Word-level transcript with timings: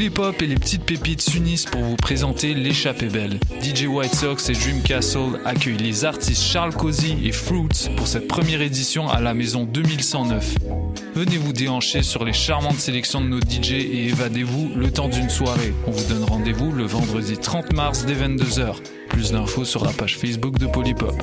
Polypop 0.00 0.40
et 0.40 0.46
les 0.46 0.54
petites 0.54 0.84
pépites 0.84 1.20
s'unissent 1.20 1.66
pour 1.66 1.82
vous 1.82 1.96
présenter 1.96 2.54
l'échappée 2.54 3.08
belle. 3.08 3.38
DJ 3.62 3.84
White 3.84 4.14
Sox 4.14 4.48
et 4.48 4.54
Dream 4.54 4.80
Castle 4.80 5.38
accueillent 5.44 5.76
les 5.76 6.06
artistes 6.06 6.42
Charles 6.42 6.72
Cozy 6.72 7.18
et 7.22 7.32
Fruits 7.32 7.90
pour 7.98 8.06
cette 8.06 8.26
première 8.26 8.62
édition 8.62 9.10
à 9.10 9.20
la 9.20 9.34
maison 9.34 9.64
2109. 9.64 10.54
Venez 11.14 11.36
vous 11.36 11.52
déhancher 11.52 12.02
sur 12.02 12.24
les 12.24 12.32
charmantes 12.32 12.78
sélections 12.78 13.20
de 13.20 13.26
nos 13.26 13.40
DJ 13.40 13.72
et 13.72 14.06
évadez-vous 14.06 14.70
le 14.74 14.90
temps 14.90 15.10
d'une 15.10 15.28
soirée. 15.28 15.74
On 15.86 15.90
vous 15.90 16.08
donne 16.08 16.24
rendez-vous 16.24 16.72
le 16.72 16.84
vendredi 16.84 17.36
30 17.36 17.74
mars 17.74 18.06
dès 18.06 18.14
22h. 18.14 18.76
Plus 19.10 19.32
d'infos 19.32 19.66
sur 19.66 19.84
la 19.84 19.92
page 19.92 20.16
Facebook 20.16 20.58
de 20.58 20.64
Polypop. 20.64 21.22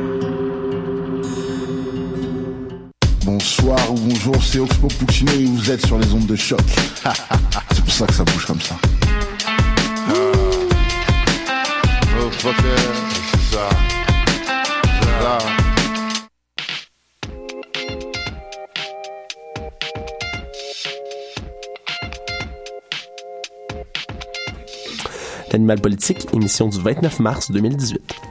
Bonsoir 3.31 3.89
ou 3.89 3.95
bonjour, 3.95 4.43
c'est 4.43 4.59
Oxpo 4.59 4.87
Puccino 4.87 5.31
et 5.31 5.45
vous 5.45 5.71
êtes 5.71 5.85
sur 5.85 5.97
les 5.97 6.13
ondes 6.13 6.25
de 6.25 6.35
choc. 6.35 6.59
c'est 7.71 7.81
pour 7.81 7.93
ça 7.93 8.05
que 8.05 8.13
ça 8.13 8.25
bouge 8.25 8.45
comme 8.45 8.59
ça. 8.59 8.75
Oh, 10.09 10.33
c'est 12.41 13.55
ça. 13.55 13.69
L'animal 25.53 25.79
politique, 25.79 26.27
émission 26.33 26.67
du 26.67 26.81
29 26.81 27.21
mars 27.21 27.49
2018. 27.49 28.30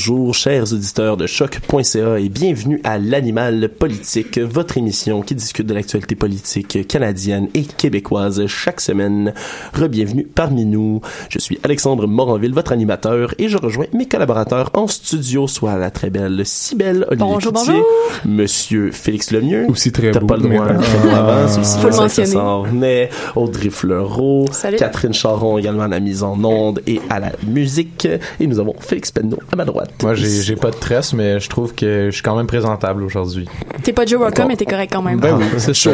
Bonjour, 0.00 0.34
chers 0.34 0.72
auditeurs 0.72 1.18
de 1.18 1.26
choc.ca 1.26 2.18
et 2.18 2.30
bienvenue 2.30 2.80
à 2.84 2.96
l'animal 2.96 3.68
politique, 3.68 4.38
votre 4.38 4.78
émission 4.78 5.20
qui 5.20 5.34
discute 5.34 5.66
de 5.66 5.74
l'actualité 5.74 6.14
politique 6.14 6.88
canadienne 6.88 7.48
et 7.52 7.64
québécoise 7.64 8.46
chaque 8.46 8.80
semaine. 8.80 9.34
Rebienvenue 9.74 10.24
parmi 10.24 10.64
nous. 10.64 11.02
Je 11.28 11.38
suis 11.38 11.58
Alexandre 11.64 12.06
Moranville, 12.06 12.54
votre 12.54 12.72
animateur, 12.72 13.34
et 13.36 13.50
je 13.50 13.58
rejoins 13.58 13.84
mes 13.92 14.08
collaborateurs 14.08 14.70
en 14.72 14.86
studio, 14.86 15.46
soit 15.46 15.76
la 15.76 15.90
très 15.90 16.08
belle 16.08 16.46
Cybelle 16.46 17.04
Olivier 17.10 17.26
Bonjour, 17.26 17.52
bonjour. 17.52 17.84
Monsieur 18.24 18.92
Félix 18.92 19.32
Lemieux. 19.32 19.66
Aussi 19.68 19.92
très 19.92 20.12
T'as 20.12 20.20
pas 20.20 20.38
le 20.38 20.48
droit, 20.48 20.66
comme 20.66 21.10
avant, 21.10 21.46
c'est 21.46 21.60
aussi 21.60 21.78
Faut 21.78 21.90
le 21.90 21.96
mentionner. 21.96 23.10
Audrey 23.36 23.68
Fleureau, 23.68 24.46
Salut. 24.50 24.78
Catherine 24.78 25.12
Charon 25.12 25.58
également 25.58 25.82
à 25.82 25.88
la 25.88 26.00
mise 26.00 26.22
en 26.22 26.42
onde 26.42 26.80
et 26.86 27.02
à 27.10 27.20
la 27.20 27.32
musique. 27.46 28.08
Et 28.40 28.46
nous 28.46 28.58
avons 28.58 28.74
Félix 28.80 29.10
Penneau 29.10 29.38
à 29.52 29.56
ma 29.56 29.66
droite. 29.66 29.89
Moi, 30.02 30.14
j'ai 30.14 30.56
pas 30.56 30.70
de 30.70 30.76
tresse, 30.76 31.12
mais 31.12 31.40
je 31.40 31.48
trouve 31.48 31.74
que 31.74 32.06
je 32.06 32.14
suis 32.14 32.22
quand 32.22 32.36
même 32.36 32.46
présentable 32.46 33.02
aujourd'hui. 33.02 33.46
T'es 33.82 33.92
pas 33.92 34.06
Joe 34.06 34.20
Rocca, 34.22 34.46
mais 34.46 34.56
t'es 34.56 34.64
correct 34.64 34.90
quand 34.92 35.02
même. 35.02 35.20
Ben 35.20 35.36
oui, 35.36 35.44
c'est 35.58 35.74
chaud. 35.74 35.92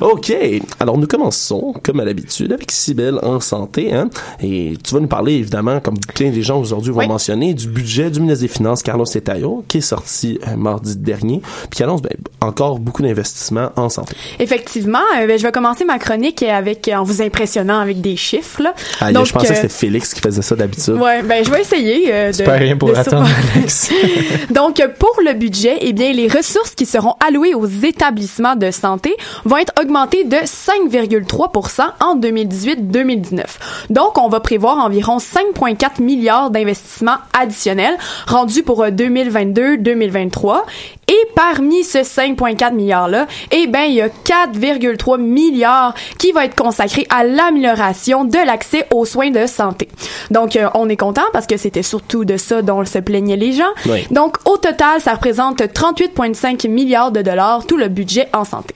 OK. 0.00 0.32
Alors, 0.78 0.98
nous 0.98 1.06
commençons, 1.06 1.74
comme 1.82 2.00
à 2.00 2.04
l'habitude, 2.04 2.52
avec 2.52 2.70
Cybelle 2.70 3.18
en 3.22 3.40
santé. 3.40 3.92
Hein? 3.92 4.08
Et 4.42 4.74
tu 4.82 4.94
vas 4.94 5.00
nous 5.00 5.06
parler, 5.08 5.34
évidemment, 5.34 5.80
comme 5.80 5.98
plein 6.14 6.30
des 6.30 6.42
gens 6.42 6.58
aujourd'hui 6.60 6.92
vont 6.92 7.00
Oui. 7.00 7.08
mentionner, 7.08 7.54
du 7.54 7.68
budget 7.68 8.10
du 8.10 8.20
ministre 8.20 8.42
des 8.42 8.48
Finances, 8.48 8.82
Carlos 8.82 9.04
Etayo, 9.04 9.64
qui 9.68 9.78
est 9.78 9.82
sorti 9.82 10.38
euh, 10.46 10.56
mardi 10.56 10.96
dernier, 10.96 11.40
puis 11.70 11.76
qui 11.76 11.82
annonce 11.82 12.02
ben, 12.02 12.12
encore 12.40 12.78
beaucoup 12.78 13.02
d'investissements 13.02 13.70
en 13.76 13.88
santé. 13.88 14.14
Effectivement, 14.38 14.98
euh, 15.18 15.26
ben, 15.26 15.38
je 15.38 15.42
vais 15.42 15.52
commencer 15.52 15.84
ma 15.84 15.98
chronique 15.98 16.42
avec 16.42 16.90
en 16.94 17.02
vous 17.02 17.22
impressionnant 17.22 17.78
avec 17.80 18.00
des 18.00 18.16
chiffres. 18.16 18.62
Là. 18.62 18.74
Ah, 19.00 19.12
Donc, 19.12 19.26
je 19.26 19.32
pensais 19.32 19.46
euh, 19.46 19.50
que 19.50 19.56
c'était 19.56 19.68
Félix 19.68 20.14
qui 20.14 20.20
faisait 20.20 20.42
ça 20.42 20.56
d'habitude. 20.56 20.94
Ouais, 20.94 21.22
ben 21.22 21.44
je 21.44 21.50
vais 21.50 21.60
essayer 21.60 22.12
euh, 22.12 22.32
de. 22.32 22.50
Rien 22.60 22.76
pour 22.80 22.88
de 22.92 22.96
attendre, 22.96 23.26
sur- 23.26 23.36
Alex. 23.56 23.90
Donc, 24.50 24.80
euh, 24.80 24.88
pour 24.98 25.14
le 25.24 25.34
budget, 25.34 25.78
eh 25.80 25.92
bien, 25.92 26.12
les 26.12 26.26
ressources 26.28 26.74
qui 26.74 26.86
seront 26.86 27.14
allouées 27.24 27.54
aux 27.54 27.66
établissements 27.66 28.56
de 28.56 28.70
santé 28.72 29.14
vont 29.44 29.56
être 29.58 29.72
augmentées 29.80 30.24
de 30.24 30.36
5,3% 30.36 31.82
en 32.00 32.16
2018-2019. 32.18 33.44
Donc, 33.90 34.18
on 34.18 34.28
va 34.28 34.40
prévoir 34.40 34.78
environ 34.78 35.18
5,4 35.18 36.02
milliards 36.02 36.50
d'investissements 36.50 37.18
additionnels 37.38 37.96
rendus 38.26 38.62
pour 38.62 38.82
euh, 38.82 38.90
2022-2023. 38.90 40.62
Et 41.10 41.26
parmi 41.34 41.82
ce 41.82 41.98
5,4 41.98 42.72
milliards-là, 42.72 43.26
eh 43.50 43.66
ben, 43.66 43.82
il 43.82 43.94
y 43.94 44.00
a 44.00 44.06
4,3 44.08 45.20
milliards 45.20 45.92
qui 46.18 46.30
va 46.30 46.44
être 46.44 46.54
consacré 46.54 47.04
à 47.10 47.24
l'amélioration 47.24 48.24
de 48.24 48.38
l'accès 48.38 48.86
aux 48.94 49.04
soins 49.04 49.30
de 49.30 49.44
santé. 49.46 49.88
Donc, 50.30 50.54
euh, 50.54 50.68
on 50.74 50.88
est 50.88 50.96
content 50.96 51.24
parce 51.32 51.48
que 51.48 51.56
c'était 51.56 51.82
surtout 51.82 52.24
de 52.24 52.36
ça 52.36 52.62
dont 52.62 52.84
se 52.84 52.98
plaignaient 52.98 53.36
les 53.36 53.52
gens. 53.52 53.72
Oui. 53.86 54.06
Donc, 54.12 54.36
au 54.44 54.56
total, 54.56 55.00
ça 55.00 55.14
représente 55.14 55.60
38,5 55.60 56.68
milliards 56.68 57.10
de 57.10 57.22
dollars, 57.22 57.66
tout 57.66 57.76
le 57.76 57.88
budget 57.88 58.28
en 58.32 58.44
santé. 58.44 58.74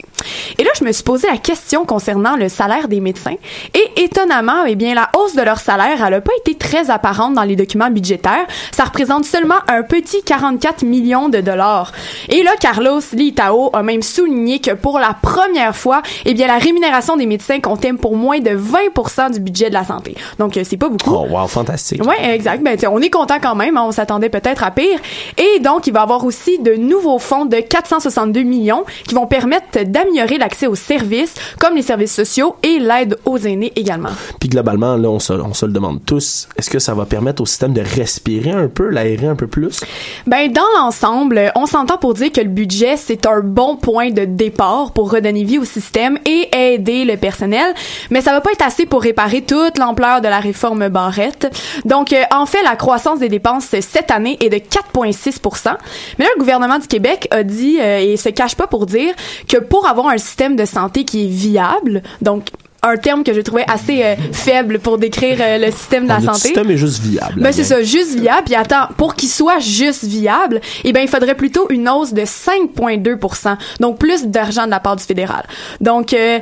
Et 0.59 0.65
là, 0.65 0.71
je 0.79 0.85
me 0.85 0.93
suis 0.93 1.03
posé 1.03 1.29
la 1.29 1.37
question 1.37 1.85
concernant 1.85 2.37
le 2.37 2.49
salaire 2.49 2.89
des 2.89 3.01
médecins. 3.01 3.37
Et 3.75 4.03
étonnamment, 4.03 4.65
eh 4.67 4.75
bien, 4.75 4.95
la 4.95 5.11
hausse 5.17 5.35
de 5.35 5.43
leur 5.43 5.61
salaire, 5.61 6.05
elle 6.05 6.13
n'a 6.13 6.21
pas 6.21 6.33
été 6.41 6.57
très 6.57 6.91
apparente 6.91 7.35
dans 7.35 7.43
les 7.43 7.57
documents 7.57 7.91
budgétaires. 7.91 8.47
Ça 8.73 8.85
représente 8.85 9.25
seulement 9.25 9.59
un 9.69 9.83
petit 9.83 10.23
44 10.23 10.85
millions 10.85 11.29
de 11.29 11.41
dollars. 11.41 11.93
Et 12.29 12.43
là, 12.43 12.53
Carlos 12.59 13.01
Litao 13.13 13.71
a 13.73 13.83
même 13.83 14.03
souligné 14.03 14.61
que 14.61 14.73
pour 14.73 14.99
la 14.99 15.15
première 15.21 15.77
fois, 15.77 16.03
eh 16.25 16.35
bien, 16.35 16.47
la 16.47 16.59
rémunération 16.59 17.17
des 17.17 17.27
médecins 17.27 17.61
comptait 17.61 17.93
pour 17.93 18.17
moins 18.17 18.41
de 18.41 18.51
20% 18.51 19.33
du 19.33 19.41
budget 19.41 19.69
de 19.69 19.75
la 19.75 19.85
santé. 19.85 20.15
Donc, 20.39 20.57
euh, 20.57 20.63
c'est 20.65 20.77
pas 20.77 20.89
beaucoup. 20.89 21.15
Oh, 21.15 21.27
wow, 21.29 21.47
fantastique. 21.47 22.05
Ouais, 22.05 22.35
exact. 22.35 22.63
Ben, 22.63 22.79
on 22.91 23.01
est 23.01 23.11
content 23.11 23.37
quand 23.43 23.55
même. 23.55 23.77
hein, 23.77 23.85
on 23.87 23.93
s'attendait 23.93 24.29
peut-être 24.31 24.63
à 24.65 24.71
pire. 24.71 24.99
Et 25.37 25.61
donc, 25.61 25.87
il 25.87 25.93
va 25.93 26.01
y 26.01 26.03
avoir 26.03 26.25
aussi 26.25 26.59
de 26.59 26.75
nouveaux 26.75 27.19
fonds 27.19 27.45
de 27.47 27.57
462 27.57 28.43
millions 28.43 28.85
qui 29.07 29.15
vont 29.15 29.27
permettre 29.27 29.83
d'améliorer 29.85 30.15
améliorer 30.15 30.39
l'accès 30.39 30.67
aux 30.67 30.75
services, 30.75 31.35
comme 31.59 31.75
les 31.75 31.83
services 31.83 32.15
sociaux 32.15 32.57
et 32.63 32.79
l'aide 32.79 33.19
aux 33.25 33.39
aînés 33.39 33.73
également. 33.75 34.11
Puis 34.39 34.49
globalement, 34.49 34.97
là, 34.97 35.09
on 35.09 35.19
se, 35.19 35.33
on 35.33 35.55
se 35.55 35.67
le 35.67 35.73
demande 35.73 36.05
tous, 36.05 36.49
est-ce 36.57 36.71
que 36.71 36.79
ça 36.79 36.95
va 36.95 37.05
permettre 37.05 37.43
au 37.43 37.47
système 37.47 37.73
de 37.73 37.81
respirer 37.81 38.53
un 38.53 38.69
peu, 38.69 38.89
l'aérer 38.89 39.27
un 39.27 39.35
peu 39.35 39.47
plus? 39.47 39.81
Ben, 40.27 40.53
dans 40.53 40.63
l'ensemble, 40.79 41.53
on 41.57 41.67
s'entend 41.67 41.97
pour 41.99 42.14
que 42.15 42.41
le 42.41 42.49
budget, 42.49 42.97
c'est 42.97 43.27
un 43.27 43.41
bon 43.41 43.77
point 43.77 44.11
de 44.11 44.25
départ 44.25 44.93
pour 44.93 45.11
redonner 45.11 45.45
vie 45.45 45.59
au 45.59 45.65
système 45.65 46.19
et 46.25 46.49
aider 46.53 47.05
le 47.05 47.17
personnel, 47.17 47.75
mais 48.11 48.21
ça 48.21 48.33
va 48.33 48.41
pas 48.41 48.53
être 48.53 48.65
assez 48.65 48.87
pour 48.87 49.03
réparer 49.03 49.43
toute 49.43 49.79
l'ampleur 49.79 50.21
de 50.21 50.29
la 50.29 50.41
réforme 50.41 50.89
Barrette. 50.89 51.55
Donc, 51.85 52.13
euh, 52.13 52.23
en 52.33 52.47
fait, 52.47 52.63
la 52.63 52.77
croissance 52.77 53.19
des 53.19 53.29
dépenses 53.29 53.67
cette 53.81 54.11
année 54.11 54.37
est 54.41 54.49
de 54.49 54.57
4,6% 54.57 55.77
Mais 56.19 56.27
le 56.35 56.39
gouvernement 56.39 56.79
du 56.79 56.87
Québec 56.87 57.29
a 57.31 57.43
dit, 57.43 57.79
euh, 57.81 57.99
et 57.99 58.17
se 58.17 58.29
cache 58.29 58.55
pas 58.55 58.67
pour 58.67 58.87
dire, 58.87 59.15
que 59.49 59.59
pour 59.59 59.87
avoir 59.87 60.09
un 60.09 60.19
système 60.19 60.57
de 60.57 60.65
santé 60.65 61.05
qui 61.05 61.25
est 61.25 61.29
viable, 61.29 62.03
donc 62.23 62.49
un 62.85 62.97
terme 62.97 63.25
que 63.25 63.33
je 63.33 63.41
trouvais 63.41 63.65
assez 63.67 64.03
euh, 64.03 64.15
faible 64.33 64.79
pour 64.79 64.99
décrire 64.99 65.39
euh, 65.41 65.59
le 65.59 65.71
système 65.71 66.05
de 66.05 66.09
la 66.09 66.21
Notre 66.21 66.35
santé. 66.35 66.49
système 66.49 66.71
est 66.71 66.77
juste 66.77 67.03
viable. 67.03 67.41
Ben 67.43 67.53
c'est 67.53 67.65
ça, 67.65 67.83
juste 67.83 68.19
viable. 68.19 68.43
Puis 68.45 68.55
attends, 68.55 68.89
pour 68.97 69.15
qu'il 69.15 69.29
soit 69.29 69.59
juste 69.59 70.05
viable, 70.05 70.61
eh 70.85 70.93
ben 70.93 71.01
il 71.01 71.09
faudrait 71.09 71.35
plutôt 71.35 71.67
une 71.71 71.89
hausse 71.89 72.13
de 72.13 72.23
5,2% 72.23 73.57
donc 73.81 73.99
plus 73.99 74.27
d'argent 74.27 74.67
de 74.67 74.71
la 74.71 74.81
part 74.81 74.97
du 74.97 75.05
fédéral. 75.05 75.45
Donc 75.81 76.13
euh, 76.13 76.39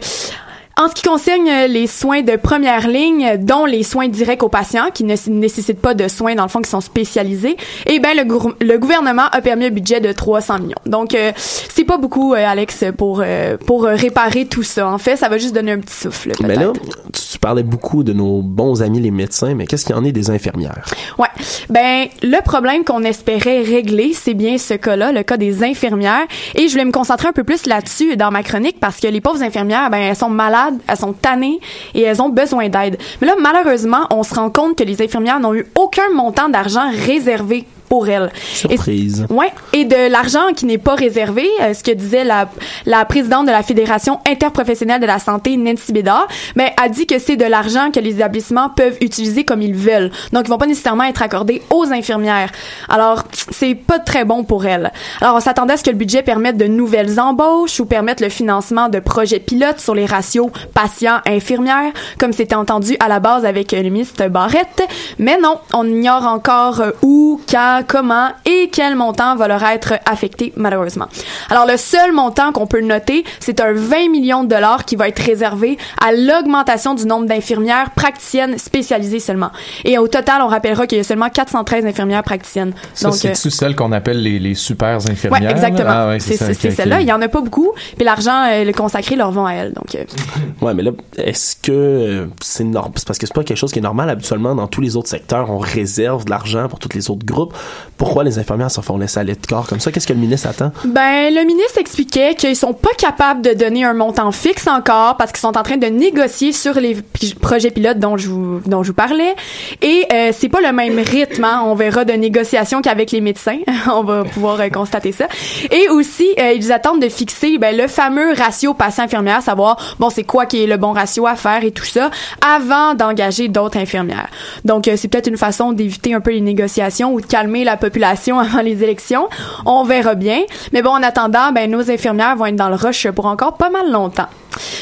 en 0.77 0.89
ce 0.89 0.95
qui 0.95 1.03
concerne 1.03 1.47
euh, 1.49 1.67
les 1.67 1.87
soins 1.87 2.23
de 2.23 2.37
première 2.37 2.89
ligne, 2.89 3.37
dont 3.39 3.65
les 3.65 3.83
soins 3.83 4.09
directs 4.09 4.43
aux 4.43 4.49
patients, 4.49 4.91
qui 4.93 5.05
ne 5.05 5.15
nécessitent 5.29 5.81
pas 5.81 5.95
de 5.95 6.09
soins 6.09 6.35
dans 6.35 6.45
le 6.45 6.49
fond 6.49 6.61
qui 6.61 6.71
sont 6.71 6.81
spécialisés, 6.81 7.57
eh 7.87 7.99
ben 7.99 8.17
le, 8.17 8.79
gouvernement 8.79 9.27
a 9.31 9.41
permis 9.41 9.67
un 9.67 9.71
budget 9.71 10.01
de 10.01 10.13
300 10.13 10.59
millions. 10.61 10.75
Donc 10.87 11.15
euh, 11.15 11.33
c'est 11.75 11.85
pas 11.85 11.97
beaucoup, 11.97 12.35
euh, 12.35 12.45
Alex, 12.47 12.85
pour 12.97 13.23
euh, 13.25 13.57
pour 13.57 13.87
euh, 13.87 13.95
réparer 13.95 14.45
tout 14.47 14.63
ça. 14.63 14.89
En 14.89 14.99
fait, 14.99 15.17
ça 15.17 15.29
va 15.29 15.39
juste 15.39 15.55
donner 15.55 15.73
un 15.73 15.79
petit 15.79 15.95
souffle. 15.95 16.33
Mais 16.43 16.55
là, 16.55 16.73
tu 17.13 17.39
parlais 17.39 17.63
beaucoup 17.63 18.05
de 18.05 18.13
nos 18.13 18.43
bons 18.43 18.83
amis 18.83 19.01
les 19.01 19.11
médecins, 19.11 19.55
mais 19.55 19.67
qu'est-ce 19.67 19.85
qu'il 19.85 19.97
y 19.97 19.99
en 19.99 20.05
est 20.05 20.13
des 20.13 20.31
infirmières? 20.31 20.85
Ouais. 21.19 21.29
Ben, 21.71 22.07
le 22.23 22.41
problème 22.43 22.85
qu'on 22.85 23.03
espérait 23.03 23.63
régler, 23.63 24.13
c'est 24.15 24.35
bien 24.35 24.59
ce 24.59 24.75
cas-là, 24.75 25.13
le 25.13 25.23
cas 25.23 25.37
des 25.37 25.65
infirmières. 25.65 26.27
Et 26.55 26.69
je 26.69 26.73
voulais 26.73 26.85
me 26.85 26.93
concentrer 26.93 27.29
un 27.29 27.33
peu 27.33 27.45
plus 27.45 27.67
là-dessus 27.67 28.17
dans 28.17 28.31
ma 28.31 28.43
chronique 28.43 28.79
parce 28.79 29.01
que 29.01 29.09
les 29.09 29.21
pauvres 29.21 29.43
infirmières, 29.43 29.91
ben, 29.91 29.99
elles 29.99 30.17
sont 30.17 30.31
malades, 30.31 30.62
elles 30.87 30.97
sont 30.97 31.13
tannées 31.13 31.61
et 31.95 32.03
elles 32.03 32.21
ont 32.21 32.29
besoin 32.29 32.69
d'aide. 32.69 32.99
Mais 33.21 33.27
là, 33.27 33.35
malheureusement, 33.39 34.07
on 34.11 34.23
se 34.23 34.35
rend 34.35 34.51
compte 34.51 34.77
que 34.77 34.85
les 34.85 35.01
infirmières 35.03 35.41
n'ont 35.41 35.55
eu 35.55 35.67
aucun 35.75 36.11
montant 36.15 36.49
d'argent 36.49 36.91
réservé 37.07 37.67
pour 37.93 38.09
elles. 38.09 38.31
Et- 38.71 38.77
Surprise. 38.79 39.27
Ouais, 39.29 39.53
et 39.75 39.85
de 39.85 40.11
l'argent 40.11 40.55
qui 40.57 40.65
n'est 40.65 40.79
pas 40.79 40.95
réservé, 40.95 41.47
euh, 41.61 41.75
ce 41.75 41.83
que 41.85 41.91
disait 41.91 42.25
la, 42.25 42.49
la 42.87 43.05
présidente 43.05 43.45
de 43.45 43.51
la 43.51 43.63
Fédération 43.63 44.19
interprofessionnelle 44.27 44.99
de 44.99 45.05
la 45.05 45.19
santé, 45.19 45.59
Nancy 45.59 45.93
Bédard, 45.93 46.27
mais 46.57 46.73
a 46.83 46.89
dit 46.89 47.07
que 47.07 47.19
c'est 47.19 47.37
de 47.37 47.45
l'argent 47.45 47.91
que 47.91 48.01
les 48.01 48.15
établissements 48.15 48.71
peuvent 48.71 48.97
utiliser 49.03 49.45
comme 49.45 49.61
ils 49.61 49.75
veulent. 49.75 50.11
Donc, 50.33 50.45
ils 50.47 50.49
vont 50.49 50.57
pas 50.57 50.65
nécessairement 50.67 51.05
être 51.05 51.21
accordés 51.21 51.61
aux 51.69 51.85
infirmières. 51.93 52.51
Alors, 52.89 53.25
c'est 53.51 53.75
pas 53.75 53.99
très 53.99 54.25
bon 54.25 54.43
pour 54.43 54.65
elles. 54.65 54.91
Alors, 55.21 55.35
on 55.37 55.41
s'attendait 55.41 55.75
à 55.75 55.77
ce 55.77 55.85
que 55.85 55.91
le 55.91 55.97
budget 55.97 56.23
permette 56.23 56.57
de 56.57 56.65
nouvelles 56.67 57.21
embauches 57.21 57.79
ou 57.79 57.85
permette 57.85 58.23
le 58.23 58.31
financement 58.31 58.89
de 58.89 59.01
projets 59.01 59.39
pilotes 59.39 59.81
sur 59.81 59.95
les 59.95 60.07
ratios 60.07 60.49
patients-infirmières, 60.73 61.93
comme 62.19 62.33
c'était 62.33 62.55
entendu 62.55 62.97
à 63.01 63.09
la 63.09 63.21
base 63.21 63.45
avec 63.45 63.75
euh, 63.75 63.83
le 63.83 63.91
ministre 63.91 64.29
Barrette. 64.29 64.83
Mais 65.19 65.37
non, 65.39 65.59
on 65.75 65.87
ignore 65.87 66.25
encore 66.27 66.81
euh, 66.81 66.91
où, 67.03 67.39
quand, 67.51 67.82
comment 67.87 68.29
et 68.47 68.69
quel 68.73 68.97
montant 68.97 69.37
va 69.37 69.49
leur 69.49 69.63
être 69.65 69.95
affecté, 70.07 70.53
malheureusement. 70.57 71.07
Alors, 71.51 71.67
le 71.67 71.77
seul 71.77 72.13
montant 72.13 72.53
qu'on 72.53 72.67
peut 72.67 72.81
noter, 72.81 73.25
c'est 73.41 73.61
un 73.61 73.73
20 73.73 74.09
millions 74.11 74.45
de 74.45 74.49
dollars 74.49 74.85
qui 74.85 74.97
va 74.97 75.09
être 75.09 75.21
réservé 75.23 75.79
à 76.05 76.13
l'augmentation 76.13 76.95
du 76.95 77.07
nombre 77.07 77.27
d'infirmières 77.27 77.91
praticiennes 77.91 78.59
spécialisées 78.59 79.21
seulement. 79.21 79.51
Et 79.85 79.99
au 79.99 80.09
total, 80.09 80.43
on 80.43 80.49
rappellera 80.49 80.87
qu'il 80.87 80.99
y 80.99 81.01
a 81.01 81.05
seulement 81.05 81.29
413 81.29 81.87
infirmières 81.87 82.23
praticiennes. 82.23 82.73
Ça, 82.95 83.09
Donc, 83.09 83.15
euh, 83.17 83.19
c'est-tu 83.35 83.51
celle 83.51 83.77
qu'on 83.77 83.93
appelle 83.93 84.23
les, 84.23 84.39
les 84.39 84.55
super 84.55 84.97
infirmières? 84.97 85.43
Ouais, 85.43 85.51
exactement. 85.51 85.91
Ah 85.91 86.09
ouais, 86.09 86.21
c'est 86.21 86.37
ça, 86.37 86.47
c'est- 86.47 86.55
c'est 86.55 86.69
ok, 86.69 86.73
ok. 86.73 86.77
celle-là. 86.77 87.01
Il 87.01 87.07
y 87.07 87.13
en 87.13 87.21
a 87.23 87.29
pas 87.29 87.41
beaucoup. 87.41 87.73
Puis 87.97 88.05
l'argent 88.05 88.47
euh, 88.51 88.65
le 88.65 88.73
consacré 88.73 89.17
leur 89.17 89.31
vont 89.31 89.47
à 89.47 89.53
elles. 89.53 89.73
Donc, 89.73 89.95
euh, 89.95 90.05
Ouais, 90.63 90.75
mais 90.75 90.83
là, 90.83 90.93
est-ce 91.17 91.57
que 91.57 91.73
euh, 91.73 92.27
c'est 92.41 92.65
normal? 92.65 92.93
C'est 92.97 93.07
parce 93.07 93.19
que 93.19 93.27
c'est 93.27 93.35
pas 93.35 93.45
quelque 93.45 93.57
chose 93.59 93.73
qui 93.73 93.79
est 93.79 93.83
normal 93.83 94.11
habituellement 94.11 94.55
dans 94.55 94.67
tous 94.67 94.81
les 94.81 94.97
autres 94.97 95.09
secteurs. 95.09 95.51
On 95.51 95.59
réserve 95.59 96.25
de 96.25 96.31
l'argent 96.31 96.69
pour 96.69 96.79
tous 96.79 96.91
les 96.95 97.11
autres 97.11 97.25
groupes. 97.27 97.55
Pourquoi 97.97 98.25
les 98.25 98.39
infirmières 98.39 98.71
se 98.71 98.81
font 98.81 98.99
laisser 98.99 99.21
aller 99.21 99.35
de 99.35 99.47
corps 99.47 99.67
comme 99.67 99.81
ça? 99.81 99.93
Qu'est-ce 99.93 100.07
que 100.07 100.13
le 100.13 100.19
ministre 100.19 100.49
attend? 100.49 100.73
Ben, 100.85 101.33
le 101.33 101.45
ministre 101.45 101.79
expliquait 101.79 102.35
qu'ils 102.35 102.57
sont 102.57 102.73
pas 102.73 102.95
capables 102.99 103.43
de 103.43 103.53
donner 103.53 103.85
un 103.85 103.95
montant 103.95 104.33
fixe 104.33 104.67
encore 104.67 105.17
parce 105.17 105.33
qu'ils 105.33 105.41
sont 105.41 105.57
en 105.57 105.63
train 105.63 105.77
de 105.77 105.87
négocier 105.87 106.53
sur 106.53 106.75
les 106.75 106.97
projets 107.41 107.71
pilotes 107.71 107.99
dont 107.99 108.17
je 108.17 108.29
vous, 108.29 108.61
dont 108.67 108.83
je 108.83 108.89
vous 108.89 108.95
parlais. 108.95 109.35
Et 109.83 110.07
euh, 110.13 110.31
c'est 110.33 110.49
pas 110.49 110.61
le 110.61 110.73
même 110.73 110.99
rythme, 110.99 111.45
hein, 111.45 111.63
on 111.65 111.75
verra, 111.75 112.05
de 112.05 112.13
négociation 112.13 112.83
qu'avec 112.83 113.13
les 113.13 113.21
médecins. 113.21 113.59
on 113.93 114.03
va 114.03 114.25
pouvoir 114.25 114.61
euh, 114.61 114.69
constater 114.69 115.13
ça. 115.13 115.27
Et 115.71 115.89
aussi, 115.89 116.29
euh, 116.39 116.53
ils 116.53 116.73
attendent 116.73 117.03
de 117.03 117.09
fixer 117.09 117.59
ben, 117.59 117.77
le 117.77 117.87
fameux 117.89 118.33
ratio 118.33 118.75
patient-infirmière, 118.75 119.43
savoir, 119.43 119.97
bon, 119.99 120.11
c'est 120.11 120.25
quoi 120.25 120.47
qui 120.47 120.63
est 120.63 120.67
le 120.67 120.77
bon 120.77 120.93
ratio 120.93 121.27
à 121.27 121.37
faire 121.37 121.65
et 121.65 121.71
tout 121.71 121.85
ça, 121.85 122.11
avant 122.41 122.95
d'engager 122.95 123.49
d'autres 123.49 123.79
infirmières. 123.79 124.29
Donc, 124.65 124.89
euh, 124.89 124.95
c'est 124.97 125.09
peut-être 125.09 125.29
une 125.29 125.37
façon 125.37 125.73
d'éviter 125.73 126.15
un 126.15 126.21
peu 126.21 126.31
les 126.31 126.41
négociations 126.41 127.13
ou 127.13 127.21
de 127.21 127.27
calmer 127.27 127.62
la 127.65 127.77
population 127.77 128.39
avant 128.41 128.61
les 128.63 128.83
élections. 128.83 129.29
On 129.67 129.85
verra 129.85 130.15
bien. 130.15 130.43
Mais 130.73 130.83
bon, 130.83 130.91
en 130.91 131.03
attendant, 131.03 131.53
ben, 131.53 131.71
nos 131.71 131.91
infirmières 131.91 132.37
vont 132.37 132.47
être 132.47 132.57
dans 132.57 132.69
le 132.69 132.75
rush 132.77 133.09
pour 133.11 133.27
encore 133.27 133.57
pas 133.57 133.71
mal 133.71 133.91
longtemps. 133.91 134.29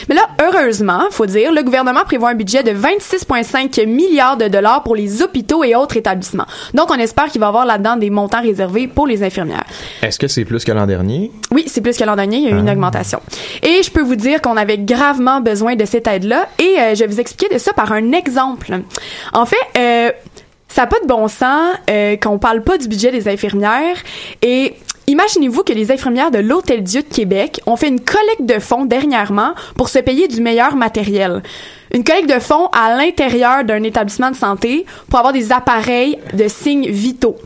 Mais 0.09 0.17
là, 0.17 0.23
heureusement, 0.43 1.03
faut 1.13 1.27
dire, 1.27 1.53
le 1.53 1.63
gouvernement 1.63 2.01
prévoit 2.05 2.31
un 2.31 2.35
budget 2.35 2.65
de 2.65 2.73
26,5 2.73 3.87
milliards 3.87 4.37
de 4.37 4.49
dollars 4.49 4.83
pour 4.83 4.97
les 4.97 5.23
hôpitaux 5.23 5.63
et 5.63 5.77
autres 5.77 5.97
établissements. 5.97 6.47
Donc, 6.75 6.91
on 6.91 6.95
espère 6.99 7.27
qu'il 7.27 7.41
va 7.41 7.47
y 7.47 7.49
avoir 7.51 7.65
là-dedans 7.65 7.97
des 7.97 8.11
montants 8.11 8.43
réservés 8.43 8.89
pour 8.89 9.07
les 9.07 9.23
infirmières. 9.23 9.63
Est-ce 10.03 10.19
que 10.19 10.27
c'est 10.27 10.45
plus 10.45 10.65
que 10.65 10.73
l'an 10.73 10.87
dernier? 10.87 11.31
Oui, 11.53 11.65
c'est 11.69 11.81
plus 11.81 11.97
que 11.97 12.03
l'an 12.03 12.17
dernier, 12.17 12.39
il 12.39 12.45
y 12.45 12.47
a 12.49 12.51
eu 12.51 12.59
une 12.59 12.69
Ah. 12.69 12.73
augmentation. 12.73 13.21
Et 13.63 13.83
je 13.85 13.91
peux 13.93 14.03
vous 14.03 14.17
dire 14.17 14.41
qu'on 14.43 14.57
avait 14.57 14.79
gravement 14.79 15.41
besoin 15.41 15.77
de 15.77 15.85
cette 15.85 16.09
aide-là 16.09 16.49
et 16.59 16.77
euh, 16.81 16.95
je 16.97 17.01
vais 17.01 17.07
vous 17.07 17.21
expliquer 17.21 17.55
de 17.55 17.59
ça 17.59 17.73
par 17.73 17.93
un 17.93 18.11
exemple. 18.13 18.73
En 19.33 19.47
fait, 19.47 19.57
euh, 19.79 20.11
ça 20.71 20.83
n'a 20.83 20.87
pas 20.87 21.01
de 21.01 21.07
bon 21.07 21.29
sens 21.29 21.75
euh, 21.91 22.17
qu'on 22.17 22.39
parle 22.39 22.63
pas 22.63 22.79
du 22.79 22.89
budget 22.89 23.11
des 23.11 23.29
infirmières 23.29 23.99
et 24.41 24.75
Imaginez-vous 25.07 25.65
que 25.65 25.73
les 25.73 25.91
infirmières 25.91 26.31
de 26.31 26.39
l'Hôtel 26.39 26.85
Dieu 26.85 27.03
de 27.03 27.13
Québec 27.13 27.61
ont 27.67 27.75
fait 27.75 27.89
une 27.89 27.99
collecte 27.99 28.43
de 28.45 28.61
fonds 28.61 28.85
dernièrement 28.85 29.55
pour 29.77 29.89
se 29.89 29.99
payer 29.99 30.29
du 30.29 30.41
meilleur 30.41 30.77
matériel. 30.77 31.43
Une 31.93 32.05
collecte 32.05 32.33
de 32.33 32.39
fonds 32.41 32.69
à 32.69 32.95
l'intérieur 32.97 33.65
d'un 33.65 33.83
établissement 33.83 34.31
de 34.31 34.37
santé 34.37 34.87
pour 35.09 35.19
avoir 35.19 35.33
des 35.33 35.51
appareils 35.53 36.19
de 36.33 36.47
signes 36.49 36.89
vitaux. 36.89 37.37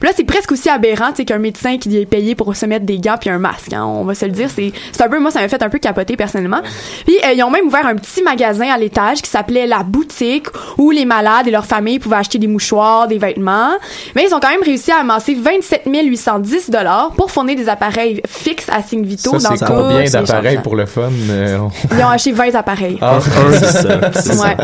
Puis 0.00 0.08
là, 0.08 0.12
c'est 0.16 0.24
presque 0.24 0.52
aussi 0.52 0.68
aberrant, 0.68 1.14
sais, 1.14 1.24
qu'un 1.24 1.38
médecin 1.38 1.78
qui 1.78 1.96
est 1.96 2.06
payé 2.06 2.34
pour 2.34 2.54
se 2.54 2.66
mettre 2.66 2.86
des 2.86 2.98
gants 2.98 3.16
puis 3.20 3.30
un 3.30 3.38
masque. 3.38 3.72
hein. 3.72 3.84
on 3.84 4.04
va 4.04 4.14
se 4.14 4.24
le 4.24 4.30
dire, 4.32 4.48
c'est 4.54 4.72
c'est 4.92 5.02
un 5.02 5.08
peu, 5.08 5.18
moi, 5.18 5.30
ça 5.30 5.40
m'a 5.40 5.48
fait 5.48 5.62
un 5.62 5.68
peu 5.68 5.78
capoter 5.78 6.16
personnellement. 6.16 6.60
Puis 7.06 7.16
euh, 7.24 7.32
ils 7.32 7.42
ont 7.42 7.50
même 7.50 7.66
ouvert 7.66 7.86
un 7.86 7.96
petit 7.96 8.22
magasin 8.22 8.68
à 8.70 8.78
l'étage 8.78 9.20
qui 9.22 9.30
s'appelait 9.30 9.66
La 9.66 9.82
Boutique 9.82 10.46
où 10.78 10.90
les 10.90 11.04
malades 11.04 11.48
et 11.48 11.50
leurs 11.50 11.66
familles 11.66 11.98
pouvaient 11.98 12.16
acheter 12.16 12.38
des 12.38 12.46
mouchoirs, 12.46 13.08
des 13.08 13.18
vêtements. 13.18 13.72
Mais 14.14 14.24
ils 14.28 14.34
ont 14.34 14.40
quand 14.40 14.50
même 14.50 14.62
réussi 14.62 14.90
à 14.92 14.98
amasser 15.00 15.34
27 15.34 15.82
810 15.86 16.70
dollars 16.70 17.10
pour 17.16 17.30
fournir 17.30 17.56
des 17.56 17.68
appareils 17.68 18.22
fixes 18.28 18.68
à 18.68 18.82
signes 18.82 19.04
vitaux 19.04 19.38
Ça, 19.38 19.48
dans 19.50 19.56
c'est 19.56 19.64
tous 19.64 19.72
combien 19.72 20.00
les 20.02 20.10
d'appareils 20.10 20.58
pour 20.62 20.76
le 20.76 20.86
fun? 20.86 21.10
euh, 21.30 21.58
on- 21.58 21.70
Ils 21.96 22.02
ont 22.04 22.08
acheté 22.08 22.32
20 22.32 22.54
appareils. 22.54 22.98
Ah, 23.00 23.18
c'est 23.52 23.87
ça. 23.88 24.12
c'est 24.14 24.34
ça. 24.34 24.44
Ouais, 24.44 24.56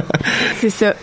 c'est 0.61 0.71
ça. 0.71 0.95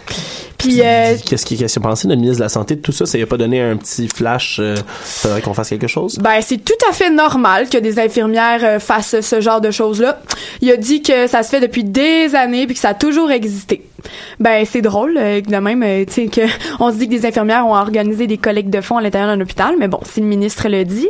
Puis, 0.62 0.82
euh, 0.82 1.16
Qu'est-ce 1.26 1.46
qui 1.46 1.58
qu'est-ce 1.58 1.74
qu'il 1.74 1.84
a 1.84 1.90
pensé, 1.90 2.08
notre 2.08 2.22
ministre 2.22 2.40
de 2.40 2.44
la 2.44 2.50
Santé, 2.50 2.76
de 2.76 2.82
tout 2.82 2.92
ça? 2.92 3.06
Ça 3.08 3.18
lui 3.18 3.24
a 3.24 3.28
pas 3.28 3.38
donné 3.38 3.62
un 3.62 3.78
petit 3.78 4.08
flash? 4.08 4.58
euh, 4.60 4.76
faudrait 5.02 5.42
qu'on 5.42 5.56
fasse 5.56 5.70
quelque 5.70 5.88
chose? 5.88 6.20
ben, 6.20 6.40
c'est 6.42 6.64
tout 6.64 6.74
à 6.88 6.94
fait 6.94 7.10
normal 7.10 7.68
que 7.68 7.80
des 7.80 8.00
infirmières 8.00 8.64
euh, 8.64 8.80
fassent 8.80 9.22
ce 9.22 9.42
genre 9.42 9.60
de 9.60 9.72
choses-là. 9.72 10.22
Il 10.62 10.70
a 10.70 10.78
dit 10.78 11.02
que 11.02 11.26
ça 11.26 11.42
se 11.42 11.50
fait 11.50 11.62
depuis 11.62 11.84
des 11.84 12.36
années 12.36 12.68
puis 12.68 12.76
que 12.76 12.82
ça 12.82 12.90
a 12.90 12.94
toujours 12.94 13.32
existé. 13.32 13.84
Ben, 14.40 14.66
c'est 14.66 14.82
drôle, 14.82 15.16
euh, 15.18 15.42
de 15.42 15.56
même, 15.58 15.84
euh, 15.84 16.06
tu 16.06 16.14
sais, 16.14 16.28
que 16.28 16.42
on 16.80 16.92
se 16.92 16.98
dit 16.98 17.08
que 17.08 17.12
des 17.12 17.26
infirmières 17.26 17.66
ont 17.68 17.76
organisé 17.76 18.28
des 18.28 18.38
collectes 18.38 18.70
de 18.70 18.82
fonds 18.82 18.98
à 18.98 19.02
l'intérieur 19.02 19.30
d'un 19.36 19.42
hôpital, 19.42 19.76
mais 19.80 19.88
bon, 19.88 20.00
si 20.04 20.20
le 20.22 20.26
ministre 20.28 20.68
le 20.70 20.84
dit. 20.84 21.10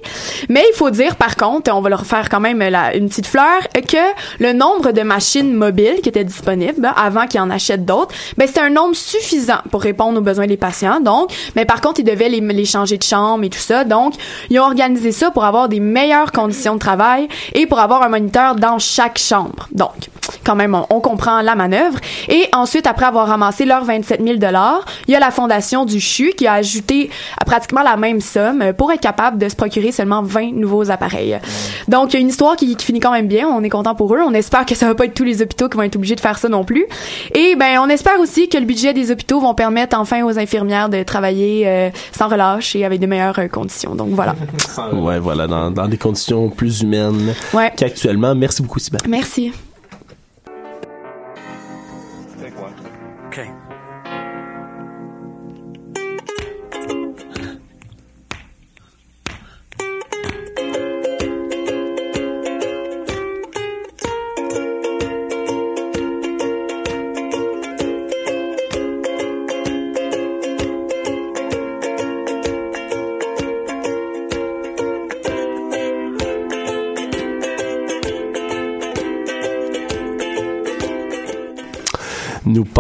Mais 0.50 0.64
il 0.72 0.76
faut 0.76 0.90
dire, 0.90 1.16
par 1.16 1.36
contre, 1.36 1.72
on 1.74 1.82
va 1.82 1.90
leur 1.90 2.06
faire 2.06 2.30
quand 2.30 2.40
même 2.40 2.60
la- 2.60 2.96
une 2.96 3.08
petite 3.10 3.28
fleur, 3.28 3.62
euh, 3.78 3.82
que 3.82 4.44
le 4.44 4.54
nombre 4.54 4.92
de 4.92 5.02
machines 5.02 5.54
mobiles 5.54 6.02
qui 6.04 6.10
étaient 6.10 6.24
disponibles 6.24 6.92
avant 6.96 7.28
qu'ils 7.28 7.40
en 7.42 7.50
achètent 7.50 7.86
d'autres, 7.86 8.14
ben, 8.38 8.48
c'était 8.48 8.62
un 8.62 8.70
nombre 8.70 8.96
suffisant 8.96 9.60
pour 9.72 9.82
répondre 9.82 10.18
aux 10.20 10.24
besoins 10.24 10.48
des 10.48 10.58
patients. 10.58 11.00
Donc, 11.00 11.32
mais 11.56 11.66
par 11.66 11.82
contre, 11.82 12.00
ils 12.02 12.04
devaient 12.06 12.30
les, 12.30 12.40
les 12.42 12.66
changer 12.66 12.98
de 12.98 13.04
chambre 13.04 13.44
et 13.44 13.50
tout 13.50 13.60
ça. 13.60 13.84
Donc, 13.84 14.14
ils 14.50 14.60
ont 14.60 14.64
organisé 14.64 15.12
ça 15.12 15.32
pour 15.32 15.44
avoir 15.46 15.70
des 15.70 15.80
meilleures 15.80 16.32
conditions 16.32 16.74
de 16.76 16.80
travail 16.80 17.28
et 17.54 17.66
pour 17.68 17.80
avoir 17.80 18.02
un 18.04 18.10
moniteur 18.10 18.56
dans 18.56 18.80
chaque 18.80 19.18
chambre. 19.18 19.68
Donc, 19.72 19.92
quand 20.46 20.56
même, 20.56 20.76
on, 20.76 20.86
on 20.90 21.00
comprend 21.00 21.42
la 21.42 21.56
manœuvre. 21.56 22.00
Et 22.30 22.48
ensuite, 22.82 22.88
après 22.88 23.06
avoir 23.06 23.28
ramassé 23.28 23.66
leurs 23.66 23.84
27 23.84 24.24
000 24.24 24.38
dollars, 24.38 24.84
il 25.08 25.12
y 25.12 25.16
a 25.16 25.20
la 25.20 25.30
fondation 25.32 25.86
du 25.86 26.00
CHU 26.00 26.32
qui 26.36 26.48
a 26.48 26.54
ajouté 26.54 27.10
à 27.40 27.46
pratiquement 27.46 27.84
la 27.84 27.96
même 27.98 28.22
somme 28.22 28.62
euh, 28.62 28.74
pour 28.74 28.92
être 28.92 29.02
capable 29.02 29.38
de 29.38 29.48
se 29.50 29.56
procurer 29.56 29.92
seulement 29.92 30.24
20 30.24 30.54
nouveaux 30.54 30.90
appareils. 30.90 31.38
Donc, 31.88 32.14
il 32.14 32.16
y 32.16 32.18
a 32.18 32.22
une 32.22 32.30
histoire 32.30 32.56
qui, 32.56 32.76
qui 32.76 32.86
finit 32.86 33.00
quand 33.00 33.12
même 33.12 33.28
bien. 33.28 33.48
On 33.48 33.64
est 33.64 33.70
content 33.70 33.94
pour 33.94 34.16
eux. 34.16 34.20
On 34.26 34.34
espère 34.34 34.66
que 34.66 34.74
ça 34.74 34.88
va 34.88 34.96
pas 34.96 35.06
être 35.06 35.14
tous 35.14 35.24
les 35.24 35.42
hôpitaux 35.42 35.70
qui 35.70 35.78
vont 35.78 35.84
être 35.84 35.96
obligés 35.96 36.16
de 36.16 36.22
faire 36.22 36.38
ça 36.40 36.50
non 36.50 36.64
plus. 36.64 36.86
Et 37.36 37.56
ben, 37.56 37.80
on 37.84 37.90
espère 37.90 38.20
aussi 38.20 38.50
que 38.50 38.58
le 38.58 38.66
budget 38.66 38.94
des 38.94 39.12
hôpitaux 39.12 39.40
vont 39.40 39.54
permettre 39.54 39.98
enfin 40.00 40.24
aux 40.24 40.40
infirmières 40.40 40.90
de 40.90 41.04
travailler 41.04 41.68
euh, 41.68 41.90
sans 42.12 42.30
relâche 42.30 42.76
et 42.76 42.84
avec 42.86 43.00
de 43.00 43.06
meilleures 43.06 43.38
euh, 43.40 43.48
conditions. 43.48 43.96
Donc 43.96 44.10
voilà. 44.12 44.36
Ouais, 44.94 45.20
voilà, 45.20 45.48
dans, 45.48 45.70
dans 45.72 45.88
des 45.88 45.98
conditions 45.98 46.50
plus 46.50 46.82
humaines 46.82 47.34
Ouais. 47.54 47.72
qu'actuellement. 47.76 48.34
Merci 48.36 48.62
beaucoup, 48.62 48.80
Sybelle. 48.80 49.02
Merci. 49.08 49.52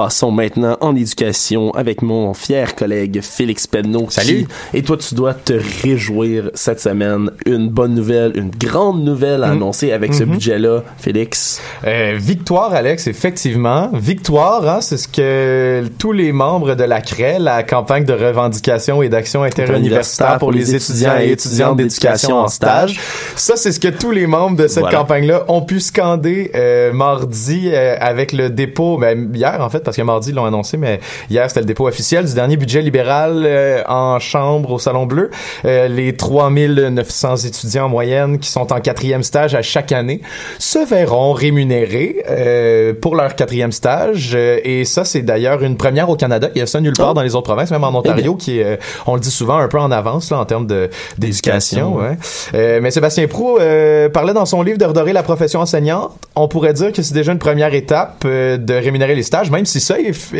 Passons 0.01 0.31
maintenant 0.31 0.77
en 0.81 0.96
éducation 0.96 1.70
avec 1.75 2.01
mon 2.01 2.34
fier 2.34 2.74
collègue 2.74 3.20
Félix 3.22 3.67
Penneau. 3.67 4.08
qui- 4.08 4.13
Salut. 4.15 4.48
et 4.74 4.81
toi, 4.81 4.98
tu 4.98 5.13
dois 5.13 5.36
te 5.36 5.53
réjouir 5.84 6.50
cette 6.55 6.79
semaine. 6.79 7.29
Une 7.46 7.70
bonne 7.70 7.93
nouvelle, 7.93 8.31
une 8.36 8.50
grande 8.50 9.03
nouvelle 9.03 9.43
à 9.43 9.50
Mm. 9.50 9.51
annoncer 9.51 9.91
avec 9.91 10.15
ce 10.15 10.24
Mhm. 10.24 10.31
budget-là, 10.31 10.79
Félix. 10.98 11.62
Euh, 11.86 12.15
victoire, 12.17 12.74
Alex, 12.74 13.05
effectivement. 13.05 13.89
Victoire, 13.93 14.67
hein, 14.67 14.81
c'est 14.81 14.98
ce 14.98 15.08
que 15.08 15.84
tous 16.00 16.13
les 16.13 16.31
membres 16.31 16.74
de 16.74 16.84
la 16.84 17.01
CRE, 17.01 17.38
la 17.39 17.62
campagne 17.62 18.03
de 18.05 18.13
revendication 18.13 19.03
et 19.03 19.10
d'action 19.10 19.43
interuniversitaire 19.43 20.39
pour 20.39 20.51
les 20.51 20.74
étudiants 20.74 21.20
et 21.20 21.29
étudiantes 21.31 21.77
d'éducation 21.77 22.38
en 22.38 22.48
stage. 22.48 23.00
Ça, 23.36 23.55
c'est 23.55 23.72
ce 23.72 23.79
que 23.79 23.89
tous 23.89 24.10
les 24.12 24.25
membres 24.25 24.58
de 24.58 24.67
cette 24.67 24.79
Voilà. 24.79 24.98
campagne-là 24.98 25.43
ont 25.48 25.62
pu 25.62 25.79
scander 25.79 26.50
euh, 26.55 26.91
mardi 26.91 27.70
euh, 27.72 27.96
avec 28.00 28.31
le 28.34 28.50
dépôt, 28.50 28.98
ben, 28.98 29.29
hier 29.36 29.58
en 29.62 29.70
fait, 29.70 29.88
parce 29.92 29.98
que 29.98 30.02
mardi 30.04 30.30
ils 30.30 30.36
l'ont 30.36 30.46
annoncé, 30.46 30.78
mais 30.78 31.02
hier 31.30 31.48
c'était 31.50 31.60
le 31.60 31.66
dépôt 31.66 31.86
officiel 31.88 32.26
du 32.26 32.34
dernier 32.34 32.56
budget 32.56 32.82
libéral 32.82 33.44
euh, 33.46 33.84
en 33.88 34.20
chambre 34.20 34.72
au 34.72 34.80
Salon 34.80 35.06
Bleu. 35.06 35.30
Euh, 35.66 35.88
les 35.90 36.16
3900 36.16 37.36
étudiants 37.46 37.86
en 37.86 37.90
moyenne 37.90 38.40
qui 38.40 38.50
sont 38.50 38.72
en 38.72 38.80
quatrième 38.80 39.22
stage 39.24 39.54
à 39.54 39.62
chaque 39.62 39.92
année 39.92 40.22
se 40.60 40.80
verront 40.80 41.34
rémunérés 41.34 42.24
euh, 42.30 42.94
pour 42.94 43.16
leur 43.16 43.36
quatrième 43.36 43.74
stage. 43.74 44.32
Euh, 44.34 44.60
et 44.64 44.86
ça, 44.86 45.04
c'est 45.04 45.22
d'ailleurs 45.24 45.62
une 45.62 45.76
première 45.76 46.10
au 46.10 46.16
Canada. 46.16 46.50
Il 46.56 46.60
y 46.60 46.62
a 46.62 46.66
ça 46.68 46.80
nulle 46.80 46.94
part 46.94 47.10
Oh. 47.12 47.14
dans 47.14 47.24
les 47.24 47.36
autres 47.36 47.48
provinces, 47.48 47.72
même 47.72 47.84
en 47.84 47.94
Ontario, 47.94 48.36
qui 48.36 48.60
est, 48.60 48.64
euh, 48.64 48.78
on 49.06 49.16
le 49.16 49.20
dit 49.20 49.32
souvent, 49.32 49.58
un 49.58 49.68
peu 49.68 49.80
en 49.80 49.92
avance 49.92 50.32
là, 50.32 50.40
en 50.40 50.46
termes 50.46 50.68
d'éducation. 50.68 51.18
D'éducation, 51.18 51.96
Ouais. 51.98 52.18
Euh, 52.54 52.80
mais 52.82 52.92
Sébastien 52.92 53.28
Prou 53.28 53.58
euh, 53.60 54.08
parlait 54.08 54.34
dans 54.34 54.46
son 54.46 54.62
livre 54.62 54.78
de 54.78 54.86
redorer 54.86 55.12
la 55.12 55.24
profession 55.24 55.60
enseignante. 55.60 56.14
On 56.36 56.48
pourrait 56.48 56.74
dire 56.74 56.94
que 56.94 57.02
c'est 57.02 57.14
déjà 57.14 57.34
une 57.34 57.40
première 57.40 57.74
étape 57.74 58.24
euh, 58.26 58.56
de 58.58 58.74
rémunérer 58.74 59.16
les 59.16 59.24
stages, 59.24 59.52
même 59.52 59.66
si 59.66 59.81
ça 59.82 60.00
est 60.00 60.12
euh, 60.34 60.38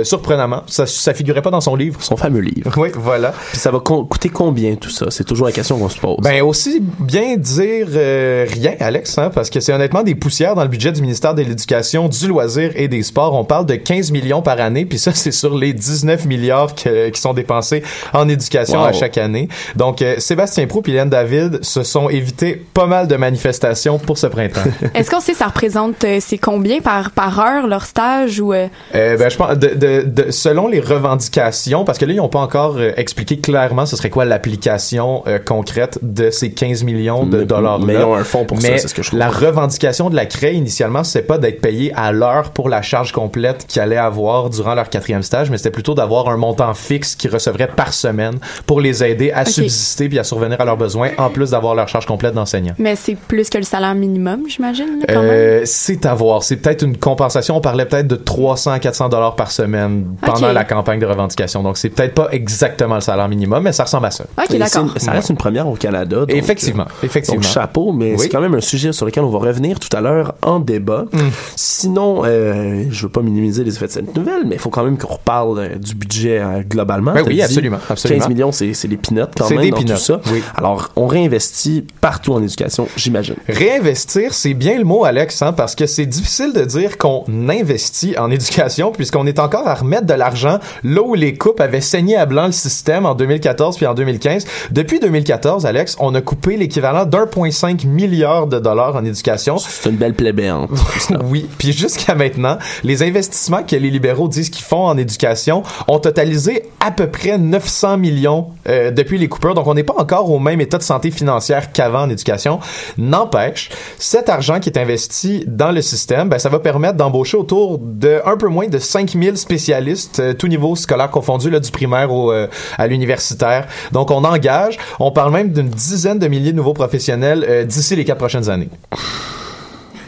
euh, 0.00 0.04
surprenamment, 0.04 0.62
ça, 0.66 0.86
ça 0.86 1.12
figurait 1.12 1.42
pas 1.42 1.50
dans 1.50 1.60
son 1.60 1.76
livre. 1.76 2.00
Son 2.02 2.16
fameux 2.16 2.40
livre. 2.40 2.72
Oui, 2.76 2.88
voilà. 2.94 3.32
Puis 3.50 3.58
ça 3.58 3.70
va 3.70 3.80
co- 3.80 4.04
coûter 4.04 4.28
combien 4.30 4.74
tout 4.76 4.90
ça? 4.90 5.06
C'est 5.10 5.24
toujours 5.24 5.46
la 5.46 5.52
question 5.52 5.78
qu'on 5.78 5.88
se 5.88 5.98
pose. 5.98 6.16
Ben 6.22 6.42
aussi 6.42 6.80
bien 7.00 7.36
dire 7.36 7.86
euh, 7.94 8.46
rien, 8.48 8.74
Alex, 8.80 9.18
hein, 9.18 9.30
parce 9.34 9.50
que 9.50 9.60
c'est 9.60 9.72
honnêtement 9.72 10.02
des 10.02 10.14
poussières 10.14 10.54
dans 10.54 10.62
le 10.62 10.68
budget 10.68 10.92
du 10.92 11.02
ministère 11.02 11.34
de 11.34 11.42
l'Éducation, 11.42 12.08
du 12.08 12.28
loisir 12.28 12.70
et 12.76 12.88
des 12.88 13.02
sports. 13.02 13.34
On 13.34 13.44
parle 13.44 13.66
de 13.66 13.74
15 13.74 14.10
millions 14.12 14.42
par 14.42 14.60
année, 14.60 14.84
puis 14.86 14.98
ça 14.98 15.12
c'est 15.14 15.32
sur 15.32 15.56
les 15.56 15.72
19 15.72 16.24
milliards 16.26 16.74
que- 16.74 17.08
qui 17.10 17.20
sont 17.20 17.34
dépensés 17.34 17.82
en 18.12 18.28
éducation 18.28 18.78
Wow. 18.80 18.86
à 18.86 18.92
chaque 18.92 19.18
année. 19.18 19.48
Donc 19.74 20.02
euh, 20.02 20.16
Sébastien 20.18 20.66
Prou 20.66 20.82
et 20.86 20.90
Hélène 20.90 21.08
David 21.10 21.64
se 21.64 21.82
sont 21.82 22.08
évités 22.08 22.62
pas 22.74 22.86
mal 22.86 23.08
de 23.08 23.16
manifestations 23.16 23.98
pour 23.98 24.18
ce 24.18 24.26
printemps. 24.26 24.60
Est-ce 24.94 25.10
qu'on 25.10 25.20
sait 25.20 25.34
ça 25.34 25.46
représente 25.46 26.04
euh, 26.04 26.18
c'est 26.20 26.38
combien 26.38 26.80
par 26.80 27.10
par 27.10 27.38
heure 27.40 27.66
leur 27.66 27.84
stage 27.86 28.40
ou 28.40 28.52
euh, 28.52 28.65
Euh, 28.94 29.16
ben, 29.16 29.28
je 29.30 29.36
pense, 29.36 29.56
de, 29.58 29.68
de, 29.74 30.02
de- 30.06 30.30
selon 30.30 30.68
les 30.68 30.80
revendications, 30.80 31.84
parce 31.84 31.98
que 31.98 32.04
là, 32.04 32.12
ils 32.12 32.16
n'ont 32.16 32.28
pas 32.28 32.40
encore 32.40 32.76
euh, 32.78 32.92
expliqué 32.96 33.38
clairement 33.38 33.86
ce 33.86 33.96
serait 33.96 34.10
quoi 34.10 34.24
l'application 34.24 35.22
euh, 35.26 35.38
concrète 35.38 35.98
de 36.02 36.30
ces 36.30 36.50
15 36.52 36.84
millions 36.84 37.24
de 37.26 37.42
dollars. 37.44 37.78
mais 37.80 37.94
ils 37.94 38.02
ont 38.02 38.14
un 38.14 38.24
fonds 38.24 38.44
pour 38.44 38.60
ça, 38.60 38.78
c'est 38.78 38.88
ce 38.88 38.94
que 38.94 39.02
je 39.02 39.14
La 39.16 39.26
comprends. 39.26 39.46
revendication 39.46 40.10
de 40.10 40.16
la 40.16 40.26
CRE, 40.26 40.44
initialement, 40.52 41.04
c'est 41.04 41.22
pas 41.22 41.38
d'être 41.38 41.60
payé 41.60 41.92
à 41.96 42.12
l'heure 42.12 42.50
pour 42.50 42.68
la 42.68 42.82
charge 42.82 43.12
complète 43.12 43.66
qu'ils 43.66 43.80
allaient 43.82 43.96
avoir 43.96 44.50
durant 44.50 44.74
leur 44.74 44.88
quatrième 44.90 45.22
stage, 45.22 45.50
mais 45.50 45.56
c'était 45.58 45.70
plutôt 45.70 45.94
d'avoir 45.94 46.28
un 46.28 46.36
montant 46.36 46.74
fixe 46.74 47.14
qu'ils 47.16 47.30
recevraient 47.30 47.68
par 47.68 47.92
semaine 47.92 48.38
pour 48.66 48.80
les 48.80 49.02
aider 49.04 49.30
à 49.32 49.44
subsister 49.44 50.08
puis 50.08 50.18
à 50.18 50.24
survenir 50.24 50.60
à 50.60 50.64
leurs 50.64 50.76
besoins, 50.76 51.10
en 51.18 51.30
plus 51.30 51.50
d'avoir 51.50 51.74
leur 51.74 51.88
charge 51.88 52.06
complète 52.06 52.34
d'enseignant. 52.34 52.74
mais 52.78 52.96
c'est 52.96 53.16
plus 53.16 53.48
que 53.50 53.58
le 53.58 53.64
salaire 53.64 53.94
minimum, 53.94 54.42
j'imagine 54.48 55.00
là, 55.00 55.06
quand 55.08 55.22
même? 55.22 55.30
Euh, 55.30 55.62
c'est 55.64 56.06
à 56.06 56.14
voir. 56.14 56.42
C'est 56.42 56.56
peut-être 56.56 56.82
une 56.82 56.96
compensation. 56.96 57.56
On 57.56 57.60
parlait 57.60 57.86
peut-être 57.86 58.06
de 58.06 58.16
300 58.56 58.70
à 58.72 58.78
400 58.78 59.08
dollars 59.10 59.36
par 59.36 59.50
semaine 59.50 60.16
pendant 60.22 60.50
la 60.52 60.64
campagne 60.64 60.98
de 60.98 61.04
revendication. 61.06 61.62
Donc, 61.62 61.76
c'est 61.76 61.90
peut-être 61.90 62.14
pas 62.14 62.28
exactement 62.32 62.94
le 62.94 63.00
salaire 63.02 63.28
minimum, 63.28 63.62
mais 63.62 63.72
ça 63.72 63.84
ressemble 63.84 64.06
à 64.06 64.10
ça. 64.10 64.24
OK, 64.38 64.56
d'accord. 64.56 64.94
Ça 64.96 65.12
reste 65.12 65.28
une 65.30 65.36
première 65.36 65.68
au 65.68 65.74
Canada. 65.74 66.20
donc, 66.20 66.30
effectivement, 66.32 66.84
euh, 66.84 67.06
effectivement. 67.06 67.40
Donc, 67.42 67.50
chapeau, 67.50 67.92
mais 67.92 68.12
Oui. 68.12 68.18
c'est 68.18 68.28
quand 68.30 68.40
même 68.40 68.54
un 68.54 68.60
sujet 68.62 68.92
sur 68.92 69.04
lequel 69.04 69.24
on 69.24 69.28
va 69.30 69.38
revenir 69.38 69.78
tout 69.78 69.94
à 69.94 70.00
l'heure 70.00 70.34
en 70.42 70.58
débat. 70.58 71.04
Mm. 71.12 71.18
Sinon, 71.54 72.22
euh, 72.24 72.84
je 72.90 73.02
veux 73.02 73.08
pas 73.10 73.20
minimiser 73.20 73.62
les 73.62 73.74
effets 73.76 73.86
de 73.88 73.92
cette 73.92 74.16
nouvelle, 74.16 74.44
mais 74.46 74.54
il 74.56 74.58
faut 74.60 74.70
quand 74.70 74.84
même 74.84 74.96
qu'on 74.96 75.12
reparle 75.14 75.58
euh, 75.58 75.74
du 75.76 75.94
budget 75.94 76.38
euh, 76.40 76.62
globalement. 76.62 77.12
Ben 77.12 77.24
oui, 77.26 77.34
dit 77.34 77.42
absolument, 77.42 77.78
absolument. 77.90 78.20
15 78.20 78.28
millions, 78.28 78.52
c'est 78.52 78.72
c'est 78.72 78.88
des 78.88 78.96
peanuts 78.96 79.20
quand 79.36 79.46
C'est 79.46 79.54
même 79.54 79.64
des 79.64 79.70
dans 79.70 79.76
peanuts, 79.78 79.92
tout 79.92 79.98
ça. 79.98 80.20
oui. 80.32 80.42
Alors, 80.54 80.88
on 80.96 81.06
réinvestit 81.06 81.84
partout 82.00 82.32
en 82.32 82.42
éducation, 82.42 82.88
j'imagine. 82.96 83.34
Réinvestir, 83.48 84.32
c'est 84.32 84.54
bien 84.54 84.78
le 84.78 84.84
mot, 84.84 85.04
Alex, 85.04 85.42
hein, 85.42 85.52
parce 85.52 85.74
que 85.74 85.86
c'est 85.86 86.06
difficile 86.06 86.52
de 86.54 86.64
dire 86.64 86.96
qu'on 86.98 87.24
investit 87.48 88.16
en 88.18 88.30
éducation 88.30 88.45
puisqu'on 88.94 89.26
est 89.26 89.38
encore 89.38 89.66
à 89.66 89.74
remettre 89.74 90.06
de 90.06 90.14
l'argent 90.14 90.58
là 90.84 91.02
où 91.02 91.14
les 91.14 91.34
coupes 91.34 91.60
avaient 91.60 91.80
saigné 91.80 92.16
à 92.16 92.26
blanc 92.26 92.46
le 92.46 92.52
système 92.52 93.06
en 93.06 93.14
2014 93.14 93.76
puis 93.76 93.86
en 93.86 93.94
2015. 93.94 94.46
Depuis 94.70 95.00
2014, 95.00 95.66
Alex, 95.66 95.96
on 96.00 96.14
a 96.14 96.20
coupé 96.20 96.56
l'équivalent 96.56 97.04
d'1,5 97.04 97.86
milliard 97.86 98.46
de 98.46 98.58
dollars 98.58 98.96
en 98.96 99.04
éducation. 99.04 99.58
C'est 99.58 99.90
une 99.90 99.96
belle 99.96 100.14
plaie 100.14 100.32
béante. 100.32 100.70
tout 100.70 101.00
cela. 101.00 101.20
Oui, 101.24 101.48
puis 101.58 101.72
jusqu'à 101.72 102.14
maintenant, 102.14 102.58
les 102.84 103.02
investissements 103.02 103.62
que 103.62 103.76
les 103.76 103.90
libéraux 103.90 104.28
disent 104.28 104.50
qu'ils 104.50 104.64
font 104.64 104.86
en 104.86 104.96
éducation 104.96 105.62
ont 105.88 105.98
totalisé 105.98 106.62
à 106.80 106.90
peu 106.90 107.08
près 107.08 107.38
900 107.38 107.98
millions 107.98 108.48
euh, 108.68 108.90
depuis 108.90 109.18
les 109.18 109.28
coupures. 109.28 109.54
Donc, 109.54 109.66
on 109.66 109.74
n'est 109.74 109.84
pas 109.84 109.96
encore 109.98 110.30
au 110.30 110.38
même 110.38 110.60
état 110.60 110.78
de 110.78 110.82
santé 110.82 111.10
financière 111.10 111.72
qu'avant 111.72 112.02
en 112.02 112.10
éducation. 112.10 112.60
N'empêche, 112.98 113.70
cet 113.98 114.28
argent 114.28 114.60
qui 114.60 114.68
est 114.68 114.78
investi 114.78 115.44
dans 115.46 115.72
le 115.72 115.82
système, 115.82 116.28
ben, 116.28 116.38
ça 116.38 116.48
va 116.48 116.58
permettre 116.58 116.96
d'embaucher 116.96 117.36
autour 117.36 117.78
de 117.78 118.20
un 118.36 118.38
peu 118.38 118.48
moins 118.48 118.68
de 118.68 118.78
5000 118.78 119.38
spécialistes, 119.38 120.20
euh, 120.20 120.34
tout 120.34 120.46
niveau 120.46 120.76
scolaire 120.76 121.10
confondu, 121.10 121.48
là, 121.48 121.58
du 121.58 121.70
primaire 121.70 122.12
au, 122.12 122.32
euh, 122.32 122.46
à 122.76 122.86
l'universitaire. 122.86 123.66
Donc, 123.92 124.10
on 124.10 124.24
engage, 124.24 124.76
on 125.00 125.10
parle 125.10 125.32
même 125.32 125.52
d'une 125.52 125.70
dizaine 125.70 126.18
de 126.18 126.28
milliers 126.28 126.52
de 126.52 126.56
nouveaux 126.56 126.74
professionnels 126.74 127.46
euh, 127.48 127.64
d'ici 127.64 127.96
les 127.96 128.04
quatre 128.04 128.18
prochaines 128.18 128.50
années. 128.50 128.68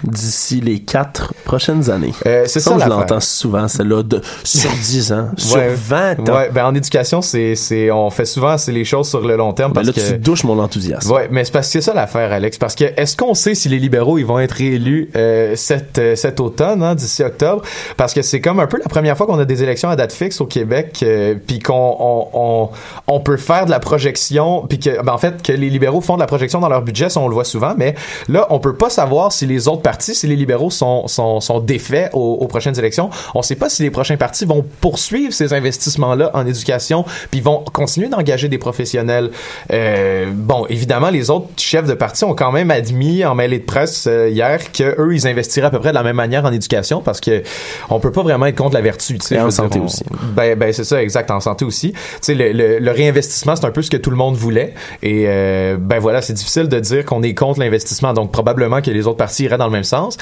D'ici 0.05 0.61
les 0.61 0.81
quatre 0.81 1.35
prochaines 1.45 1.91
années. 1.91 2.13
Euh, 2.27 2.45
c'est 2.47 2.61
ça 2.61 2.73
je 2.75 2.79
l'affaire. 2.79 2.99
l'entends 2.99 3.21
souvent, 3.21 3.67
celle-là, 3.69 4.03
de, 4.03 4.21
sur 4.45 4.71
10 4.85 5.13
ans, 5.13 5.29
sur 5.37 5.57
Ouais. 5.57 5.75
20 5.75 6.29
ans. 6.29 6.35
Ouais, 6.37 6.51
ben 6.53 6.67
en 6.67 6.75
éducation, 6.75 7.21
c'est, 7.21 7.55
c'est, 7.57 7.91
on 7.91 8.09
fait 8.11 8.25
souvent 8.25 8.57
c'est 8.59 8.73
les 8.73 8.85
choses 8.85 9.09
sur 9.09 9.21
le 9.21 9.37
long 9.37 9.53
terme 9.53 9.73
Ben 9.73 9.83
parce 9.85 9.97
là, 9.97 10.03
que. 10.03 10.13
tu 10.15 10.19
douches 10.19 10.45
mon 10.45 10.59
enthousiasme. 10.61 11.11
Ouais, 11.13 11.29
mais 11.31 11.45
c'est 11.45 11.53
parce 11.53 11.67
que 11.67 11.73
c'est 11.73 11.81
ça 11.81 11.95
l'affaire, 11.95 12.33
Alex. 12.33 12.59
Parce 12.59 12.75
que 12.75 12.85
est-ce 12.97 13.17
qu'on 13.17 13.35
sait 13.35 13.55
si 13.55 13.69
les 13.69 13.79
libéraux 13.79 14.19
ils 14.19 14.27
vont 14.27 14.39
être 14.39 14.53
réélus 14.53 15.11
euh, 15.17 15.57
cet 15.57 15.99
euh, 15.99 16.15
cet 16.17 16.39
automne, 16.41 16.83
hein, 16.83 16.95
d'ici 16.95 17.23
octobre? 17.25 17.63
Parce 17.97 18.15
que 18.15 18.23
c'est 18.23 18.41
comme 18.41 18.61
un 18.61 18.67
peu 18.67 18.79
la 18.79 18.89
première 18.89 19.17
fois 19.17 19.27
qu'on 19.27 19.39
a 19.39 19.45
des 19.45 19.63
élections 19.63 19.89
à 19.89 19.97
date 19.97 20.13
fixe 20.13 20.41
au 20.41 20.47
Québec, 20.47 21.01
euh, 21.03 21.35
puis 21.45 21.59
qu'on 21.59 21.97
on, 21.99 22.29
on, 22.35 22.69
on 23.09 23.21
peut 23.21 23.37
faire 23.37 23.67
de 23.67 23.71
la 23.71 23.81
projection, 23.81 24.65
puis 24.69 24.79
que 24.79 25.03
ben, 25.03 25.13
en 25.13 25.19
fait 25.19 25.43
que 25.43 25.53
les 25.53 25.71
libéraux 25.71 26.01
font 26.01 26.15
de 26.15 26.21
la 26.21 26.27
projection 26.27 26.61
dans 26.61 26.69
leur 26.69 26.83
budget, 26.83 27.09
ça 27.09 27.21
on 27.21 27.29
le 27.29 27.35
voit 27.35 27.45
souvent, 27.45 27.75
mais 27.77 27.95
là 28.29 28.47
on 28.51 28.59
peut 28.61 28.75
pas 28.75 28.91
savoir 28.91 29.33
si 29.33 29.47
les 29.47 29.67
autres 29.69 29.83
partis. 29.93 30.15
Si 30.15 30.27
les 30.27 30.37
libéraux 30.37 30.71
sont, 30.71 31.07
sont, 31.09 31.41
sont 31.41 31.61
défaits 31.61 32.11
aux, 32.13 32.35
aux 32.43 32.47
prochaines 32.47 32.79
élections, 32.79 33.09
on 33.35 33.39
ne 33.39 33.43
sait 33.51 33.57
pas 33.63 33.69
si 33.69 33.83
les 33.83 33.91
prochains 33.91 34.17
partis 34.17 34.45
vont 34.45 34.65
poursuivre 34.81 35.33
ces 35.33 35.53
investissements-là 35.55 36.31
en 36.35 36.47
éducation, 36.47 37.05
puis 37.31 37.41
vont 37.41 37.65
continuer 37.73 38.09
d'engager 38.09 38.49
des 38.49 38.59
professionnels. 38.59 39.31
Euh, 39.73 40.27
bon, 40.33 40.67
évidemment, 40.69 41.11
les 41.11 41.31
autres 41.31 41.49
chefs 41.57 41.87
de 41.87 41.95
parti 41.95 42.25
ont 42.25 42.35
quand 42.35 42.53
même 42.53 42.71
admis 42.71 43.25
en 43.25 43.35
mêlée 43.35 43.59
de 43.59 43.65
presse 43.65 44.07
euh, 44.07 44.29
hier 44.29 44.73
que 44.73 44.95
eux, 45.01 45.15
ils 45.15 45.27
investiraient 45.27 45.67
à 45.69 45.71
peu 45.71 45.79
près 45.81 45.91
de 45.91 45.95
la 45.95 46.03
même 46.03 46.17
manière 46.17 46.45
en 46.45 46.53
éducation 46.53 47.01
parce 47.03 47.21
que 47.21 47.43
on 47.91 47.99
peut 48.01 48.13
pas 48.13 48.23
vraiment 48.23 48.47
être 48.47 48.57
contre 48.57 48.75
la 48.75 48.81
vertu. 48.83 49.19
tu 49.19 49.27
sais, 49.27 49.35
Et 49.37 49.41
en 49.41 49.45
dire, 49.45 49.53
santé 49.53 49.79
on- 49.81 49.85
aussi. 49.87 50.05
Ben, 50.37 50.57
ben 50.59 50.73
c'est 50.73 50.85
ça, 50.85 51.03
exact, 51.03 51.31
en 51.31 51.41
santé 51.41 51.65
aussi. 51.65 51.93
Tu 51.93 51.99
sais, 52.21 52.35
le, 52.35 52.53
le, 52.53 52.79
le 52.79 52.91
réinvestissement, 52.91 53.57
c'est 53.57 53.65
un 53.65 53.71
peu 53.71 53.83
ce 53.83 53.91
que 53.91 53.97
tout 53.97 54.11
le 54.11 54.17
monde 54.17 54.37
voulait. 54.37 54.75
Et 55.03 55.25
euh, 55.27 55.77
ben 55.81 55.99
voilà, 55.99 56.21
c'est 56.23 56.35
difficile 56.35 56.69
de 56.69 56.79
dire 56.81 57.05
qu'on 57.05 57.23
est 57.23 57.35
contre 57.35 57.61
l'investissement. 57.61 58.13
Donc 58.13 58.33
probablement 58.33 58.81
que 58.83 58.91
les 58.91 59.07
autres 59.07 59.17
partis 59.17 59.45
iraient 59.45 59.59
dans 59.59 59.67
le 59.67 59.73
même 59.73 59.78
sens. 59.85 60.19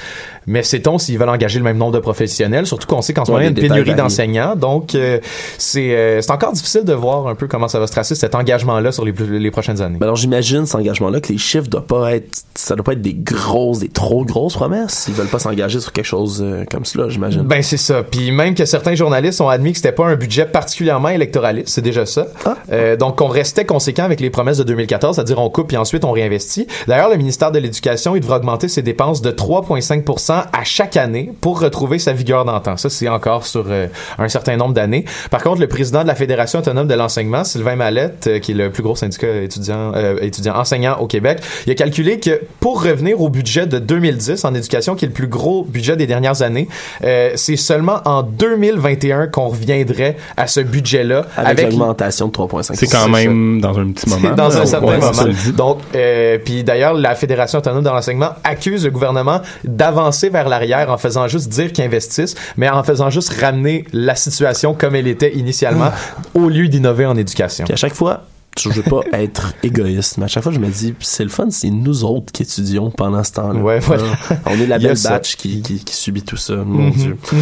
Mais 0.46 0.62
sait-on 0.62 0.98
s'ils 0.98 1.18
veulent 1.18 1.28
engager 1.28 1.58
le 1.58 1.64
même 1.64 1.78
nombre 1.78 1.92
de 1.92 1.98
professionnels? 1.98 2.66
Surtout 2.66 2.86
qu'on 2.86 3.02
sait 3.02 3.12
qu'en 3.12 3.24
ce 3.24 3.30
moment, 3.30 3.40
il 3.40 3.44
y 3.44 3.46
a 3.46 3.50
une 3.50 3.68
pénurie 3.68 3.94
d'enseignants. 3.94 4.54
Donc 4.56 4.94
euh, 4.94 5.18
c'est 5.58 5.94
euh, 5.94 6.20
c'est 6.22 6.30
encore 6.30 6.52
difficile 6.52 6.84
de 6.84 6.92
voir 6.92 7.26
un 7.26 7.34
peu 7.34 7.48
comment 7.48 7.68
ça 7.68 7.80
va 7.80 7.86
se 7.86 7.92
tracer 7.92 8.14
cet 8.14 8.34
engagement-là 8.34 8.92
sur 8.92 9.04
les, 9.04 9.12
les 9.12 9.50
prochaines 9.50 9.80
années. 9.80 9.98
Ben 9.98 10.06
alors 10.06 10.16
j'imagine 10.16 10.66
cet 10.66 10.76
engagement-là 10.76 11.20
que 11.20 11.32
les 11.32 11.38
chiffres 11.38 11.68
doivent 11.68 11.86
pas 11.86 12.14
être, 12.14 12.28
ça 12.54 12.74
doit 12.74 12.84
pas 12.84 12.92
être 12.92 13.02
des 13.02 13.14
grosses, 13.14 13.80
des 13.80 13.88
trop 13.88 14.24
grosses 14.24 14.54
promesses. 14.54 15.06
Ils 15.08 15.14
veulent 15.14 15.26
pas 15.26 15.38
s'engager 15.38 15.80
sur 15.80 15.92
quelque 15.92 16.04
chose 16.04 16.40
euh, 16.42 16.64
comme 16.70 16.84
cela, 16.84 17.08
j'imagine. 17.08 17.42
Ben 17.42 17.62
c'est 17.62 17.76
ça. 17.76 18.02
Puis 18.02 18.30
même 18.30 18.54
que 18.54 18.64
certains 18.64 18.94
journalistes 18.94 19.40
ont 19.40 19.48
admis 19.48 19.72
que 19.72 19.78
c'était 19.78 19.92
pas 19.92 20.06
un 20.06 20.16
budget 20.16 20.46
particulièrement 20.46 21.08
électoraliste, 21.08 21.68
c'est 21.68 21.82
déjà 21.82 22.06
ça. 22.06 22.26
Ah. 22.44 22.56
Euh, 22.72 22.96
donc 22.96 23.20
on 23.20 23.28
restait 23.28 23.64
conséquent 23.64 24.04
avec 24.04 24.20
les 24.20 24.30
promesses 24.30 24.58
de 24.58 24.64
2014, 24.64 25.16
c'est-à-dire 25.16 25.38
on 25.38 25.50
coupe 25.50 25.68
puis 25.68 25.76
ensuite 25.76 26.04
on 26.04 26.12
réinvestit. 26.12 26.66
D'ailleurs, 26.86 27.10
le 27.10 27.16
ministère 27.16 27.50
de 27.50 27.58
l'Éducation, 27.58 28.16
il 28.16 28.20
devrait 28.20 28.36
augmenter 28.36 28.68
ses 28.68 28.82
dépenses 28.82 29.22
de 29.22 29.30
3,5% 29.46 30.32
à 30.52 30.64
chaque 30.64 30.96
année 30.96 31.32
pour 31.40 31.60
retrouver 31.60 32.00
sa 32.00 32.12
vigueur 32.12 32.44
d'antan. 32.44 32.76
Ça, 32.76 32.90
c'est 32.90 33.08
encore 33.08 33.46
sur 33.46 33.66
euh, 33.68 33.86
un 34.18 34.28
certain 34.28 34.56
nombre 34.56 34.74
d'années. 34.74 35.04
Par 35.30 35.42
contre, 35.42 35.60
le 35.60 35.68
président 35.68 36.02
de 36.02 36.08
la 36.08 36.16
Fédération 36.16 36.58
autonome 36.58 36.88
de 36.88 36.94
l'enseignement, 36.94 37.44
Sylvain 37.44 37.76
Mallette, 37.76 38.26
euh, 38.26 38.38
qui 38.40 38.52
est 38.52 38.54
le 38.56 38.70
plus 38.70 38.82
gros 38.82 38.96
syndicat 38.96 39.28
étudiant, 39.42 39.92
euh, 39.94 40.18
étudiant 40.20 40.56
enseignant 40.56 40.98
au 40.98 41.06
Québec, 41.06 41.38
il 41.66 41.72
a 41.72 41.74
calculé 41.76 42.18
que 42.18 42.40
pour 42.58 42.82
revenir 42.82 43.20
au 43.20 43.28
budget 43.28 43.66
de 43.66 43.78
2010 43.78 44.44
en 44.44 44.54
éducation, 44.54 44.96
qui 44.96 45.04
est 45.04 45.08
le 45.08 45.14
plus 45.14 45.28
gros 45.28 45.62
budget 45.62 45.96
des 45.96 46.06
dernières 46.06 46.42
années, 46.42 46.68
euh, 47.04 47.30
c'est 47.36 47.56
seulement 47.56 48.00
en 48.04 48.22
2021 48.22 49.28
qu'on 49.28 49.48
reviendrait 49.48 50.16
à 50.36 50.46
ce 50.46 50.60
budget-là 50.60 51.26
avec, 51.36 51.70
l'augmentation 51.70 52.28
de 52.28 52.32
3,5. 52.32 52.74
C'est 52.74 52.86
quand 52.86 53.08
même 53.08 53.60
dans 53.60 53.78
un 53.78 53.90
petit 53.90 54.08
moment. 54.08 54.30
dans 54.36 54.56
un 54.56 54.66
certain 54.66 54.98
moment. 54.98 55.12
Donc, 55.56 55.78
euh, 55.94 56.38
puis 56.44 56.64
d'ailleurs, 56.64 56.94
la 56.94 57.14
Fédération 57.14 57.58
autonome 57.58 57.84
de 57.84 57.88
l'enseignement 57.88 58.30
accuse 58.44 58.84
le 58.84 58.90
gouvernement 58.90 59.35
d'avancer 59.64 60.28
vers 60.28 60.48
l'arrière 60.48 60.90
en 60.90 60.98
faisant 60.98 61.28
juste 61.28 61.48
dire 61.48 61.72
qu'ils 61.72 61.84
investissent, 61.84 62.34
mais 62.56 62.68
en 62.68 62.82
faisant 62.82 63.10
juste 63.10 63.32
ramener 63.40 63.84
la 63.92 64.14
situation 64.14 64.74
comme 64.74 64.94
elle 64.94 65.06
était 65.08 65.34
initialement, 65.34 65.90
au 66.34 66.48
lieu 66.48 66.68
d'innover 66.68 67.06
en 67.06 67.16
éducation. 67.16 67.64
Puis 67.64 67.74
à 67.74 67.76
chaque 67.76 67.94
fois, 67.94 68.22
je 68.60 68.68
veux 68.70 68.82
pas 68.82 69.00
être 69.12 69.54
égoïste, 69.62 70.18
mais 70.18 70.24
à 70.24 70.28
chaque 70.28 70.42
fois 70.42 70.52
je 70.52 70.58
me 70.58 70.68
dis, 70.68 70.94
c'est 71.00 71.24
le 71.24 71.30
fun, 71.30 71.46
c'est 71.50 71.70
nous 71.70 72.04
autres 72.04 72.32
qui 72.32 72.42
étudions 72.42 72.90
pendant 72.90 73.22
ce 73.24 73.32
temps-là. 73.32 73.60
Ouais, 73.60 73.78
voilà. 73.80 74.04
On 74.46 74.52
est 74.60 74.66
la 74.66 74.78
belle 74.80 74.96
batch 75.02 75.36
qui, 75.36 75.62
qui, 75.62 75.78
qui 75.84 75.94
subit 75.94 76.22
tout 76.22 76.36
ça, 76.36 76.54
mon 76.56 76.86
Mhm, 76.86 76.92
Dieu. 76.92 77.16
Tout- 77.26 77.36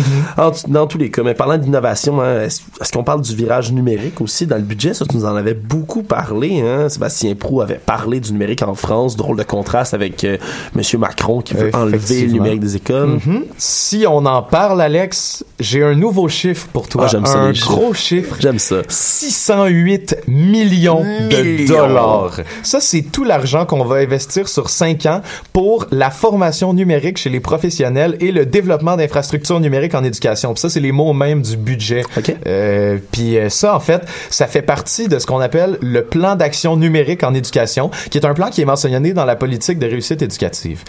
dans 0.68 0.87
tous 0.87 0.99
les 0.99 1.11
cas, 1.11 1.23
mais 1.23 1.35
parlant 1.35 1.59
d'innovation, 1.59 2.21
hein, 2.21 2.42
est-ce 2.42 2.92
qu'on 2.92 3.04
parle 3.04 3.21
du 3.23 3.35
virage 3.35 3.73
numérique 3.73 4.21
aussi 4.21 4.47
dans 4.47 4.56
le 4.56 4.62
budget? 4.62 4.94
Ça, 4.94 5.04
tu 5.06 5.16
nous 5.16 5.25
en 5.25 5.35
avais 5.37 5.54
beaucoup 5.54 6.02
parlé. 6.02 6.61
Hein? 6.61 6.88
Sébastien 6.88 7.35
Prou 7.35 7.61
avait 7.61 7.75
parlé 7.85 8.21
du 8.21 8.33
numérique 8.33 8.62
en 8.62 8.75
France, 8.75 9.16
drôle 9.16 9.37
de 9.38 9.42
contraste 9.42 9.94
avec 9.94 10.25
euh, 10.25 10.37
Monsieur 10.75 10.99
Macron 10.99 11.40
qui 11.40 11.54
veut 11.54 11.71
enlever 11.75 12.23
le 12.26 12.33
numérique 12.33 12.61
des 12.61 12.76
écoles. 12.76 13.18
Mhm. 13.26 13.44
Si 13.59 14.04
on 14.09 14.25
en 14.26 14.42
parle, 14.42 14.80
Alex, 14.80 15.44
j'ai 15.61 15.83
un 15.83 15.94
nouveau 15.94 16.28
chiffre 16.28 16.66
pour 16.73 16.88
toi. 16.88 17.02
Ah, 17.04 17.09
j'aime 17.09 17.26
ça, 17.26 17.38
un 17.38 17.52
gros 17.52 17.92
chiffre. 17.94 18.37
J'aime 18.40 18.59
ça. 18.59 18.83
608 18.88 20.16
millions 20.26 21.03
de 21.04 21.66
dollars. 21.66 22.40
Ça, 22.62 22.80
c'est 22.80 23.02
tout 23.02 23.25
l'argent 23.25 23.66
qu'on 23.66 23.84
va 23.84 23.96
investir 23.96 24.49
sur 24.49 24.70
5 24.70 25.06
ans 25.06 25.20
pour 25.52 25.87
la 25.90 26.11
formation 26.11 26.75
numérique 26.75 27.18
chez 27.18 27.30
les 27.30 27.40
professionnels 27.40 28.16
et 28.20 28.32
le 28.32 28.46
développement 28.46 28.96
d'infrastructures 28.96 29.61
numériques 29.61 29.94
en 29.94 30.04
éducation. 30.04 30.54
Puis 30.54 30.61
ça, 30.61 30.68
c'est 30.68 30.80
les 30.80 30.92
mots 30.92 31.12
mêmes 31.12 31.42
du 31.42 31.56
budget. 31.56 32.02
Euh, 32.46 32.99
puis 33.12 33.38
euh, 33.38 33.49
ça, 33.49 33.75
en 33.75 33.80
fait, 33.80 34.02
ça 34.30 34.46
fait 34.46 34.62
partie 34.62 35.08
de 35.08 35.18
ce 35.18 35.26
qu'on 35.26 35.40
appelle 35.40 35.78
le 35.80 36.04
plan 36.04 36.37
d'action 36.37 36.76
numérique 36.76 37.23
en 37.23 37.34
éducation, 37.34 37.90
qui 38.11 38.18
est 38.18 38.26
un 38.26 38.34
plan 38.34 38.50
qui 38.50 38.62
est 38.62 38.66
mentionné 38.66 39.12
dans 39.12 39.25
la 39.25 39.37
politique 39.37 39.78
de 39.78 39.87
réussite 39.87 40.23
éducative. 40.23 40.82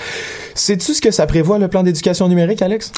Sais-tu 0.54 0.94
ce 0.94 1.02
que 1.02 1.12
ça 1.12 1.28
prévoit, 1.28 1.58
le 1.58 1.68
plan 1.68 1.84
d'éducation 1.84 2.28
numérique, 2.28 2.62
Alex? 2.62 2.92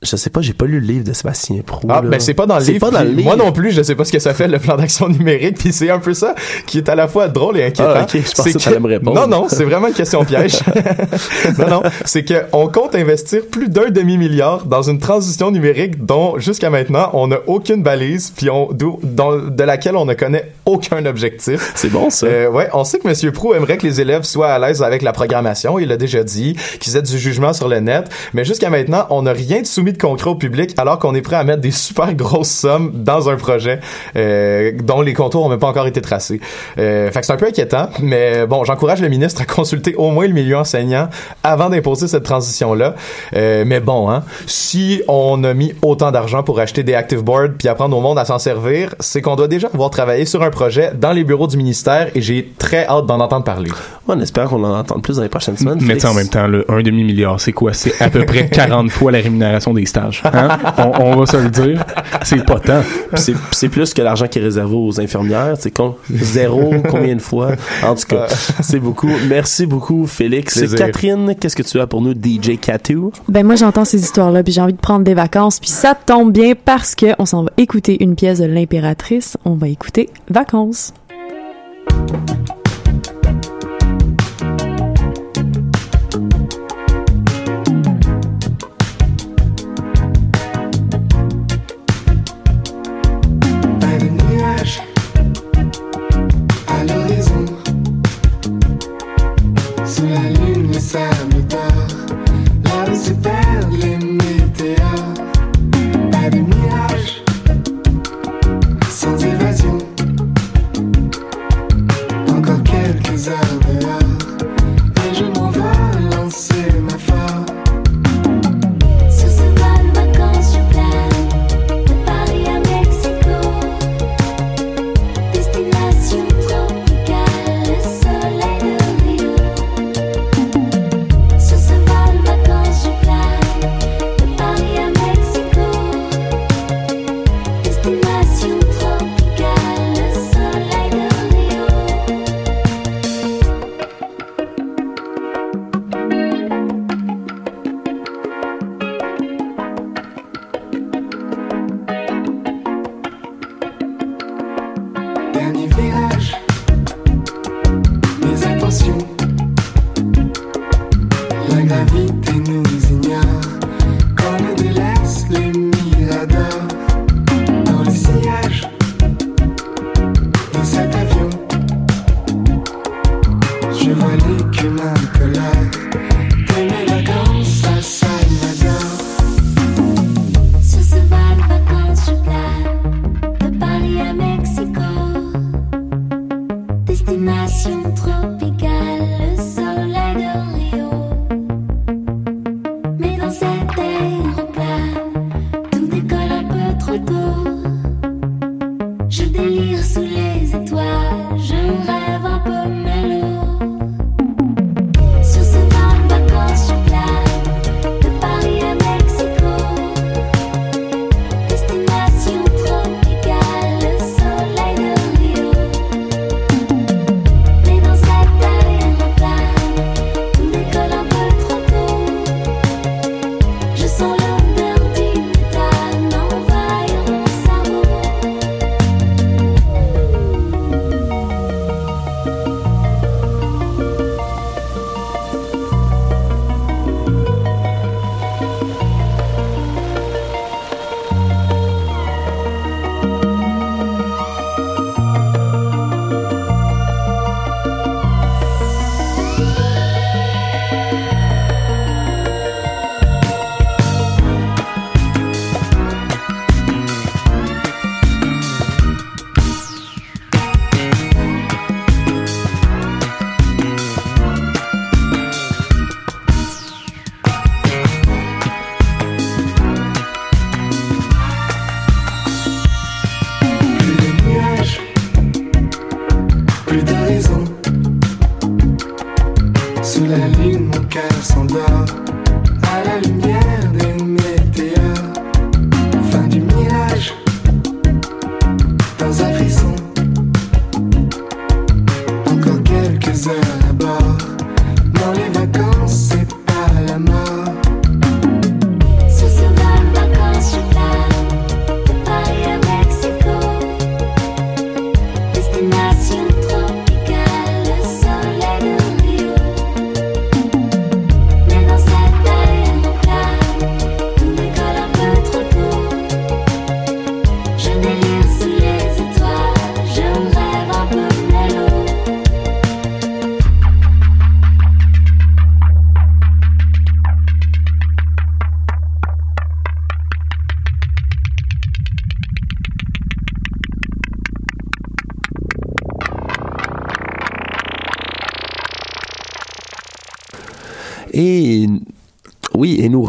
Je 0.00 0.14
sais 0.14 0.30
pas, 0.30 0.40
j'ai 0.42 0.52
pas 0.52 0.66
lu 0.66 0.78
le 0.78 0.86
livre 0.86 1.02
de 1.04 1.12
Sébastien 1.12 1.56
Prou. 1.66 1.88
Ah, 1.90 1.94
là. 2.00 2.02
ben 2.08 2.20
c'est 2.20 2.32
pas 2.34 2.46
dans 2.46 2.58
le 2.58 2.64
C'est 2.64 2.70
livre. 2.70 2.88
pas 2.88 2.96
dans 2.96 3.02
le 3.02 3.10
livre. 3.10 3.24
Moi 3.24 3.34
non 3.34 3.50
plus, 3.50 3.72
je 3.72 3.82
sais 3.82 3.96
pas 3.96 4.04
ce 4.04 4.12
que 4.12 4.20
ça 4.20 4.32
fait 4.32 4.46
le 4.46 4.60
plan 4.60 4.76
d'action 4.76 5.08
numérique, 5.08 5.58
puis 5.58 5.72
c'est 5.72 5.90
un 5.90 5.98
peu 5.98 6.14
ça 6.14 6.36
qui 6.68 6.78
est 6.78 6.88
à 6.88 6.94
la 6.94 7.08
fois 7.08 7.26
drôle 7.26 7.58
et 7.58 7.64
inquiétant. 7.64 7.90
Ah, 7.96 8.02
ok, 8.04 8.10
je 8.24 8.32
pensais 8.32 8.52
que 8.52 8.58
t'allais 8.62 8.78
me 8.78 8.86
répondre. 8.86 9.20
Non, 9.20 9.26
non, 9.26 9.48
c'est 9.48 9.64
vraiment 9.64 9.88
une 9.88 9.94
question 9.94 10.24
piège. 10.24 10.60
non, 11.58 11.68
non, 11.68 11.82
c'est 12.04 12.22
que 12.22 12.34
on 12.52 12.68
compte 12.68 12.94
investir 12.94 13.42
plus 13.50 13.68
d'un 13.68 13.90
demi-milliard 13.90 14.66
dans 14.66 14.82
une 14.82 15.00
transition 15.00 15.50
numérique 15.50 16.04
dont 16.06 16.38
jusqu'à 16.38 16.70
maintenant 16.70 17.10
on 17.14 17.26
n'a 17.26 17.38
aucune 17.48 17.82
balise, 17.82 18.32
puis 18.36 18.50
on 18.50 18.68
dans- 19.02 19.36
de 19.36 19.62
laquelle 19.64 19.96
on 19.96 20.04
ne 20.04 20.14
connaît 20.14 20.52
aucun 20.64 21.04
objectif. 21.06 21.72
C'est 21.74 21.90
bon 21.90 22.08
ça. 22.10 22.26
Euh, 22.26 22.48
ouais, 22.50 22.68
on 22.72 22.84
sait 22.84 23.00
que 23.00 23.08
Monsieur 23.08 23.32
Prou 23.32 23.52
aimerait 23.52 23.78
que 23.78 23.86
les 23.86 24.00
élèves 24.00 24.22
soient 24.22 24.52
à 24.52 24.58
l'aise 24.60 24.80
avec 24.80 25.02
la 25.02 25.12
programmation, 25.12 25.80
il 25.80 25.88
l'a 25.88 25.96
déjà 25.96 26.22
dit, 26.22 26.56
qu'ils 26.78 26.96
aient 26.96 27.02
du 27.02 27.18
jugement 27.18 27.52
sur 27.52 27.66
le 27.66 27.80
net, 27.80 28.04
mais 28.32 28.44
jusqu'à 28.44 28.70
maintenant, 28.70 29.04
on 29.10 29.22
n'a 29.22 29.32
rien 29.32 29.60
de 29.62 29.66
soumis 29.66 29.87
de 29.92 29.98
concret 29.98 30.30
au 30.30 30.34
public 30.34 30.74
alors 30.76 30.98
qu'on 30.98 31.14
est 31.14 31.22
prêt 31.22 31.36
à 31.36 31.44
mettre 31.44 31.60
des 31.60 31.70
super 31.70 32.14
grosses 32.14 32.48
sommes 32.48 32.92
dans 32.94 33.28
un 33.28 33.36
projet 33.36 33.80
euh, 34.16 34.72
dont 34.82 35.00
les 35.00 35.14
contours 35.14 35.42
n'ont 35.42 35.50
même 35.50 35.58
pas 35.58 35.68
encore 35.68 35.86
été 35.86 36.00
tracés. 36.00 36.40
Euh, 36.78 37.10
fait 37.10 37.20
que 37.20 37.26
c'est 37.26 37.32
un 37.32 37.36
peu 37.36 37.46
inquiétant, 37.46 37.88
mais 38.00 38.46
bon, 38.46 38.64
j'encourage 38.64 39.00
le 39.00 39.08
ministre 39.08 39.42
à 39.42 39.44
consulter 39.44 39.94
au 39.96 40.10
moins 40.10 40.26
le 40.26 40.32
milieu 40.32 40.56
enseignant 40.56 41.08
avant 41.42 41.68
d'imposer 41.68 42.08
cette 42.08 42.24
transition-là. 42.24 42.94
Euh, 43.34 43.64
mais 43.66 43.80
bon, 43.80 44.10
hein, 44.10 44.22
si 44.46 45.02
on 45.08 45.42
a 45.44 45.54
mis 45.54 45.72
autant 45.82 46.10
d'argent 46.10 46.42
pour 46.42 46.60
acheter 46.60 46.82
des 46.82 46.94
active 46.94 47.22
boards 47.22 47.50
puis 47.58 47.68
apprendre 47.68 47.96
au 47.96 48.00
monde 48.00 48.18
à 48.18 48.24
s'en 48.24 48.38
servir, 48.38 48.94
c'est 49.00 49.22
qu'on 49.22 49.36
doit 49.36 49.48
déjà 49.48 49.68
avoir 49.72 49.90
travaillé 49.90 50.24
sur 50.24 50.42
un 50.42 50.50
projet 50.50 50.92
dans 50.94 51.12
les 51.12 51.24
bureaux 51.24 51.46
du 51.46 51.56
ministère 51.56 52.08
et 52.14 52.22
j'ai 52.22 52.52
très 52.58 52.86
hâte 52.86 53.06
d'en 53.06 53.20
entendre 53.20 53.44
parler. 53.44 53.70
Ouais, 53.70 54.14
on 54.16 54.20
espère 54.20 54.48
qu'on 54.48 54.64
en 54.64 54.78
entende 54.78 55.02
plus 55.02 55.16
dans 55.16 55.22
les 55.22 55.28
prochaines 55.28 55.56
semaines. 55.56 55.78
Mais 55.82 56.04
en 56.04 56.14
même 56.14 56.28
temps, 56.28 56.46
le 56.46 56.64
1 56.70 56.82
demi-milliard, 56.82 57.40
c'est 57.40 57.52
quoi? 57.52 57.72
C'est 57.72 58.00
à 58.00 58.10
peu 58.10 58.24
près 58.24 58.48
40 58.52 58.90
fois 58.90 59.12
la 59.12 59.18
rémunération 59.18 59.72
des 59.74 59.77
stages. 59.86 60.22
Hein? 60.24 60.48
on, 60.78 61.02
on 61.12 61.16
va 61.16 61.26
se 61.26 61.36
le 61.36 61.48
dire. 61.50 61.84
C'est 62.22 62.44
pas 62.44 62.58
tant. 62.60 62.82
C'est- 63.14 63.34
c'est 63.52 63.68
plus 63.68 63.92
que 63.94 64.02
l'argent 64.02 64.26
qui 64.28 64.38
est 64.38 64.42
réservé 64.42 64.74
aux 64.74 65.00
infirmières. 65.00 65.54
C'est 65.58 65.70
con. 65.70 65.96
Zéro, 66.10 66.72
combien 66.90 67.14
de 67.16 67.20
fois? 67.22 67.52
En 67.84 67.94
tout 67.94 68.06
cas, 68.08 68.26
c'est 68.28 68.80
beaucoup. 68.80 69.10
Merci 69.28 69.66
beaucoup, 69.66 70.06
Félix. 70.06 70.60
Catherine, 70.76 71.34
qu'est-ce 71.38 71.56
que 71.56 71.62
tu 71.62 71.80
as 71.80 71.86
pour 71.86 72.02
nous, 72.02 72.12
DJ 72.12 72.58
Catou? 72.60 73.12
Ben 73.28 73.44
moi 73.46 73.56
j'entends 73.56 73.84
ces 73.84 74.00
histoires-là 74.02 74.42
puis 74.42 74.52
j'ai 74.52 74.60
envie 74.60 74.72
de 74.72 74.78
prendre 74.78 75.04
des 75.04 75.14
vacances 75.14 75.60
puis 75.60 75.70
ça 75.70 75.94
tombe 75.94 76.32
bien 76.32 76.52
parce 76.64 76.94
que 76.94 77.06
on 77.18 77.26
s'en 77.26 77.44
va 77.44 77.50
écouter 77.56 78.02
une 78.02 78.14
pièce 78.14 78.38
de 78.38 78.46
l'impératrice. 78.46 79.36
On 79.44 79.54
va 79.54 79.68
écouter 79.68 80.08
Vacances. 80.30 80.92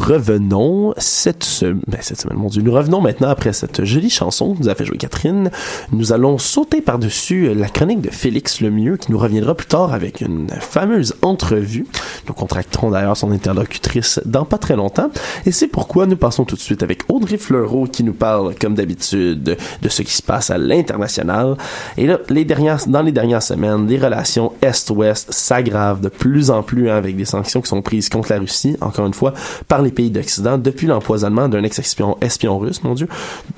Revenons 0.09 0.89
ben, 0.89 0.93
cette 0.99 1.43
semaine, 1.43 2.37
mon 2.37 2.47
Dieu, 2.47 2.61
nous 2.61 2.71
revenons 2.71 3.01
maintenant 3.01 3.29
après 3.29 3.53
cette 3.53 3.85
jolie 3.85 4.09
chanson 4.09 4.55
que 4.55 4.63
nous 4.63 4.69
a 4.69 4.75
fait 4.75 4.85
jouer 4.85 4.97
Catherine. 4.97 5.51
Nous 5.91 6.13
allons 6.13 6.37
sauter 6.37 6.81
par-dessus 6.81 7.53
la 7.53 7.67
chronique 7.67 8.01
de 8.01 8.09
Félix 8.09 8.61
Lemieux 8.61 8.97
qui 8.97 9.11
nous 9.11 9.19
reviendra 9.19 9.53
plus 9.55 9.67
tard 9.67 9.93
avec 9.93 10.21
une 10.21 10.49
fameuse 10.49 11.15
entrevue. 11.21 11.85
Nous 12.27 12.33
contracterons 12.33 12.89
d'ailleurs 12.89 13.17
son 13.17 13.31
interlocutrice 13.31 14.19
dans 14.25 14.45
pas 14.45 14.57
très 14.57 14.75
longtemps. 14.75 15.11
Et 15.45 15.51
c'est 15.51 15.67
pourquoi 15.67 16.07
nous 16.07 16.17
passons 16.17 16.43
tout 16.43 16.55
de 16.55 16.61
suite 16.61 16.81
avec 16.81 17.03
Audrey 17.09 17.37
Fleureau 17.37 17.85
qui 17.85 18.03
nous 18.03 18.13
parle, 18.13 18.55
comme 18.55 18.75
d'habitude, 18.75 19.57
de 19.81 19.89
ce 19.89 20.01
qui 20.01 20.13
se 20.13 20.23
passe 20.23 20.49
à 20.49 20.57
l'international. 20.57 21.55
Et 21.97 22.07
là, 22.07 22.19
les 22.29 22.45
dernières, 22.45 22.87
dans 22.87 23.01
les 23.01 23.11
dernières 23.11 23.43
semaines, 23.43 23.87
les 23.87 23.97
relations 23.97 24.53
Est-Ouest 24.61 25.31
s'aggravent 25.31 26.01
de 26.01 26.09
plus 26.09 26.49
en 26.49 26.63
plus 26.63 26.89
hein, 26.89 26.95
avec 26.95 27.15
des 27.15 27.25
sanctions 27.25 27.61
qui 27.61 27.69
sont 27.69 27.81
prises 27.81 28.09
contre 28.09 28.31
la 28.31 28.39
Russie, 28.39 28.75
encore 28.81 29.05
une 29.05 29.13
fois, 29.13 29.33
par 29.67 29.81
les 29.81 29.91
pays 29.99 30.09
d'Occident, 30.11 30.57
depuis 30.57 30.87
l'empoisonnement 30.87 31.49
d'un 31.49 31.61
ex-espion 31.63 32.15
espion 32.21 32.57
russe, 32.57 32.83
mon 32.85 32.93
Dieu, 32.93 33.09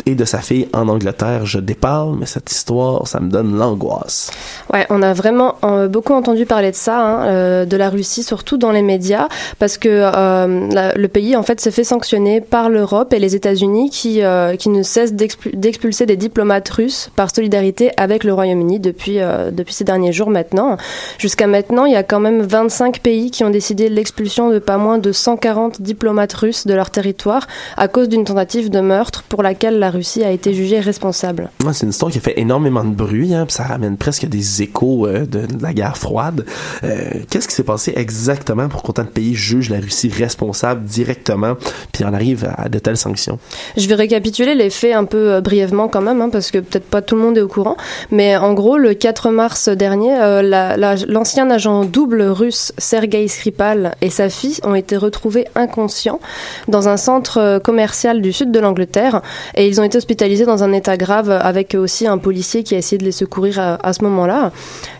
et 0.07 0.15
de 0.15 0.25
sa 0.25 0.39
fille 0.39 0.67
en 0.73 0.87
Angleterre. 0.87 1.45
Je 1.45 1.59
déparle, 1.59 2.15
mais 2.19 2.25
cette 2.25 2.49
histoire, 2.51 3.07
ça 3.07 3.19
me 3.19 3.29
donne 3.29 3.55
l'angoisse. 3.55 4.31
Ouais, 4.73 4.87
on 4.89 5.03
a 5.03 5.13
vraiment 5.13 5.53
euh, 5.63 5.87
beaucoup 5.87 6.13
entendu 6.13 6.47
parler 6.47 6.71
de 6.71 6.75
ça, 6.75 6.97
hein, 6.99 7.27
euh, 7.27 7.65
de 7.65 7.77
la 7.77 7.91
Russie, 7.91 8.23
surtout 8.23 8.57
dans 8.57 8.71
les 8.71 8.81
médias, 8.81 9.27
parce 9.59 9.77
que 9.77 9.89
euh, 9.91 10.93
le 10.95 11.07
pays 11.07 11.35
en 11.35 11.43
fait 11.43 11.61
s'est 11.61 11.69
fait 11.69 11.83
sanctionner 11.83 12.41
par 12.41 12.71
l'Europe 12.71 13.13
et 13.13 13.19
les 13.19 13.35
États-Unis, 13.35 13.91
qui 13.91 14.21
qui 14.57 14.69
ne 14.69 14.81
cessent 14.81 15.13
d'expul- 15.13 15.55
d'expulser 15.55 16.07
des 16.07 16.17
diplomates 16.17 16.69
russes 16.69 17.11
par 17.15 17.29
solidarité 17.33 17.91
avec 17.97 18.23
le 18.23 18.33
Royaume-Uni 18.33 18.79
depuis 18.79 19.17
depuis 19.51 19.75
ces 19.75 19.83
derniers 19.83 20.11
jours 20.11 20.31
maintenant. 20.31 20.77
Jusqu'à 21.19 21.45
maintenant, 21.45 21.85
il 21.85 21.93
y 21.93 21.95
a 21.95 22.03
quand 22.03 22.19
même 22.19 22.41
25 22.41 22.99
pays 22.99 23.29
qui 23.29 23.43
ont 23.43 23.51
décidé 23.51 23.89
l'expulsion 23.89 24.49
de 24.49 24.57
pas 24.59 24.77
moins 24.77 24.97
de 24.97 25.11
140 25.11 25.81
diplomates 25.81 26.30
russes 26.33 26.67
de 26.67 26.73
leur 26.73 26.89
territoire 26.89 27.47
à 27.77 27.87
cause 27.87 28.09
d'une 28.09 28.23
tentative 28.23 28.69
de 28.69 28.79
meurtre 28.81 29.23
pour 29.29 29.43
laquelle 29.43 29.79
la 29.79 29.89
Russie 29.91 30.23
a 30.23 30.31
été 30.31 30.53
jugée 30.53 30.79
responsable. 30.79 31.49
Ouais, 31.63 31.73
c'est 31.73 31.83
une 31.83 31.89
histoire 31.91 32.11
qui 32.11 32.17
a 32.17 32.21
fait 32.21 32.39
énormément 32.39 32.83
de 32.83 32.93
bruit, 32.93 33.33
hein, 33.33 33.45
ça 33.49 33.63
ramène 33.63 33.97
presque 33.97 34.25
des 34.25 34.61
échos 34.61 35.07
euh, 35.07 35.19
de, 35.25 35.45
de 35.45 35.61
la 35.61 35.73
guerre 35.73 35.97
froide. 35.97 36.45
Euh, 36.83 37.09
Qu'est-ce 37.29 37.47
qui 37.47 37.55
s'est 37.55 37.63
passé 37.63 37.93
exactement 37.95 38.67
pour 38.69 38.83
qu'autant 38.83 39.03
de 39.03 39.09
pays 39.09 39.35
jugent 39.35 39.69
la 39.69 39.79
Russie 39.79 40.09
responsable 40.09 40.83
directement, 40.85 41.55
puis 41.91 42.03
en 42.05 42.13
arrive 42.13 42.49
à 42.57 42.69
de 42.69 42.79
telles 42.79 42.97
sanctions? 42.97 43.39
Je 43.77 43.87
vais 43.87 43.95
récapituler 43.95 44.55
les 44.55 44.69
faits 44.69 44.93
un 44.95 45.05
peu 45.05 45.33
euh, 45.33 45.41
brièvement 45.41 45.87
quand 45.87 46.01
même, 46.01 46.21
hein, 46.21 46.29
parce 46.31 46.51
que 46.51 46.59
peut-être 46.59 46.85
pas 46.85 47.01
tout 47.01 47.15
le 47.15 47.21
monde 47.21 47.37
est 47.37 47.41
au 47.41 47.47
courant. 47.47 47.77
Mais 48.11 48.37
en 48.37 48.53
gros, 48.53 48.77
le 48.77 48.93
4 48.93 49.29
mars 49.31 49.67
dernier, 49.69 50.15
la- 50.41 50.77
la- 50.77 50.95
l'ancien 51.07 51.49
agent 51.49 51.85
double 51.85 52.21
russe 52.23 52.71
Sergei 52.77 53.27
Skripal 53.27 53.95
et 54.01 54.09
sa 54.09 54.29
fille 54.29 54.57
ont 54.63 54.75
été 54.75 54.95
retrouvés 54.97 55.45
inconscients 55.55 56.19
dans 56.67 56.87
un 56.89 56.97
centre 56.97 57.37
euh, 57.39 57.59
commercial 57.59 58.21
du 58.21 58.31
sud 58.33 58.51
de 58.51 58.59
l'Angleterre 58.59 59.21
et 59.55 59.67
ils 59.67 59.79
ont 59.79 59.83
été 59.83 59.97
hospitalisés 59.97 60.45
dans 60.45 60.63
un 60.63 60.71
état 60.73 60.97
grave 60.97 61.31
avec 61.31 61.75
aussi 61.75 62.07
un 62.07 62.17
policier 62.17 62.63
qui 62.63 62.75
a 62.75 62.77
essayé 62.77 62.97
de 62.97 63.03
les 63.05 63.11
secourir 63.11 63.59
à, 63.59 63.77
à 63.87 63.93
ce 63.93 64.03
moment-là. 64.03 64.51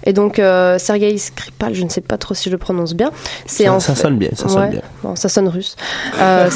Et 0.06 0.14
donc 0.14 0.40
euh, 0.40 0.78
Sergei 0.80 1.18
Skripal, 1.18 1.74
je 1.74 1.84
ne 1.84 1.90
sais 1.90 2.02
pas 2.02 2.18
trop 2.18 2.34
si 2.34 2.46
je 2.46 2.50
le 2.52 2.58
prononce 2.58 2.94
bien, 2.94 3.12
c'est 3.46 3.66
Ça- 3.66 3.74
en 3.74 3.80
ça 3.80 3.94
fait- 3.96 4.02
sonne 4.02 4.18
bien, 4.18 4.30
ça 4.34 4.48
sonne 4.50 4.70
bien. 4.70 4.82
Bon, 5.04 5.16
ça 5.16 5.30
sonne 5.30 5.48
russe. 5.48 5.76
Euh, 6.20 6.50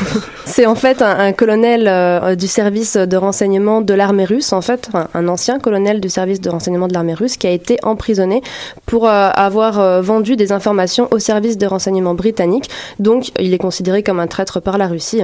c'est- 0.44 0.66
en 0.66 0.74
fait 0.74 1.02
un, 1.02 1.18
un 1.18 1.32
colonel 1.32 1.86
euh, 1.88 2.34
du 2.34 2.46
service 2.48 2.96
de 2.96 3.16
renseignement 3.16 3.80
de 3.80 3.94
l'armée 3.94 4.24
russe, 4.24 4.52
en 4.52 4.60
fait, 4.60 4.88
un 5.14 5.28
ancien 5.28 5.58
colonel 5.58 6.00
du 6.00 6.08
service 6.08 6.40
de 6.40 6.48
renseignement 6.50 6.88
de 6.88 6.94
l'armée 6.94 7.14
russe 7.14 7.36
qui 7.36 7.46
a 7.46 7.50
été 7.50 7.78
emprisonné 7.82 8.42
pour 8.86 9.08
avoir 9.08 10.02
vendu 10.02 10.36
des 10.36 10.52
informations 10.52 11.08
au 11.10 11.18
service 11.18 11.58
de 11.58 11.66
renseignement 11.66 12.14
britannique. 12.14 12.68
Donc, 12.98 13.30
il 13.38 13.52
est 13.54 13.58
considéré 13.58 14.02
comme 14.02 14.11
un 14.18 14.26
traître 14.26 14.60
par 14.60 14.78
la 14.78 14.86
Russie. 14.88 15.22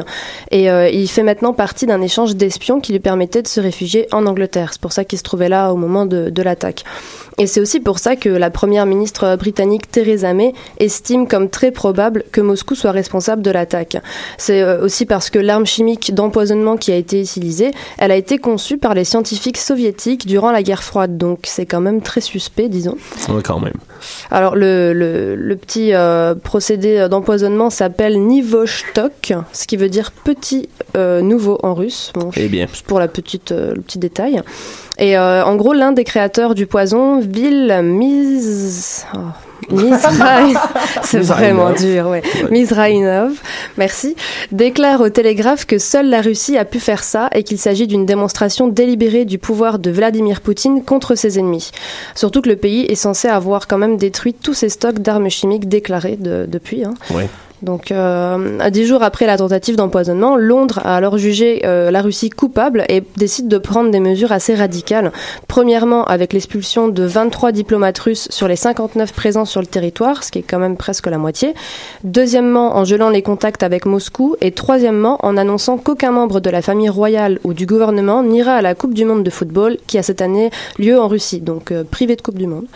Et 0.51 0.71
euh, 0.71 0.89
il 0.89 1.09
fait 1.09 1.23
maintenant 1.23 1.53
partie 1.53 1.87
d'un 1.87 2.01
échange 2.01 2.37
d'espions 2.37 2.81
qui 2.81 2.93
lui 2.93 3.01
permettait 3.01 3.43
de 3.43 3.49
se 3.49 3.61
réfugier 3.61 4.07
en 4.13 4.27
Angleterre. 4.27 4.71
C'est 4.73 4.81
pour 4.81 4.93
ça 4.93 5.05
qu'il 5.05 5.19
se 5.19 5.25
trouvait 5.25 5.49
là 5.49 5.73
au 5.73 5.77
moment 5.77 6.07
de 6.07 6.43
l'attaque. 6.43 6.85
Et 7.39 7.47
c'est 7.47 7.61
aussi 7.61 7.79
pour 7.79 8.01
ça 8.01 8.17
que 8.17 8.29
la 8.29 8.51
première 8.51 8.85
ministre 8.85 9.37
britannique 9.37 9.91
Theresa 9.91 10.35
May 10.35 10.55
estime 10.81 11.29
comme 11.29 11.49
très 11.49 11.71
probable 11.71 12.25
que 12.33 12.41
Moscou 12.41 12.75
soit 12.75 12.91
responsable 12.91 13.43
de 13.43 13.51
l'attaque. 13.53 13.97
C'est 14.39 14.61
euh, 14.61 14.83
aussi 14.85 15.07
parce 15.07 15.31
que 15.31 15.39
l'arme 15.39 15.65
chimique 15.65 16.13
d'empoisonnement 16.15 16.77
qui 16.77 16.91
a 16.91 16.97
été 16.97 17.21
utilisée, 17.21 17.71
elle 17.99 18.11
a 18.11 18.17
été 18.17 18.39
conçue 18.39 18.77
par 18.77 18.95
les 18.95 19.05
scientifiques 19.05 19.57
soviétiques 19.59 20.27
durant 20.27 20.51
la 20.51 20.65
guerre 20.65 20.83
froide. 20.83 21.17
Donc 21.17 21.41
c'est 21.45 21.65
quand 21.67 21.81
même 21.81 22.03
très 22.03 22.21
suspect, 22.21 22.69
disons. 22.69 22.97
Ouais, 23.29 23.43
quand 23.45 23.61
même. 23.61 23.75
Alors 24.33 24.57
le, 24.57 24.93
le, 24.93 25.37
le 25.37 25.57
petit 25.57 25.95
euh, 25.95 26.35
procédé 26.35 27.07
d'empoisonnement 27.09 27.71
s'appelle 27.71 28.21
Nivoshtok, 28.21 29.33
ce 29.53 29.67
qui 29.67 29.77
veut 29.77 29.89
dire 29.89 30.11
petit 30.11 30.69
euh, 30.97 31.21
nouveau 31.21 31.59
en 31.63 31.75
russe. 31.75 32.11
Bon, 32.15 32.31
Eh 32.37 32.49
bien. 32.49 32.67
pour 32.87 32.99
la 32.99 33.07
petite, 33.09 33.53
euh, 33.53 33.75
le 33.75 33.81
petit 33.81 33.99
détail. 33.99 34.43
Et 34.99 35.17
euh, 35.17 35.45
en 35.45 35.55
gros, 35.57 35.73
l'un 35.73 35.93
des 35.93 36.05
créateurs 36.05 36.55
du 36.55 36.67
poison, 36.67 37.21
Vil 37.21 37.81
Miz... 37.83 39.05
oh, 39.15 39.19
c'est 41.03 41.19
vraiment 41.21 41.71
dur, 41.73 42.09
ouais. 42.09 42.23
Mizraïnov, 42.51 43.33
merci, 43.77 44.17
déclare 44.51 45.01
au 45.03 45.09
Télégraphe 45.11 45.67
que 45.67 45.79
seule 45.79 46.09
la 46.09 46.21
Russie 46.23 46.57
a 46.57 46.65
pu 46.65 46.81
faire 46.81 47.05
ça 47.05 47.29
et 47.35 47.43
qu'il 47.43 47.59
s'agit 47.59 47.87
d'une 47.87 48.07
démonstration 48.07 48.67
délibérée 48.69 49.25
du 49.27 49.39
pouvoir 49.39 49.79
de 49.79 49.91
Vladimir 49.91 50.41
Poutine 50.41 50.83
contre 50.85 51.15
ses 51.17 51.39
ennemis. 51.39 51.71
Surtout 52.15 52.41
que 52.41 52.49
le 52.49 52.57
pays 52.57 52.87
est 52.87 52.95
censé 52.95 53.29
avoir 53.29 53.67
quand 53.69 53.79
même 53.79 53.99
détruit 53.99 54.33
tous 54.35 54.55
ses 54.55 54.69
stocks 54.71 55.01
d'armes 55.01 55.29
chimiques 55.29 55.69
déclarés 55.69 56.17
de- 56.17 56.47
depuis. 56.49 56.85
hein. 56.85 56.95
Ouais. 57.11 57.29
Donc, 57.63 57.91
euh, 57.91 58.59
à 58.61 58.71
dix 58.71 58.87
jours 58.87 59.03
après 59.03 59.27
la 59.27 59.37
tentative 59.37 59.77
d'empoisonnement, 59.77 60.37
Londres 60.37 60.81
a 60.85 60.95
alors 60.97 61.19
jugé 61.19 61.63
euh, 61.65 61.91
la 61.91 62.03
Russie 62.03 62.31
coupable 62.31 62.85
et 62.89 63.03
décide 63.17 63.49
de 63.49 63.59
prendre 63.59 63.91
des 63.91 64.01
mesures 64.01 64.31
assez 64.33 64.55
radicales. 64.55 65.13
Premièrement, 65.49 66.05
avec 66.05 66.33
l'expulsion 66.33 66.89
de 66.89 67.03
23 67.05 67.51
diplomates 67.53 67.99
russes 67.99 68.29
sur 68.31 68.47
les 68.49 68.57
59 68.57 69.13
présents 69.13 69.45
sur 69.45 69.61
le 69.61 69.67
territoire, 69.67 70.23
ce 70.23 70.31
qui 70.31 70.39
est 70.39 70.43
quand 70.43 70.59
même 70.61 70.77
presque 70.77 71.07
la 71.09 71.19
moitié. 71.19 71.55
Deuxièmement, 72.05 72.77
en 72.77 72.85
gelant 72.85 73.11
les 73.11 73.23
contacts 73.23 73.63
avec 73.63 73.87
Moscou. 73.87 74.37
Et 74.41 74.53
troisièmement, 74.53 75.19
en 75.25 75.37
annonçant 75.37 75.79
qu'aucun 75.79 76.13
membre 76.13 76.41
de 76.41 76.51
la 76.51 76.63
famille 76.63 76.89
royale 76.89 77.41
ou 77.45 77.55
du 77.55 77.67
gouvernement 77.67 78.23
n'ira 78.23 78.53
à 78.53 78.63
la 78.63 78.75
Coupe 78.75 78.95
du 78.95 79.05
Monde 79.05 79.25
de 79.25 79.31
football 79.31 79.79
qui 79.87 79.99
a 79.99 80.03
cette 80.03 80.23
année 80.23 80.51
lieu 80.79 80.99
en 81.01 81.09
Russie. 81.09 81.41
Donc, 81.41 81.73
euh, 81.73 81.83
privé 81.83 82.15
de 82.17 82.23
Coupe 82.23 82.39
du 82.39 82.47
Monde. 82.47 82.67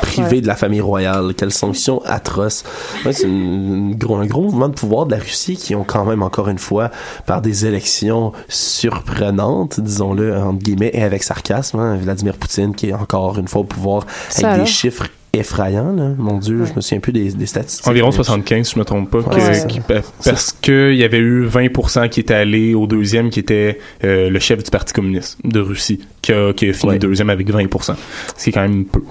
privé 0.00 0.36
Ouais. 0.36 0.40
de 0.40 0.46
la 0.46 0.56
famille 0.56 0.80
royale. 0.80 1.34
Quelle 1.36 1.52
sanction 1.52 2.00
atroce. 2.04 2.64
Ouais, 3.04 3.12
c'est 3.12 3.26
une- 3.26 3.90
une 3.90 3.94
gros- 3.96 4.16
un 4.16 4.26
gros 4.30 4.42
mouvement 4.42 4.68
de 4.68 4.74
pouvoir 4.74 5.04
de 5.06 5.12
la 5.12 5.18
Russie 5.18 5.56
qui 5.56 5.74
ont 5.74 5.84
quand 5.84 6.04
même, 6.06 6.22
encore 6.22 6.48
une 6.48 6.58
fois, 6.58 6.90
par 7.26 7.42
des 7.42 7.66
élections 7.66 8.32
surprenantes, 8.48 9.80
disons-le, 9.80 10.36
entre 10.36 10.58
guillemets, 10.58 10.90
et 10.94 11.02
avec 11.02 11.22
sarcasme, 11.22 11.78
hein, 11.78 11.96
Vladimir 11.96 12.34
Poutine 12.36 12.74
qui 12.74 12.88
est 12.88 12.94
encore 12.94 13.38
une 13.38 13.48
fois 13.48 13.60
au 13.62 13.64
pouvoir 13.64 14.06
Ça 14.28 14.46
avec 14.48 14.54
alors? 14.54 14.64
des 14.66 14.70
chiffres 14.70 15.06
effrayants, 15.32 15.92
là. 15.92 16.08
Mon 16.18 16.38
Dieu, 16.38 16.64
je 16.64 16.72
me 16.74 16.80
souviens 16.80 16.98
plus 16.98 17.12
des, 17.12 17.30
des 17.32 17.46
statistiques. 17.46 17.86
Environ 17.86 18.08
mais- 18.08 18.16
75, 18.16 18.66
si 18.66 18.74
je 18.74 18.78
me 18.80 18.84
trompe 18.84 19.10
pas. 19.10 19.22
que- 19.22 19.36
Ouais. 19.36 19.66
qui- 19.68 19.78
pa- 19.78 20.00
parce 20.24 20.50
qu'il 20.52 20.96
y 20.96 21.04
avait 21.04 21.18
eu 21.18 21.46
20% 21.46 22.08
qui 22.08 22.18
étaient 22.18 22.34
allés 22.34 22.74
au 22.74 22.88
deuxième, 22.88 23.30
qui 23.30 23.38
était 23.38 23.78
euh, 24.02 24.28
le 24.28 24.38
chef 24.40 24.64
du 24.64 24.70
Parti 24.72 24.92
communiste 24.92 25.38
de 25.44 25.60
Russie, 25.60 26.00
qui 26.22 26.32
a, 26.32 26.52
qui 26.52 26.68
a 26.68 26.72
fini 26.72 26.98
deuxième 26.98 27.30
avec 27.30 27.50
20%. 27.50 27.94
Ce 28.36 28.44
qui 28.44 28.50
est 28.50 28.52
quand 28.52 28.62
même 28.62 28.84
peu. 28.84 29.02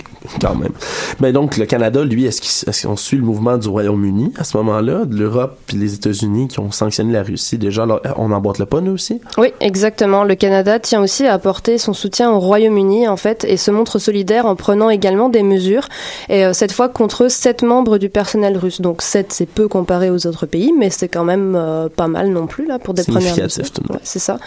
Quand 0.41 0.55
même. 0.55 0.71
Mais 1.21 1.31
donc, 1.31 1.57
le 1.57 1.65
Canada, 1.65 2.03
lui, 2.03 2.25
est-ce 2.25 2.85
qu'on 2.85 2.97
suit 2.97 3.17
le 3.17 3.23
mouvement 3.23 3.57
du 3.57 3.67
Royaume-Uni 3.67 4.33
à 4.37 4.43
ce 4.43 4.57
moment-là, 4.57 5.05
de 5.05 5.15
l'Europe 5.15 5.57
puis 5.65 5.77
les 5.77 5.93
États-Unis 5.93 6.49
qui 6.49 6.59
ont 6.59 6.71
sanctionné 6.71 7.13
la 7.13 7.23
Russie? 7.23 7.57
Déjà, 7.57 7.85
là, 7.85 8.01
on 8.17 8.31
emboîte 8.31 8.59
le 8.59 8.65
pas, 8.65 8.81
nous 8.81 8.91
aussi? 8.91 9.21
Oui, 9.37 9.53
exactement. 9.59 10.23
Le 10.23 10.35
Canada 10.35 10.77
tient 10.79 11.01
aussi 11.01 11.25
à 11.25 11.33
apporter 11.33 11.77
son 11.77 11.93
soutien 11.93 12.31
au 12.31 12.39
Royaume-Uni, 12.39 13.07
en 13.07 13.17
fait, 13.17 13.45
et 13.45 13.57
se 13.57 13.71
montre 13.71 13.97
solidaire 13.97 14.45
en 14.45 14.55
prenant 14.55 14.89
également 14.89 15.29
des 15.29 15.43
mesures, 15.43 15.87
et 16.27 16.45
euh, 16.45 16.53
cette 16.53 16.73
fois 16.73 16.89
contre 16.89 17.29
sept 17.29 17.63
membres 17.63 17.97
du 17.97 18.09
personnel 18.09 18.57
russe. 18.57 18.81
Donc 18.81 19.01
sept, 19.01 19.31
c'est 19.31 19.45
peu 19.47 19.67
comparé 19.67 20.11
aux 20.11 20.27
autres 20.27 20.45
pays, 20.45 20.73
mais 20.77 20.89
c'est 20.89 21.07
quand 21.07 21.23
même 21.23 21.55
euh, 21.55 21.87
pas 21.89 22.07
mal 22.07 22.29
non 22.29 22.45
plus, 22.45 22.67
là, 22.67 22.77
pour 22.77 22.93
des 22.93 23.03
premières 23.03 23.35
mesures. 23.37 23.65
Ouais, 23.89 23.99
c'est 24.03 24.19
ça. 24.19 24.37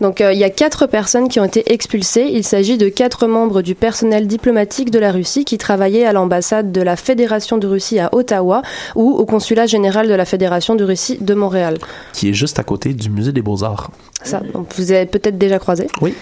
Donc 0.00 0.20
euh, 0.20 0.32
il 0.32 0.38
y 0.38 0.44
a 0.44 0.50
quatre 0.50 0.86
personnes 0.86 1.28
qui 1.28 1.40
ont 1.40 1.44
été 1.44 1.72
expulsées. 1.72 2.01
Il 2.16 2.42
s'agit 2.42 2.78
de 2.78 2.88
quatre 2.88 3.28
membres 3.28 3.62
du 3.62 3.76
personnel 3.76 4.26
diplomatique 4.26 4.90
de 4.90 4.98
la 4.98 5.12
Russie 5.12 5.44
qui 5.44 5.56
travaillaient 5.56 6.04
à 6.04 6.12
l'ambassade 6.12 6.72
de 6.72 6.80
la 6.80 6.96
Fédération 6.96 7.58
de 7.58 7.66
Russie 7.68 8.00
à 8.00 8.12
Ottawa 8.12 8.62
ou 8.96 9.10
au 9.10 9.24
consulat 9.24 9.66
général 9.66 10.08
de 10.08 10.14
la 10.14 10.24
Fédération 10.24 10.74
de 10.74 10.82
Russie 10.82 11.18
de 11.20 11.34
Montréal. 11.34 11.78
Qui 12.12 12.30
est 12.30 12.34
juste 12.34 12.58
à 12.58 12.64
côté 12.64 12.92
du 12.92 13.08
musée 13.08 13.30
des 13.30 13.42
Beaux-Arts. 13.42 13.92
Ça, 14.24 14.40
donc 14.52 14.74
vous 14.76 14.90
avez 14.90 15.06
peut-être 15.06 15.38
déjà 15.38 15.60
croisé. 15.60 15.86
Oui. 16.00 16.14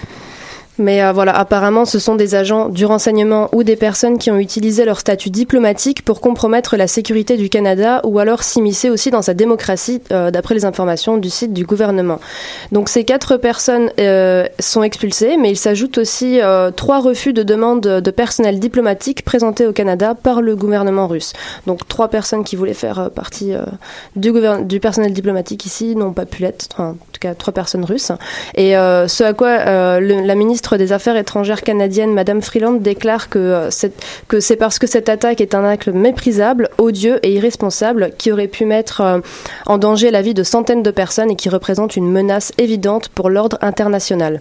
Mais 0.80 1.02
euh, 1.02 1.12
voilà, 1.12 1.36
apparemment, 1.36 1.84
ce 1.84 1.98
sont 1.98 2.14
des 2.16 2.34
agents 2.34 2.70
du 2.70 2.86
renseignement 2.86 3.50
ou 3.52 3.64
des 3.64 3.76
personnes 3.76 4.16
qui 4.16 4.30
ont 4.30 4.38
utilisé 4.38 4.86
leur 4.86 4.98
statut 4.98 5.28
diplomatique 5.28 6.02
pour 6.02 6.22
compromettre 6.22 6.78
la 6.78 6.86
sécurité 6.86 7.36
du 7.36 7.50
Canada 7.50 8.00
ou 8.04 8.18
alors 8.18 8.42
s'immiscer 8.42 8.88
aussi 8.88 9.10
dans 9.10 9.20
sa 9.20 9.34
démocratie, 9.34 10.00
euh, 10.10 10.30
d'après 10.30 10.54
les 10.54 10.64
informations 10.64 11.18
du 11.18 11.28
site 11.28 11.52
du 11.52 11.66
gouvernement. 11.66 12.18
Donc 12.72 12.88
ces 12.88 13.04
quatre 13.04 13.36
personnes 13.36 13.90
euh, 14.00 14.46
sont 14.58 14.82
expulsées, 14.82 15.36
mais 15.36 15.50
il 15.50 15.56
s'ajoute 15.56 15.98
aussi 15.98 16.40
trois 16.76 17.00
refus 17.00 17.34
de 17.34 17.42
demande 17.42 17.82
de 17.82 18.10
personnel 18.10 18.58
diplomatique 18.58 19.22
présentés 19.22 19.66
au 19.66 19.72
Canada 19.72 20.14
par 20.14 20.40
le 20.40 20.56
gouvernement 20.56 21.06
russe. 21.06 21.34
Donc 21.66 21.86
trois 21.88 22.08
personnes 22.08 22.42
qui 22.42 22.56
voulaient 22.56 22.72
faire 22.72 23.10
partie 23.10 23.52
du, 24.16 24.32
personnel 24.80 25.12
diplomatique 25.12 25.66
ici 25.66 25.94
n'ont 25.94 26.12
pas 26.12 26.24
pu 26.24 26.42
l'être, 26.42 26.68
enfin, 26.72 26.90
en 26.90 27.12
tout 27.12 27.20
cas 27.20 27.34
trois 27.34 27.52
personnes 27.52 27.84
russes. 27.84 28.12
Et 28.54 28.72
ce 28.72 29.22
à 29.22 29.34
quoi 29.34 30.00
la 30.00 30.34
ministre 30.34 30.69
des 30.76 30.92
Affaires 30.92 31.16
étrangères 31.16 31.62
canadienne, 31.62 32.12
Madame 32.12 32.42
Freeland, 32.42 32.74
déclare 32.80 33.28
que, 33.28 33.38
euh, 33.38 33.70
c'est- 33.70 33.92
que 34.28 34.40
c'est 34.40 34.56
parce 34.56 34.78
que 34.78 34.86
cette 34.86 35.08
attaque 35.08 35.40
est 35.40 35.54
un 35.54 35.64
acte 35.64 35.88
méprisable, 35.88 36.68
odieux 36.78 37.18
et 37.22 37.32
irresponsable 37.32 38.10
qui 38.18 38.32
aurait 38.32 38.48
pu 38.48 38.64
mettre 38.64 39.00
euh, 39.00 39.18
en 39.66 39.78
danger 39.78 40.10
la 40.10 40.22
vie 40.22 40.34
de 40.34 40.42
centaines 40.42 40.82
de 40.82 40.90
personnes 40.90 41.30
et 41.30 41.36
qui 41.36 41.48
représente 41.48 41.96
une 41.96 42.10
menace 42.10 42.52
évidente 42.58 43.08
pour 43.08 43.30
l'ordre 43.30 43.58
international. 43.60 44.40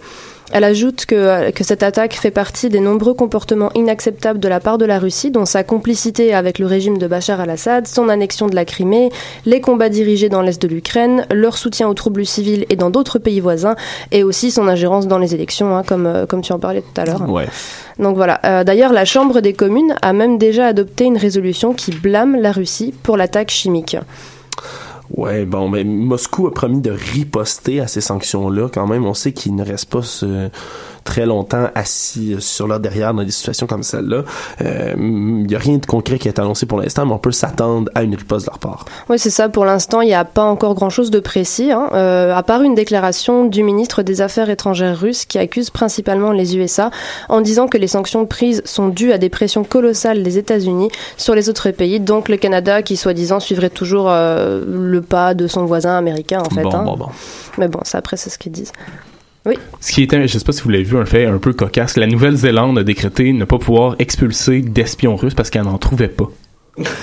Elle 0.52 0.64
ajoute 0.64 1.06
que, 1.06 1.16
euh, 1.16 1.52
que 1.52 1.64
cette 1.64 1.84
attaque 1.84 2.14
fait 2.14 2.32
partie 2.32 2.70
des 2.70 2.80
nombreux 2.80 3.14
comportements 3.14 3.72
inacceptables 3.76 4.40
de 4.40 4.48
la 4.48 4.60
part 4.60 4.78
de 4.78 4.86
la 4.86 5.00
Russie, 5.00 5.32
dont 5.32 5.46
sa 5.46 5.64
complicité 5.64 6.34
avec 6.34 6.60
le 6.60 6.66
régime 6.66 6.98
de 6.98 7.08
Bachar 7.08 7.40
al-Assad, 7.40 7.88
son 7.88 8.10
annexion 8.10 8.48
de 8.48 8.56
la 8.56 8.66
Crimée, 8.66 9.10
les 9.46 9.62
combats 9.62 9.90
dirigés 9.90 10.30
dans 10.30 10.42
l'est 10.42 10.62
de 10.62 10.68
l'Ukraine, 10.68 11.26
leur 11.32 11.58
soutien 11.58 11.88
aux 11.88 11.94
troubles 11.94 12.26
civils 12.26 12.66
et 12.70 12.76
dans 12.76 12.90
d'autres 12.90 13.20
pays 13.20 13.40
voisins, 13.40 13.76
et 14.12 14.24
aussi 14.24 14.52
son 14.52 14.68
ingérence 14.68 15.08
dans 15.08 15.20
les 15.20 15.36
élections, 15.36 15.76
hein, 15.76 15.84
comme, 15.84 16.08
euh, 16.08 16.26
comme 16.26 16.42
tu 16.42 16.52
en 16.54 16.60
parlais 16.60 16.82
tout 16.82 17.00
à 17.02 17.06
l'heure. 17.06 17.30
Ouais. 17.30 17.48
Donc 18.00 18.16
voilà. 18.16 18.40
Euh, 18.46 18.64
D'ailleurs, 18.64 18.94
la 18.94 19.06
Chambre 19.06 19.42
des 19.42 19.54
communes 19.54 19.96
a 20.02 20.14
même 20.14 20.38
déjà 20.38 20.68
adopté 20.68 21.06
une 21.06 21.18
résolution 21.18 21.74
qui 21.74 21.92
blâme 21.92 22.36
la 22.36 22.52
Russie 22.52 22.94
pour 23.04 23.18
l'attaque 23.18 23.50
chimique. 23.52 23.98
Ouais, 25.16 25.46
bon, 25.46 25.70
mais 25.70 25.84
Moscou 25.84 26.48
a 26.48 26.54
promis 26.54 26.82
de 26.82 26.92
riposter 26.92 27.80
à 27.80 27.88
ces 27.88 28.02
sanctions-là. 28.02 28.70
Quand 28.72 28.86
même, 28.88 29.06
on 29.06 29.14
sait 29.16 29.32
qu'ils 29.34 29.56
ne 29.56 29.64
restent 29.66 29.90
pas 29.90 30.04
ce- 30.04 30.50
très 31.10 31.26
longtemps 31.26 31.70
assis 31.74 32.36
euh, 32.36 32.40
sur 32.40 32.68
leur 32.68 32.80
derrière 32.80 33.16
dans 33.16 33.24
des 33.24 33.32
situations 33.32 33.66
comme 33.66 33.82
celle-là. 33.82 34.22
Euh, 34.62 34.94
Il 34.96 35.48
n'y 35.48 35.56
a 35.56 35.58
rien 35.58 35.80
de 35.80 35.86
concret 35.86 36.20
qui 36.20 36.28
est 36.28 36.38
annoncé 36.38 36.68
pour 36.68 36.80
l'instant, 36.80 37.04
mais 37.08 37.14
on 37.14 37.18
peut 37.18 37.32
s'attendre 37.32 37.90
à 37.96 38.04
une 38.04 38.14
riposte 38.14 38.46
de 38.46 38.52
leur 38.52 38.60
part. 38.60 38.86
Oui, 39.10 39.18
c'est 39.18 39.32
ça. 39.32 39.50
Pour 39.50 39.66
l'instant, 39.66 40.02
il 40.02 40.08
n'y 40.08 40.14
a 40.14 40.24
pas 40.24 40.44
encore 40.44 40.76
grand-chose 40.76 41.10
de 41.10 41.20
précis, 41.20 41.72
hein. 41.72 41.90
Euh, 41.94 42.36
à 42.36 42.44
part 42.44 42.62
une 42.62 42.76
déclaration 42.76 43.46
du 43.46 43.64
ministre 43.64 44.04
des 44.04 44.22
Affaires 44.22 44.52
étrangères 44.52 45.00
russe 45.00 45.26
qui 45.26 45.40
accuse 45.40 45.72
principalement 45.72 46.32
les 46.32 46.56
USA 46.56 46.92
en 47.28 47.42
disant 47.42 47.68
que 47.68 47.80
les 47.80 47.88
sanctions 47.88 48.28
prises 48.28 48.62
sont 48.64 48.90
dues 48.90 49.12
à 49.12 49.18
des 49.18 49.30
pressions 49.30 49.64
colossales 49.64 50.22
des 50.22 50.38
États-Unis 50.38 50.90
sur 51.18 51.34
les 51.34 51.50
autres 51.50 51.72
pays, 51.72 52.00
donc 52.00 52.30
le 52.30 52.38
Canada 52.38 52.84
qui, 52.84 52.98
soi-disant, 52.98 53.40
suivrait 53.40 53.72
toujours 53.72 54.10
euh, 54.10 54.64
le 54.68 55.02
pas 55.02 55.34
de 55.34 55.48
son 55.48 55.66
voisin 55.66 55.98
américain, 55.98 56.44
en 56.46 56.54
fait. 56.54 56.62
Bon, 56.62 56.76
hein. 56.76 56.84
bon, 56.84 56.98
bon. 56.98 57.10
Mais 57.58 57.68
bon, 57.68 57.80
ça, 57.84 57.98
après, 57.98 58.16
c'est 58.16 58.30
ce 58.30 58.38
qu'ils 58.38 58.52
disent. 58.52 58.74
Oui. 59.46 59.56
Ce 59.80 59.92
qui 59.92 60.04
était, 60.04 60.28
je 60.28 60.38
sais 60.38 60.44
pas 60.44 60.52
si 60.52 60.62
vous 60.62 60.70
l'avez 60.70 60.84
vu, 60.84 60.98
un 60.98 61.06
fait 61.06 61.26
un 61.26 61.38
peu 61.38 61.54
cocasse. 61.54 61.98
La 61.98 62.08
Nouvelle-Zélande 62.08 62.78
a 62.78 62.84
décrété 62.84 63.32
ne 63.34 63.46
pas 63.46 63.58
pouvoir 63.58 63.96
expulser 64.00 64.62
d'espions 64.62 65.16
russes 65.16 65.34
parce 65.34 65.50
qu'elle 65.50 65.64
n'en 65.64 65.78
trouvait 65.78 66.10
pas. 66.10 66.30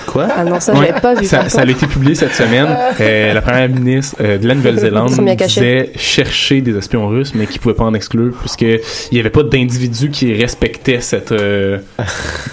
Quoi? 0.07 0.27
Ah 0.35 0.43
non, 0.43 0.59
ça, 0.59 0.73
Ouais. 0.73 0.87
j'avais 0.87 0.99
pas 1.01 1.13
vu. 1.15 1.25
Ça, 1.25 1.41
a 1.55 1.65
été 1.65 1.87
publié 1.87 2.15
cette 2.15 2.33
semaine. 2.33 2.67
Euh, 2.99 3.33
la 3.33 3.41
première 3.41 3.69
ministre 3.69 4.15
euh, 4.21 4.37
de 4.37 4.47
la 4.47 4.55
Nouvelle-Zélande 4.55 5.11
disait 5.37 5.91
chercher 5.95 6.61
des 6.61 6.75
espions 6.75 7.07
russes, 7.07 7.33
mais 7.35 7.45
qui 7.45 7.59
pouvaient 7.59 7.75
pas 7.75 7.83
en 7.83 7.93
exclure, 7.93 8.33
puisqu'il 8.39 8.79
n'y 9.11 9.19
avait 9.19 9.29
pas 9.29 9.43
d'individu 9.43 10.09
qui 10.09 10.33
respectait 10.33 10.99
cette, 11.01 11.31
euh, 11.31 11.77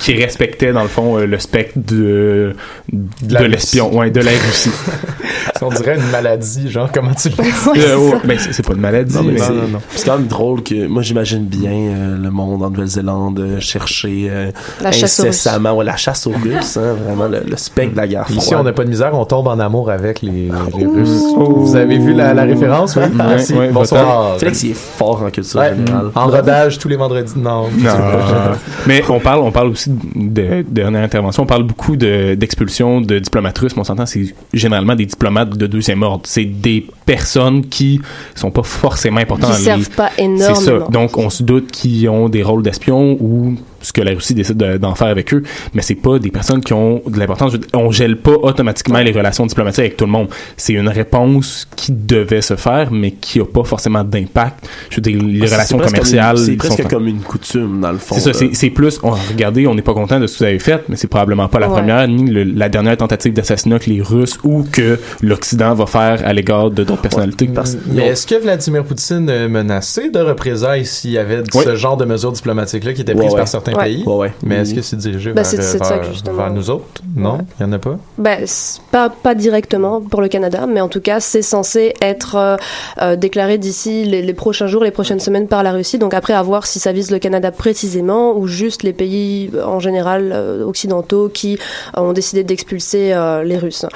qui 0.00 0.14
respectait 0.14 0.72
dans 0.72 0.82
le 0.82 0.88
fond 0.88 1.18
euh, 1.18 1.26
le 1.26 1.38
spectre 1.38 1.72
de 1.76 2.54
de, 2.92 3.44
l'espion, 3.44 3.96
ouais, 3.96 4.10
de 4.10 4.20
la 4.20 4.32
Russie. 4.32 4.70
On 5.62 5.70
dirait 5.70 5.96
une 5.96 6.10
maladie, 6.10 6.70
genre, 6.70 6.90
comment 6.92 7.14
tu 7.14 7.28
le 7.30 7.34
Euh, 7.80 7.96
oh, 7.98 8.14
ben, 8.24 8.38
c'est 8.38 8.64
pas 8.66 8.74
une 8.74 8.80
maladie, 8.80 9.14
Non, 9.14 9.22
mais 9.22 9.32
mais 9.32 9.38
c'est- 9.38 9.48
non, 9.52 9.68
non. 9.68 9.80
c'est 9.94 10.04
quand 10.04 10.18
même 10.18 10.26
drôle 10.26 10.62
que 10.62 10.87
moi 10.87 11.02
j'imagine 11.02 11.44
bien 11.46 11.70
euh, 11.72 12.18
le 12.18 12.30
monde 12.30 12.62
en 12.62 12.70
Nouvelle-Zélande 12.70 13.58
chercher 13.60 14.26
euh, 14.30 14.50
La 14.82 14.92
chasse 14.92 15.20
aux 15.20 15.22
Russes. 15.24 15.30
incessamment 15.30 15.72
ouais, 15.76 15.84
la 15.84 15.96
chasse 15.96 16.26
aux 16.26 16.32
Russes, 16.32 16.76
hein, 16.76 16.96
vraiment 17.14 17.31
le, 17.31 17.48
le 17.50 17.57
spectre 17.57 17.92
de 17.92 17.96
la 17.96 18.07
guerre 18.07 18.24
froide. 18.27 18.42
Ici, 18.42 18.55
on 18.55 18.62
n'a 18.62 18.72
pas 18.72 18.85
de 18.85 18.90
misère, 18.90 19.11
on 19.14 19.24
tombe 19.24 19.46
en 19.48 19.59
amour 19.59 19.90
avec 19.90 20.22
les, 20.22 20.50
les 20.79 20.87
Russes. 20.87 21.22
Vous 21.37 21.77
avez 21.77 21.98
vu 21.98 22.12
la, 22.12 22.35
la 22.35 22.42
référence, 22.42 22.96
oui? 22.96 23.03
Merci. 23.14 23.55
ouais, 23.55 23.68
Bonsoir. 23.70 24.37
Félix 24.38 24.62
il 24.62 24.70
est 24.72 24.74
fort 24.74 25.22
en 25.22 25.31
culture 25.31 25.61
Ouais. 25.61 25.74
générale. 25.77 26.11
En 26.14 26.27
rodage 26.27 26.79
tous 26.79 26.88
les 26.88 26.96
vendredis. 26.96 27.33
Non. 27.37 27.68
Non. 27.79 27.90
mais 28.87 29.03
on 29.09 29.20
parle, 29.20 29.40
on 29.40 29.53
parle 29.53 29.68
aussi 29.68 29.90
de, 29.90 30.62
de 30.62 30.64
dernière 30.68 31.03
intervention. 31.03 31.42
On 31.42 31.46
parle 31.46 31.62
beaucoup 31.64 31.96
de- 31.96 32.35
d'expulsion 32.35 33.00
de, 33.00 33.18
diplomates 33.18 33.59
russes. 33.59 33.74
Mais 33.77 33.81
on 33.81 33.85
s'entend, 33.85 34.07
c'est 34.07 34.35
généralement 34.53 34.94
des 34.94 35.07
diplomates 35.07 35.50
de 35.57 35.66
deuxième 35.66 36.03
ordre. 36.03 36.22
C'est 36.24 36.44
des 36.44 36.87
personnes 37.07 37.66
qui 37.66 38.00
sont 38.35 38.50
pas 38.50 38.62
forcément 38.62 39.20
importantes. 39.20 39.53
Qui 39.53 39.59
les- 39.59 39.64
servent 39.64 39.90
pas 39.90 40.11
C'est 40.16 40.24
énormément. 40.24 40.55
ça. 40.55 40.72
Donc, 40.90 41.16
on 41.18 41.31
se 41.31 41.42
doute 41.42 41.70
qu'ils 41.70 42.09
ont 42.09 42.29
des 42.29 42.42
rôles 42.42 42.62
d'espions 42.62 43.16
ou 43.20 43.55
ce 43.85 43.92
que 43.92 44.01
la 44.01 44.11
Russie 44.12 44.35
décide 44.35 44.57
de- 44.57 44.77
d'en 44.79 44.94
faire 44.97 45.09
avec 45.09 45.33
eux, 45.33 45.42
mais 45.75 45.83
c'est 45.83 45.94
pas 45.94 46.18
des 46.18 46.31
personnes 46.31 46.61
qui 46.62 46.73
ont 46.73 47.03
de 47.07 47.18
l'importance. 47.18 47.53
Je 47.53 47.57
veux 47.59 47.62
dire, 47.62 47.70
On 47.75 47.90
gèle 47.90 48.16
pas 48.16 48.33
automatiquement 48.33 48.99
les 49.01 49.12
relations 49.12 49.47
diplomatiques 49.47 49.81
avec 49.81 49.97
tout 49.97 50.07
le 50.07 50.11
monde. 50.11 50.29
C'est 50.57 50.73
une 50.73 50.88
réponse 50.88 51.68
qui 51.77 51.92
devait 51.92 52.40
se 52.42 52.57
faire, 52.57 52.90
mais 52.90 53.11
qui 53.12 53.40
a 53.40 53.44
pas 53.44 53.62
forcément 53.64 54.03
d'impact. 54.05 54.66
Je 54.90 54.97
veux 54.97 55.03
dire, 55.03 55.23
les 55.23 55.42
Ah, 55.49 55.55
relations 55.55 55.79
commerciales. 55.79 56.38
C'est 56.38 56.57
presque 56.57 56.88
comme 56.88 57.07
une 57.07 57.20
coutume 57.20 57.81
dans 57.81 57.92
le 57.92 57.99
fond. 57.99 58.14
c'est 58.18 58.33
ça, 58.33 58.44
c'est, 58.53 58.70
plus, 58.70 58.99
on, 59.03 59.11
regardez, 59.11 59.66
on 59.66 59.75
n'est 59.75 59.83
pas 59.83 59.94
content 59.94 60.18
de 60.18 60.27
ce 60.27 60.35
que 60.35 60.38
vous 60.38 60.44
avez 60.44 60.59
fait, 60.59 60.83
mais 60.88 60.97
c'est 60.97 61.07
probablement 61.09 61.49
pas 61.49 61.59
la 61.59 61.68
Ouais. 61.68 61.75
première, 61.75 62.09
ni 62.09 62.31
le- 62.31 62.44
la 62.44 62.68
dernière 62.68 62.97
tentative 62.97 63.33
d'assassinat 63.35 63.79
que 63.79 63.90
les 63.90 64.01
Russes 64.01 64.38
ou 64.44 64.64
que 64.70 64.99
l'Occident 65.23 65.75
va 65.75 65.87
faire 65.87 66.23
à 66.27 66.33
l'égard 66.33 66.70
de 66.70 66.85
d'autres 66.85 67.03
personnalités. 67.03 67.47
Parce- 67.49 67.77
Mais 67.87 68.07
est-ce 68.09 68.27
que 68.27 68.40
Vladimir 68.40 68.85
Poutine 68.85 69.49
menacé 69.49 70.11
de 70.11 70.18
représailles 70.20 70.87
s'il 70.87 71.11
y 71.12 71.18
avait 71.18 71.42
Oui. 71.55 71.64
ce 71.64 71.77
genre 71.77 71.97
de 71.97 72.05
mesures 72.05 72.33
diplomatiques-là 72.33 72.92
qui 72.94 73.03
étaient 73.03 73.12
Ouais, 73.12 73.18
prises 73.20 73.33
ouais. 73.33 73.38
par 73.38 73.49
certains 73.49 73.73
Ouais. 73.76 73.84
pays? 73.84 74.04
Ouais, 74.06 74.14
ouais. 74.16 74.32
Mais 74.42 74.56
est-ce 74.56 74.74
que 74.74 74.82
c'est 74.82 74.96
dirigé 74.96 75.30
Bah, 75.30 75.42
vers, 75.42 75.46
c'est- 75.46 75.62
c'est 75.62 75.78
de 75.78 75.84
ça 75.84 75.96
vers- 75.98 76.34
vers 76.34 76.50
nous 76.52 76.70
autres? 76.70 76.84
Non? 77.16 77.34
Ouais. 77.38 77.44
Il 77.60 77.66
y 77.66 77.68
en 77.68 77.72
a 77.72 77.78
pas? 77.78 77.96
Ben, 78.18 78.44
pas, 78.90 79.08
pas 79.10 79.34
directement 79.34 80.00
pour 80.00 80.20
le 80.20 80.28
Canada, 80.28 80.66
mais 80.66 80.80
en 80.80 80.88
tout 80.88 81.00
cas, 81.00 81.20
c'est 81.20 81.42
censé 81.42 81.94
être 82.02 82.37
euh, 82.37 82.56
euh, 83.02 83.16
déclaré 83.16 83.58
d'ici 83.58 84.04
les, 84.04 84.22
les 84.22 84.34
prochains 84.34 84.66
jours, 84.66 84.82
les 84.84 84.90
prochaines 84.90 85.20
semaines 85.20 85.48
par 85.48 85.62
la 85.62 85.72
Russie. 85.72 85.98
Donc 85.98 86.14
après, 86.14 86.32
à 86.34 86.42
voir 86.42 86.66
si 86.66 86.78
ça 86.80 86.92
vise 86.92 87.10
le 87.10 87.18
Canada 87.18 87.50
précisément 87.50 88.37
ou 88.37 88.46
juste 88.46 88.82
les 88.82 88.92
pays 88.92 89.50
euh, 89.54 89.64
en 89.64 89.80
général 89.80 90.30
euh, 90.32 90.64
occidentaux 90.64 91.28
qui 91.28 91.58
euh, 91.96 92.00
ont 92.00 92.12
décidé 92.12 92.44
d'expulser 92.44 93.12
euh, 93.12 93.42
les 93.42 93.56
Russes. 93.58 93.87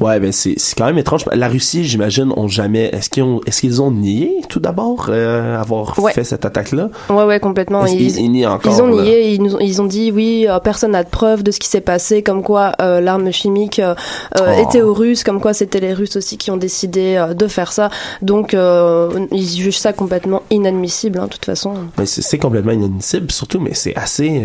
Ouais, 0.00 0.18
ben 0.20 0.32
c'est 0.32 0.54
c'est 0.56 0.76
quand 0.76 0.86
même 0.86 0.98
étrange. 0.98 1.24
La 1.32 1.48
Russie, 1.48 1.84
j'imagine, 1.84 2.32
ont 2.36 2.48
jamais. 2.48 2.86
Est-ce 2.92 3.10
qu'ils 3.10 3.22
ont, 3.22 3.40
est-ce 3.46 3.60
qu'ils 3.60 3.80
ont 3.82 3.90
nié 3.90 4.40
tout 4.48 4.60
d'abord 4.60 5.06
euh, 5.08 5.60
avoir 5.60 5.98
Ouais. 5.98 6.12
fait 6.12 6.24
cette 6.24 6.44
attaque-là? 6.44 6.88
Ouais, 7.10 7.24
ouais, 7.24 7.40
complètement. 7.40 7.84
Est-ce 7.84 7.96
qu'ils- 7.96 8.18
ils 8.18 8.30
nient 8.30 8.46
encore. 8.46 8.72
Ils 8.72 8.82
ont 8.82 8.88
là? 8.88 9.03
Ils, 9.06 9.42
nous 9.42 9.56
ont, 9.56 9.60
ils 9.60 9.80
ont 9.80 9.86
dit 9.86 10.10
oui, 10.12 10.46
euh, 10.48 10.58
personne 10.58 10.92
n'a 10.92 11.04
de 11.04 11.08
preuve 11.08 11.42
de 11.42 11.50
ce 11.50 11.58
qui 11.58 11.68
s'est 11.68 11.80
passé, 11.80 12.22
comme 12.22 12.42
quoi 12.42 12.72
euh, 12.80 13.00
l'arme 13.00 13.30
chimique 13.32 13.78
euh, 13.78 13.94
Oh. 14.38 14.68
était 14.68 14.82
aux 14.82 14.92
Russes, 14.92 15.22
comme 15.22 15.40
quoi 15.40 15.54
c'était 15.54 15.80
les 15.80 15.92
Russes 15.92 16.16
aussi 16.16 16.36
qui 16.38 16.50
ont 16.50 16.56
décidé 16.56 17.24
de 17.36 17.46
faire 17.46 17.72
ça. 17.72 17.90
Donc 18.22 18.52
ils 18.52 19.48
jugent 19.48 19.78
ça 19.78 19.92
complètement 19.92 20.42
inadmissible, 20.50 21.18
hein, 21.18 21.24
de 21.24 21.30
toute 21.30 21.44
façon. 21.44 21.74
Mais 21.98 22.06
c'est 22.06 22.38
complètement 22.38 22.72
inadmissible, 22.72 23.30
surtout, 23.30 23.60
mais 23.60 23.74
c'est 23.74 23.94
assez, 23.96 24.42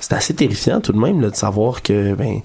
c'est 0.00 0.14
assez 0.14 0.34
terrifiant 0.34 0.80
tout 0.80 0.92
de 0.92 0.98
même 0.98 1.20
là, 1.20 1.30
de 1.30 1.36
savoir 1.36 1.82
que, 1.82 2.14
ben, 2.14 2.40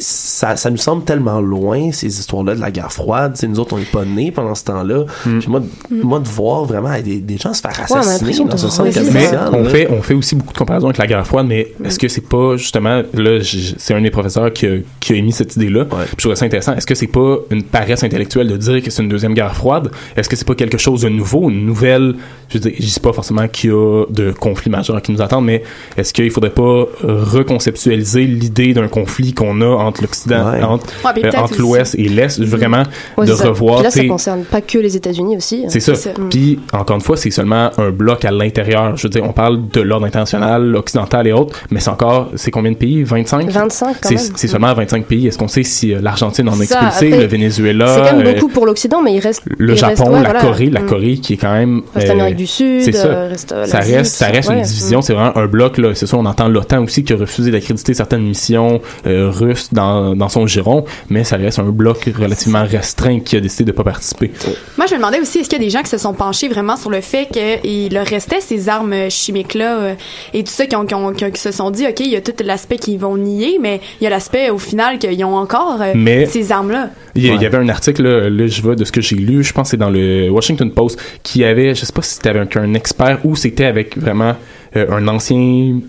ça, 0.00 0.56
ça 0.56 0.70
nous 0.70 0.76
semble 0.76 1.04
tellement 1.04 1.40
loin 1.40 1.92
ces 1.92 2.06
histoires-là 2.06 2.54
de 2.54 2.60
la 2.60 2.70
guerre 2.70 2.92
froide. 2.92 3.34
Tu 3.34 3.40
sais, 3.40 3.48
nous 3.48 3.58
autres, 3.58 3.74
on 3.74 3.78
n'est 3.78 3.84
pas 3.84 4.04
nés 4.04 4.30
pendant 4.30 4.54
ce 4.54 4.64
temps-là. 4.64 5.04
Mm. 5.24 5.38
Puis 5.38 5.48
moi, 5.48 5.62
moi, 5.90 6.20
de 6.20 6.28
voir 6.28 6.64
vraiment 6.64 6.90
des, 7.00 7.20
des 7.20 7.36
gens 7.36 7.54
se 7.54 7.60
faire 7.60 7.78
assassiner 7.78 8.36
dans 8.44 8.56
centre 8.56 8.98
revivre. 8.98 9.12
Mais 9.12 9.30
on 9.52 9.62
là. 9.62 9.70
fait, 9.70 9.88
on 9.90 10.02
fait 10.02 10.14
aussi 10.14 10.34
beaucoup 10.34 10.52
de 10.52 10.58
comparaisons 10.58 10.86
avec 10.86 10.98
la 10.98 11.06
guerre 11.06 11.26
froide, 11.26 11.46
mais 11.48 11.72
est-ce 11.84 11.98
que 11.98 12.08
c'est 12.08 12.28
pas 12.28 12.56
justement, 12.56 13.02
là, 13.14 13.38
c'est 13.42 13.94
un 13.94 14.00
des 14.00 14.10
professeurs 14.10 14.52
qui 14.52 14.66
a, 14.66 14.76
qui 15.00 15.12
a 15.12 15.16
émis 15.16 15.32
cette 15.32 15.56
idée-là. 15.56 15.84
Puis 15.84 15.98
Je 16.12 16.16
trouvais 16.16 16.36
ça 16.36 16.44
intéressant. 16.44 16.74
Est-ce 16.74 16.86
que 16.86 16.94
c'est 16.94 17.06
pas 17.06 17.38
une 17.50 17.62
paresse 17.62 18.02
intellectuelle 18.02 18.48
de 18.48 18.56
dire 18.56 18.82
que 18.82 18.90
c'est 18.90 19.02
une 19.02 19.08
deuxième 19.08 19.34
guerre 19.34 19.54
froide? 19.54 19.90
Est-ce 20.16 20.28
que 20.28 20.36
c'est 20.36 20.46
pas 20.46 20.54
quelque 20.54 20.78
chose 20.78 21.02
de 21.02 21.08
nouveau, 21.08 21.50
une 21.50 21.66
nouvelle, 21.66 22.16
je 22.48 22.58
je 22.58 22.68
dis 22.68 23.00
pas 23.00 23.12
forcément 23.12 23.48
qu'il 23.48 23.70
y 23.70 23.72
a 23.72 24.04
de 24.08 24.32
conflits 24.32 24.70
majeurs 24.70 25.00
qui 25.02 25.12
nous 25.12 25.22
attendent, 25.22 25.44
mais 25.44 25.62
est-ce 25.96 26.12
qu'il 26.12 26.30
faudrait 26.30 26.50
pas 26.50 26.86
reconceptualiser 27.02 28.24
l'idée 28.24 28.74
d'un 28.74 28.88
conflit 28.88 29.32
qu'on 29.32 29.60
a 29.60 29.75
entre 29.80 30.02
l'Occident, 30.02 30.50
Ouais. 30.52 30.62
entre, 30.62 30.86
Ouais, 31.04 31.12
puis 31.14 31.24
euh, 31.24 31.30
entre 31.38 31.60
l'Ouest 31.60 31.94
et 31.98 32.08
l'Est, 32.08 32.40
vraiment 32.42 32.82
Ouais, 33.16 33.26
de 33.26 33.34
ça. 33.34 33.48
revoir, 33.48 33.76
Puis 33.76 33.84
là, 33.84 33.90
ça 33.90 34.04
concerne 34.06 34.44
pas 34.44 34.60
que 34.60 34.78
les 34.78 34.96
États-Unis 34.96 35.36
aussi. 35.36 35.62
hein. 35.64 35.68
c'est 35.68 35.80
ça. 35.80 35.92
Mm. 35.92 36.28
Puis, 36.30 36.58
encore 36.72 36.96
une 36.96 37.02
fois, 37.02 37.16
c'est 37.16 37.30
seulement 37.30 37.70
un 37.78 37.90
bloc 37.90 38.24
à 38.24 38.30
l'intérieur. 38.30 38.96
Je 38.96 39.04
veux 39.04 39.08
dire, 39.08 39.24
on 39.24 39.32
parle 39.32 39.68
de 39.68 39.80
l'ordre 39.80 40.06
international, 40.06 40.74
occidental 40.76 41.26
et 41.26 41.32
autres, 41.32 41.58
mais 41.70 41.80
c'est 41.80 41.90
encore, 41.90 42.30
c'est 42.36 42.50
combien 42.50 42.72
de 42.72 42.76
pays? 42.76 43.02
25? 43.02 43.48
25 43.50 43.86
quand 44.00 44.08
C'est 44.08 44.14
même. 44.16 44.24
c'est 44.36 44.48
seulement 44.48 44.72
25 44.74 45.04
pays. 45.06 45.26
Est-ce 45.26 45.38
qu'on 45.38 45.48
sait 45.48 45.62
si 45.62 45.92
euh, 45.94 46.00
l'Argentine 46.00 46.48
en 46.48 46.52
ça. 46.54 46.62
expulsé, 46.62 47.06
Après, 47.12 47.20
le 47.20 47.26
Venezuela, 47.26 47.86
C'est 47.88 48.10
quand 48.10 48.16
même 48.18 48.26
euh, 48.26 48.34
beaucoup 48.34 48.48
pour 48.48 48.66
l'Occident, 48.66 49.02
mais 49.02 49.14
il 49.14 49.20
reste 49.20 49.42
le 49.46 49.74
il 49.74 49.82
reste- 49.84 49.98
Japon, 49.98 50.10
ouais, 50.12 50.22
la 50.22 50.30
voilà. 50.30 50.40
Corée, 50.40 50.66
la 50.70 50.80
Mm. 50.80 50.86
Corée 50.86 51.16
qui 51.18 51.32
est 51.34 51.36
quand 51.36 51.52
même... 51.52 51.82
Reste 51.94 52.06
euh, 52.06 52.08
l'Amérique 52.10 52.36
du 52.36 52.46
Sud, 52.46 52.82
c'est 52.82 52.92
ça. 52.92 53.08
reste 53.28 53.54
ça 53.66 53.78
reste, 53.80 54.14
ça 54.16 54.26
reste 54.26 54.48
Ouais. 54.50 54.56
une 54.58 54.62
division, 54.62 55.02
c'est 55.02 55.12
vraiment 55.14 55.36
un 55.36 55.46
bloc 55.46 55.78
là. 55.78 55.94
C'est 55.94 56.06
ça, 56.06 56.16
on 56.16 56.24
entend 56.26 56.48
l'OTAN 56.48 56.82
aussi 56.84 57.04
qui 57.04 57.12
a 57.12 57.16
refusé 57.16 57.50
d'accréditer 57.50 57.94
certaines 57.94 58.22
missions 58.22 58.80
euh, 59.06 59.30
dans, 59.72 60.14
dans 60.16 60.28
son 60.28 60.46
giron, 60.46 60.84
mais 61.10 61.24
ça 61.24 61.36
reste 61.36 61.58
un 61.58 61.64
bloc 61.70 62.08
relativement 62.18 62.64
restreint 62.64 63.20
qui 63.20 63.36
a 63.36 63.40
décidé 63.40 63.64
de 63.64 63.72
pas 63.72 63.84
participer. 63.84 64.30
Moi, 64.76 64.86
je 64.86 64.94
me 64.94 64.98
demandais 64.98 65.20
aussi, 65.20 65.38
est-ce 65.38 65.48
qu'il 65.48 65.58
y 65.58 65.62
a 65.62 65.64
des 65.64 65.70
gens 65.70 65.82
qui 65.82 65.90
se 65.90 65.98
sont 65.98 66.12
penchés 66.14 66.48
vraiment 66.48 66.76
sur 66.76 66.90
le 66.90 67.00
fait 67.00 67.28
qu'il 67.32 67.92
leur 67.92 68.06
restait 68.06 68.40
ces 68.40 68.68
armes 68.68 69.10
chimiques-là 69.10 69.76
euh, 69.78 69.94
et 70.34 70.44
tout 70.44 70.52
ça, 70.52 70.66
qui, 70.66 70.76
ont, 70.76 70.86
qui, 70.86 70.94
ont- 70.94 71.12
qui- 71.12 71.30
qui 71.30 71.40
se 71.40 71.50
sont 71.52 71.70
dit, 71.70 71.86
OK, 71.86 72.00
il 72.00 72.10
y 72.10 72.16
a 72.16 72.20
tout 72.20 72.32
l'aspect 72.44 72.76
qu'ils 72.76 72.98
vont 72.98 73.16
nier, 73.16 73.58
mais 73.60 73.80
il 74.00 74.04
y 74.04 74.06
a 74.06 74.10
l'aspect, 74.10 74.50
au 74.50 74.58
final, 74.58 74.98
qu'ils 74.98 75.24
ont 75.24 75.36
encore 75.36 75.78
euh, 75.80 75.92
Mais- 75.94 76.26
ces 76.26 76.52
armes-là. 76.52 76.90
Il 77.14 77.24
y, 77.24 77.46
avait 77.46 77.56
un 77.56 77.68
article, 77.70 78.02
là, 78.02 78.28
là, 78.28 78.46
je 78.46 78.60
vois 78.60 78.76
de 78.76 78.84
ce 78.84 78.92
que 78.92 79.00
j'ai 79.00 79.16
lu, 79.16 79.42
je 79.42 79.52
pense 79.54 79.68
que 79.68 79.70
c'est 79.70 79.76
dans 79.78 79.88
le 79.90 80.28
Washington 80.28 80.70
Post, 80.70 81.00
qui 81.22 81.44
avait, 81.44 81.74
je 81.74 81.84
sais 81.86 81.92
pas 81.92 82.02
si 82.02 82.14
c'était 82.14 82.28
avec 82.28 82.54
un 82.56 82.74
expert 82.74 83.20
ou 83.24 83.34
c'était 83.36 83.64
avec 83.64 83.96
vraiment 83.96 84.34
euh, 84.76 84.86
un 84.90 85.08
ancien 85.08 85.80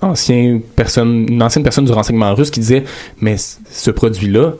ancien 0.00 0.60
personne, 0.76 1.26
une 1.28 1.42
ancienne 1.42 1.62
personne 1.62 1.84
du 1.84 1.92
renseignement 1.92 2.34
russe 2.34 2.50
qui 2.50 2.60
disait, 2.60 2.84
mais 3.20 3.36
ce 3.36 3.90
produit-là, 3.90 4.54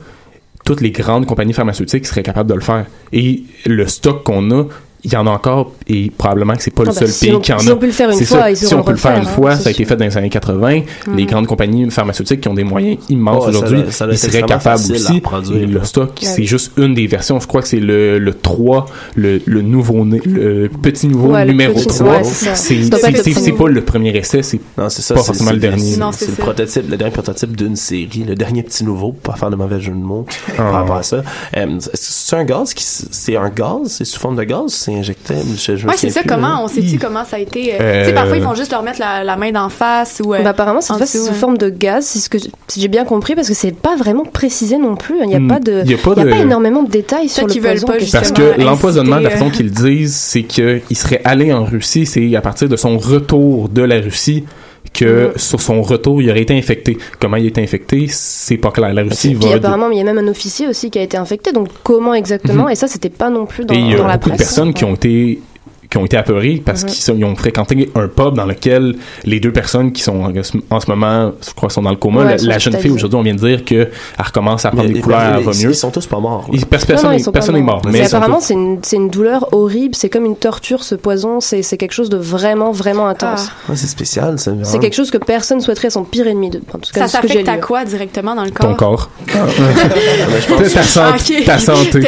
toutes 0.65 0.81
les 0.81 0.91
grandes 0.91 1.25
compagnies 1.25 1.53
pharmaceutiques 1.53 2.05
seraient 2.05 2.23
capables 2.23 2.49
de 2.49 2.55
le 2.55 2.61
faire. 2.61 2.85
Et 3.11 3.43
le 3.65 3.87
stock 3.87 4.23
qu'on 4.23 4.49
a, 4.51 4.65
il 5.05 5.11
y 5.11 5.15
en 5.17 5.27
a 5.27 5.31
encore 5.31 5.71
et 5.87 6.09
probablement 6.17 6.55
que 6.55 6.63
c'est 6.63 6.71
pas 6.71 6.83
le 6.83 6.89
Ah 6.89 6.93
ben, 6.93 6.99
seul 6.99 7.07
si 7.09 7.25
pays 7.25 7.35
on- 7.35 7.39
qui 7.41 7.51
en 7.53 7.59
si 7.59 7.69
a. 7.69 7.73
on 7.73 7.77
peut 7.77 7.85
le 7.87 7.91
faire 7.91 8.09
une 8.09 8.17
fois, 8.25 8.39
ça. 8.39 8.51
ils 8.51 8.55
si 8.57 8.73
on 8.73 8.83
peut 8.83 8.91
le 8.91 8.97
faire 8.97 9.17
une 9.17 9.23
hein, 9.25 9.29
fois, 9.29 9.55
ça 9.55 9.67
a 9.69 9.71
été 9.71 9.83
fait 9.85 9.95
dans 9.97 10.05
les 10.05 10.17
années 10.17 10.29
80. 10.29 10.81
Les 11.15 11.23
Mhm. 11.23 11.25
grandes 11.25 11.47
compagnies 11.47 11.89
pharmaceutiques 11.91 12.41
qui 12.41 12.47
ont 12.47 12.53
des 12.53 12.63
moyens 12.63 12.97
immenses 13.09 13.43
ça 13.43 13.49
aujourd'hui, 13.49 13.83
ils 13.87 14.17
seraient 14.17 14.43
capables 14.43 14.81
aussi. 14.93 15.21
Et 15.55 15.65
le 15.65 15.83
stock, 15.83 16.11
Ouais. 16.21 16.27
c'est 16.27 16.43
juste 16.45 16.71
une 16.77 16.93
des 16.93 17.07
versions. 17.07 17.39
Je 17.39 17.47
crois 17.47 17.61
que 17.61 17.67
c'est 17.67 17.79
le, 17.81 18.17
le 18.17 18.33
3, 18.33 18.85
le, 19.15 19.41
le 19.45 19.61
nouveau-né, 19.61 20.21
le 20.25 20.69
petit 20.69 21.07
nouveau 21.07 21.29
Ouais, 21.33 21.43
le 21.45 21.51
numéro 21.51 21.73
petit- 21.73 21.87
3. 21.87 22.19
ouais, 22.19 22.23
c'est 22.23 22.89
pas 22.89 23.67
le 23.67 23.81
premier. 23.81 24.15
essai, 24.15 24.41
c'est 24.43 24.59
pas 24.77 24.89
forcément 24.89 25.51
le 25.51 25.57
dernier. 25.57 25.97
Non, 25.97 26.11
C'est 26.11 26.27
le 26.27 26.33
prototype, 26.33 26.89
le 26.89 26.97
dernier 26.97 27.11
prototype 27.13 27.55
d'une 27.55 27.75
série, 27.75 28.23
le 28.27 28.35
dernier 28.35 28.63
petit 28.63 28.83
nouveau, 28.83 29.11
pour 29.11 29.33
pas 29.33 29.37
faire 29.39 29.49
de 29.49 29.55
mauvais 29.55 29.79
jeu 29.81 29.91
de 29.91 29.97
mots 29.97 30.25
Ah. 30.49 30.51
par 30.57 30.71
rapport 30.73 30.95
à 30.97 31.03
ça. 31.03 31.23
Euh, 31.57 31.77
c'est 31.93 32.35
un 32.35 32.43
gaz 32.45 32.73
qui, 32.73 32.83
c'est 32.85 33.35
un 33.35 33.49
gaz, 33.49 33.79
c'est 33.87 34.05
sous 34.05 34.19
forme 34.19 34.35
de 34.35 34.43
gaz, 34.43 34.71
c'est 34.93 34.99
injecté. 34.99 35.33
Je, 35.57 35.75
je 35.75 35.85
me 35.85 35.89
Ouais, 35.91 35.97
c'est 35.97 36.09
ça. 36.09 36.21
plus, 36.21 36.29
Comment 36.29 36.63
on 36.63 36.67
sait-tu 36.67 36.97
comment 36.99 37.25
ça 37.25 37.37
a 37.37 37.39
été 37.39 37.73
euh, 37.73 37.77
Euh, 37.81 38.01
Tu 38.03 38.09
sais, 38.09 38.13
parfois 38.13 38.37
ils 38.37 38.43
vont 38.43 38.55
juste 38.55 38.71
leur 38.71 38.83
mettre 38.83 38.99
la, 38.99 39.23
la 39.23 39.35
main 39.35 39.51
d'en 39.51 39.69
face 39.69 40.21
ou. 40.25 40.33
euh, 40.33 40.41
Bah, 40.43 40.51
apparemment, 40.51 40.81
c'est 40.81 40.93
en 40.93 40.97
fait 40.97 41.03
dessous, 41.05 41.17
sous 41.19 41.27
ouais. 41.31 41.33
forme 41.33 41.57
de 41.57 41.69
gaz, 41.69 42.05
c'est 42.05 42.19
ce 42.19 42.29
que 42.29 42.37
si 42.67 42.81
j'ai 42.81 42.87
bien 42.87 43.05
compris, 43.05 43.35
parce 43.35 43.47
que 43.47 43.53
c'est 43.53 43.75
pas 43.75 43.95
vraiment 43.95 44.23
précisé 44.25 44.77
non 44.77 44.95
plus. 44.95 45.15
Il 45.21 45.27
n'y 45.27 45.35
a 45.35 45.39
Hmm, 45.39 45.47
pas 45.47 45.59
de, 45.59 45.81
il 45.85 45.91
y 45.91 45.93
a 45.93 45.97
pas 45.97 46.13
a 46.21 46.25
énormément 46.37 46.83
de 46.83 46.89
détails 46.89 47.29
sur 47.29 47.45
le 47.47 47.51
qu'ils 47.51 47.61
veulent 47.61 47.79
poison. 47.81 47.87
pas. 47.87 48.19
Parce 48.19 48.31
que 48.31 48.61
l'empoisonnement, 48.61 49.17
de 49.17 49.23
la 49.23 49.29
façon 49.31 49.49
qu'ils 49.49 49.71
disent, 49.71 50.15
c'est 50.15 50.43
qu'il 50.43 50.81
serait 50.95 51.21
allé 51.25 51.51
en 51.53 51.63
Russie, 51.65 52.05
c'est 52.05 52.35
à 52.35 52.41
partir 52.41 52.69
de 52.69 52.75
son 52.75 52.97
retour 52.97 53.69
de 53.69 53.81
la 53.81 53.99
Russie 53.99 54.45
que 54.93 55.27
Mhm. 55.29 55.37
sur 55.37 55.61
son 55.61 55.81
retour, 55.81 56.21
il 56.21 56.29
aurait 56.29 56.41
été 56.43 56.57
infecté. 56.57 56.97
Comment 57.19 57.37
il 57.37 57.45
a 57.45 57.47
été 57.47 57.61
infecté, 57.63 58.05
c'est 58.09 58.57
pas 58.57 58.71
clair. 58.71 58.93
La 58.93 59.01
Russie 59.03 59.35
Puis 59.35 59.49
va... 59.49 59.55
apparemment, 59.55 59.89
il 59.89 59.97
y 59.97 60.01
a 60.01 60.03
même 60.03 60.17
un 60.19 60.27
officier 60.27 60.67
aussi 60.67 60.89
qui 60.91 60.99
a 60.99 61.01
été 61.01 61.17
infecté. 61.17 61.51
Donc 61.51 61.67
comment 61.83 62.13
exactement? 62.13 62.65
Mhm. 62.65 62.69
Et 62.71 62.75
ça, 62.75 62.87
c'était 62.87 63.09
pas 63.09 63.29
non 63.29 63.45
plus 63.45 63.65
dans, 63.65 63.73
Et 63.73 63.79
il 63.79 63.89
y 63.91 63.93
a 63.95 63.97
la 63.97 64.17
beaucoup 64.17 64.29
de 64.29 64.35
presse. 64.35 64.37
personnes 64.47 64.73
qui 64.73 64.83
ont 64.85 64.93
été 64.95 65.39
qui 65.93 65.99
ont 65.99 66.05
été 66.05 66.17
apeurés 66.17 66.59
parce 66.65 66.83
Mhm. 66.83 66.89
qu'ils 66.89 67.23
ont 67.25 67.35
fréquenté 67.35 67.91
un 67.93 68.07
pub 68.07 68.33
dans 68.33 68.45
lequel 68.47 68.95
les 69.25 69.39
deux 69.39 69.51
personnes 69.53 69.91
qui 69.91 70.01
sont 70.01 70.23
en, 70.23 70.31
en 70.75 70.79
ce 70.79 70.89
moment, 70.89 71.31
je 71.47 71.53
crois, 71.53 71.69
sont 71.69 71.83
dans 71.83 71.91
le 71.91 71.97
coma. 71.97 72.23
Ouais, 72.25 72.37
la, 72.41 72.57
jeune 72.57 72.75
fille 72.77 72.89
aujourd'hui, 72.89 73.19
on 73.19 73.21
vient 73.21 73.35
de 73.35 73.39
dire 73.47 73.63
qu'elle 73.63 73.91
recommence 74.17 74.65
à 74.65 74.71
prendre 74.71 74.89
des 74.89 74.99
couleurs, 75.01 75.35
elle 75.37 75.43
va 75.43 75.51
ils- 75.51 75.65
mieux. 75.67 75.71
ils 75.71 75.75
sont 75.75 75.91
tous 75.91 76.07
pas 76.07 76.19
morts. 76.19 76.49
Ils- 76.51 76.65
pers- 76.65 76.79
Non, 76.79 76.85
personne 76.87 77.11
non, 77.11 77.17
ils 77.17 77.23
n'est 77.23 77.31
personne 77.31 77.59
mort. 77.61 77.81
Mais 77.91 78.01
apparemment, 78.07 78.39
tous- 78.39 78.79
c'est 78.81 78.95
une, 78.95 79.09
douleur 79.09 79.53
horrible. 79.53 79.93
C'est 79.93 80.09
comme 80.09 80.25
une 80.25 80.35
torture, 80.35 80.83
ce 80.83 80.95
poison. 80.95 81.39
C'est 81.39 81.61
quelque 81.77 81.91
chose 81.91 82.09
de 82.09 82.17
vraiment, 82.17 82.71
vraiment 82.71 83.05
intense. 83.07 83.49
Ouais, 83.69 83.75
c'est 83.75 83.85
spécial, 83.85 84.39
ça. 84.39 84.51
C'est 84.63 84.79
quelque 84.79 84.95
chose 84.95 85.11
que 85.11 85.19
personne 85.19 85.61
souhaiterait 85.61 85.89
à 85.89 85.91
son 85.91 86.05
pire 86.05 86.25
ennemi. 86.25 86.49
De, 86.49 86.57
en 86.73 86.79
tout 86.79 86.91
cas, 86.91 87.07
Ça 87.07 87.19
que 87.21 87.27
s'affecte 87.27 87.47
à 87.47 87.57
quoi 87.57 87.85
directement 87.85 88.33
dans 88.33 88.45
le 88.45 88.49
corps? 88.51 88.69
ton 88.71 88.75
corps. 88.75 89.09
Mais 89.27 90.41
je 90.41 90.47
pense- 90.47 90.73
ta, 90.73 90.83
santé. 90.83 91.43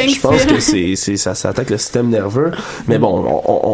Je 0.08 0.20
pense 0.20 0.44
que 0.44 1.16
ça, 1.16 1.34
ça 1.36 1.48
attaque 1.50 1.70
le 1.70 1.78
système 1.78 2.08
nerveux. 2.08 2.50
Mais 2.88 2.98
bon, 2.98 3.24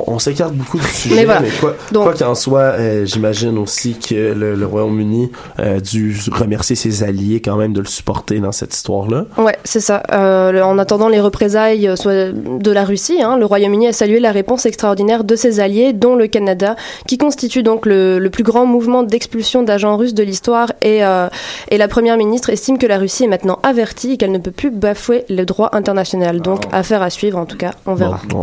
on, 0.07 0.19
s'écarte 0.19 0.55
beaucoup 0.55 0.79
du 0.79 0.87
sujet. 0.87 1.15
Mais 1.17 1.25
voilà. 1.25 1.43
quoi, 1.61 1.75
Donc- 1.93 2.05
quoi 2.05 2.13
qu'il 2.15 2.27
en 2.27 2.35
soit, 2.35 2.61
euh, 2.61 3.05
j'imagine 3.07 3.59
aussi 3.59 3.95
que 3.95 4.33
le, 4.33 4.55
le 4.55 4.67
Royaume-Uni 4.67 5.31
euh, 5.61 5.77
a 5.77 5.81
dû 5.81 6.17
remercier 6.33 6.77
ses 6.77 7.03
alliés 7.03 7.41
quand 7.41 7.57
même 7.57 7.73
de 7.73 7.81
le 7.81 7.87
supporter 7.87 8.41
dans 8.41 8.53
cette 8.53 8.75
histoire-là. 8.75 9.25
Ouais, 9.39 9.57
c'est 9.65 9.81
ça. 9.81 10.03
Euh, 10.13 10.63
en 10.63 10.79
attendant 10.79 11.09
les 11.09 11.21
représailles 11.21 11.89
euh, 11.89 12.33
de 12.33 12.71
la 12.71 12.85
Russie, 12.85 13.23
hein, 13.23 13.37
le 13.37 13.47
Royaume-Uni 13.47 13.89
a 13.89 13.93
salué 13.93 14.21
la 14.21 14.33
réponse 14.33 14.67
extraordinaire 14.67 15.25
de 15.25 15.37
ses 15.37 15.61
alliés, 15.61 15.93
dont 15.93 16.15
le 16.17 16.27
Canada, 16.27 16.77
qui 17.07 17.19
constitue 17.19 17.63
donc 17.63 17.87
le, 17.87 18.19
le 18.19 18.31
plus 18.31 18.45
grand 18.45 18.67
mouvement 18.67 19.03
d'expulsion 19.03 19.63
d'agents 19.63 19.97
russes 19.97 20.15
de 20.15 20.23
l'histoire. 20.23 20.73
Et, 20.83 21.05
euh, 21.05 21.29
et 21.71 21.79
la 21.79 21.89
première 21.89 22.17
ministre 22.17 22.51
estime 22.51 22.79
que 22.79 22.87
la 22.87 22.99
Russie 22.99 23.25
est 23.25 23.29
maintenant 23.29 23.59
avertie 23.63 24.13
et 24.13 24.17
qu'elle 24.17 24.33
ne 24.33 24.39
peut 24.39 24.51
plus 24.51 24.71
bafouer 24.71 25.25
le 25.29 25.45
droit 25.45 25.71
international. 25.73 26.41
Donc, 26.41 26.63
affaire 26.73 27.03
à 27.03 27.11
suivre, 27.11 27.39
en 27.39 27.47
tout 27.47 27.57
cas, 27.57 27.73
on 27.87 27.95
verra. 27.95 28.21
Bon, 28.29 28.39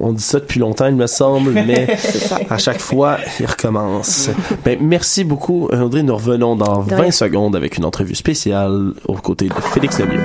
on, 0.00 0.08
on 0.08 0.12
dit 0.12 0.22
ça 0.22 0.38
depuis 0.40 0.60
longtemps, 0.60 0.86
il 0.94 0.98
me 1.00 1.06
semble, 1.06 1.52
mais 1.66 1.86
à 2.48 2.58
chaque 2.58 2.80
fois, 2.80 3.18
il 3.40 3.46
recommence. 3.46 4.30
Ben, 4.64 4.78
merci 4.80 5.24
beaucoup, 5.24 5.68
Audrey. 5.72 6.02
Nous 6.02 6.14
revenons 6.16 6.56
dans 6.56 6.82
De 6.84 6.90
20 6.90 6.96
rien. 7.02 7.10
secondes 7.10 7.56
avec 7.56 7.76
une 7.78 7.84
entrevue 7.84 8.14
spéciale 8.14 8.92
aux 9.06 9.14
côtés 9.14 9.48
de 9.48 9.54
Félix 9.54 9.98
Lemieux. 9.98 10.20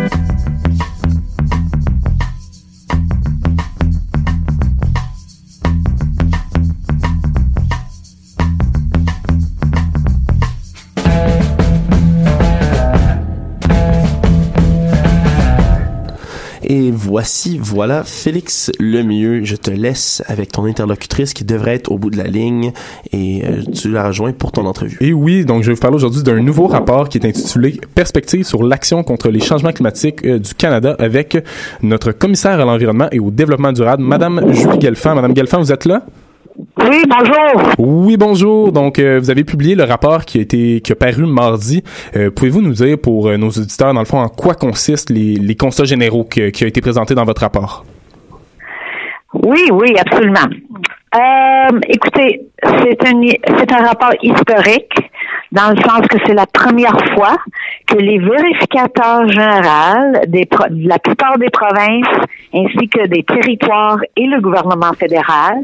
Et 16.72 16.92
voici, 16.92 17.58
voilà, 17.60 18.04
Félix 18.04 18.72
Lemieux, 18.80 19.44
je 19.44 19.56
te 19.56 19.72
laisse 19.72 20.22
avec 20.28 20.52
ton 20.52 20.66
interlocutrice 20.66 21.34
qui 21.34 21.44
devrait 21.44 21.74
être 21.74 21.92
au 21.92 21.98
bout 21.98 22.12
de 22.12 22.18
la 22.18 22.26
ligne 22.26 22.74
et 23.12 23.44
euh, 23.44 23.64
tu 23.74 23.90
la 23.90 24.06
rejoins 24.06 24.34
pour 24.34 24.52
ton 24.52 24.68
entrevue. 24.68 24.96
Et 25.02 25.12
oui, 25.12 25.46
donc 25.46 25.64
je 25.64 25.70
vais 25.70 25.74
vous 25.74 25.82
parler 25.82 25.96
aujourd'hui 25.96 26.22
d'un 26.22 26.40
nouveau 26.40 26.68
rapport 26.68 27.10
qui 27.10 27.18
est 27.18 27.26
intitulé 27.26 27.82
Perspective 27.96 28.44
sur 28.44 28.62
l'action 28.62 29.02
contre 29.02 29.30
les 29.30 29.40
changements 29.40 29.72
climatiques 29.72 30.24
euh, 30.24 30.38
du 30.38 30.54
Canada 30.54 30.96
avec 31.00 31.44
notre 31.82 32.12
commissaire 32.12 32.60
à 32.60 32.66
l'environnement 32.66 33.08
et 33.12 33.20
au 33.20 33.32
développement 33.32 33.72
durable, 33.72 34.04
Madame 34.04 34.54
Julie 34.54 34.80
Gelfand. 34.80 35.16
Madame 35.16 35.36
Gelfand, 35.36 35.62
vous 35.62 35.72
êtes 35.72 35.86
là? 35.86 36.04
Oui, 36.60 37.04
bonjour. 37.08 37.74
Oui, 37.78 38.18
bonjour. 38.18 38.72
Donc, 38.74 39.00
euh, 39.00 39.18
vous 39.20 39.30
avez 39.30 39.44
publié 39.46 39.76
le 39.76 39.84
rapport 39.86 40.26
qui 40.26 40.40
a 40.40 40.42
été 40.42 40.82
qui 40.82 40.92
a 40.92 40.96
paru 40.96 41.26
mardi. 41.26 41.84
Euh, 42.18 42.32
Pouvez-vous 42.32 42.62
nous 42.62 42.74
dire 42.74 42.98
pour 43.02 43.28
euh, 43.28 43.38
nos 43.38 43.48
auditeurs, 43.48 43.94
dans 43.94 44.02
le 44.02 44.06
fond, 44.06 44.20
en 44.20 44.28
quoi 44.28 44.56
consistent 44.56 45.10
les, 45.10 45.36
les 45.36 45.56
constats 45.56 45.86
généraux 45.86 46.26
que- 46.26 46.50
qui 46.50 46.66
ont 46.66 46.68
été 46.68 46.82
présentés 46.82 47.16
dans 47.16 47.24
votre 47.24 47.42
rapport? 47.42 47.86
Oui, 49.34 49.64
oui, 49.72 49.94
absolument. 50.00 50.48
Écoutez, 51.88 52.42
c'est 52.64 53.72
un, 53.74 53.86
rapport 53.86 54.14
historique 54.22 54.94
dans 55.52 55.70
le 55.72 55.78
sens 55.82 56.02
que 56.08 56.18
c'est 56.26 56.34
la 56.34 56.46
première 56.46 56.98
fois 57.14 57.36
que 57.88 57.98
les 57.98 58.20
vérificateurs 58.20 59.28
généraux 59.30 60.26
des 60.28 60.46
de 60.46 60.88
la 60.88 61.00
plupart 61.00 61.38
des 61.40 61.50
provinces 61.50 62.28
ainsi 62.54 62.90
que 62.90 63.08
des 63.08 63.24
territoires 63.24 64.00
et 64.16 64.26
le 64.26 64.42
gouvernement 64.42 64.94
fédéral, 64.94 65.64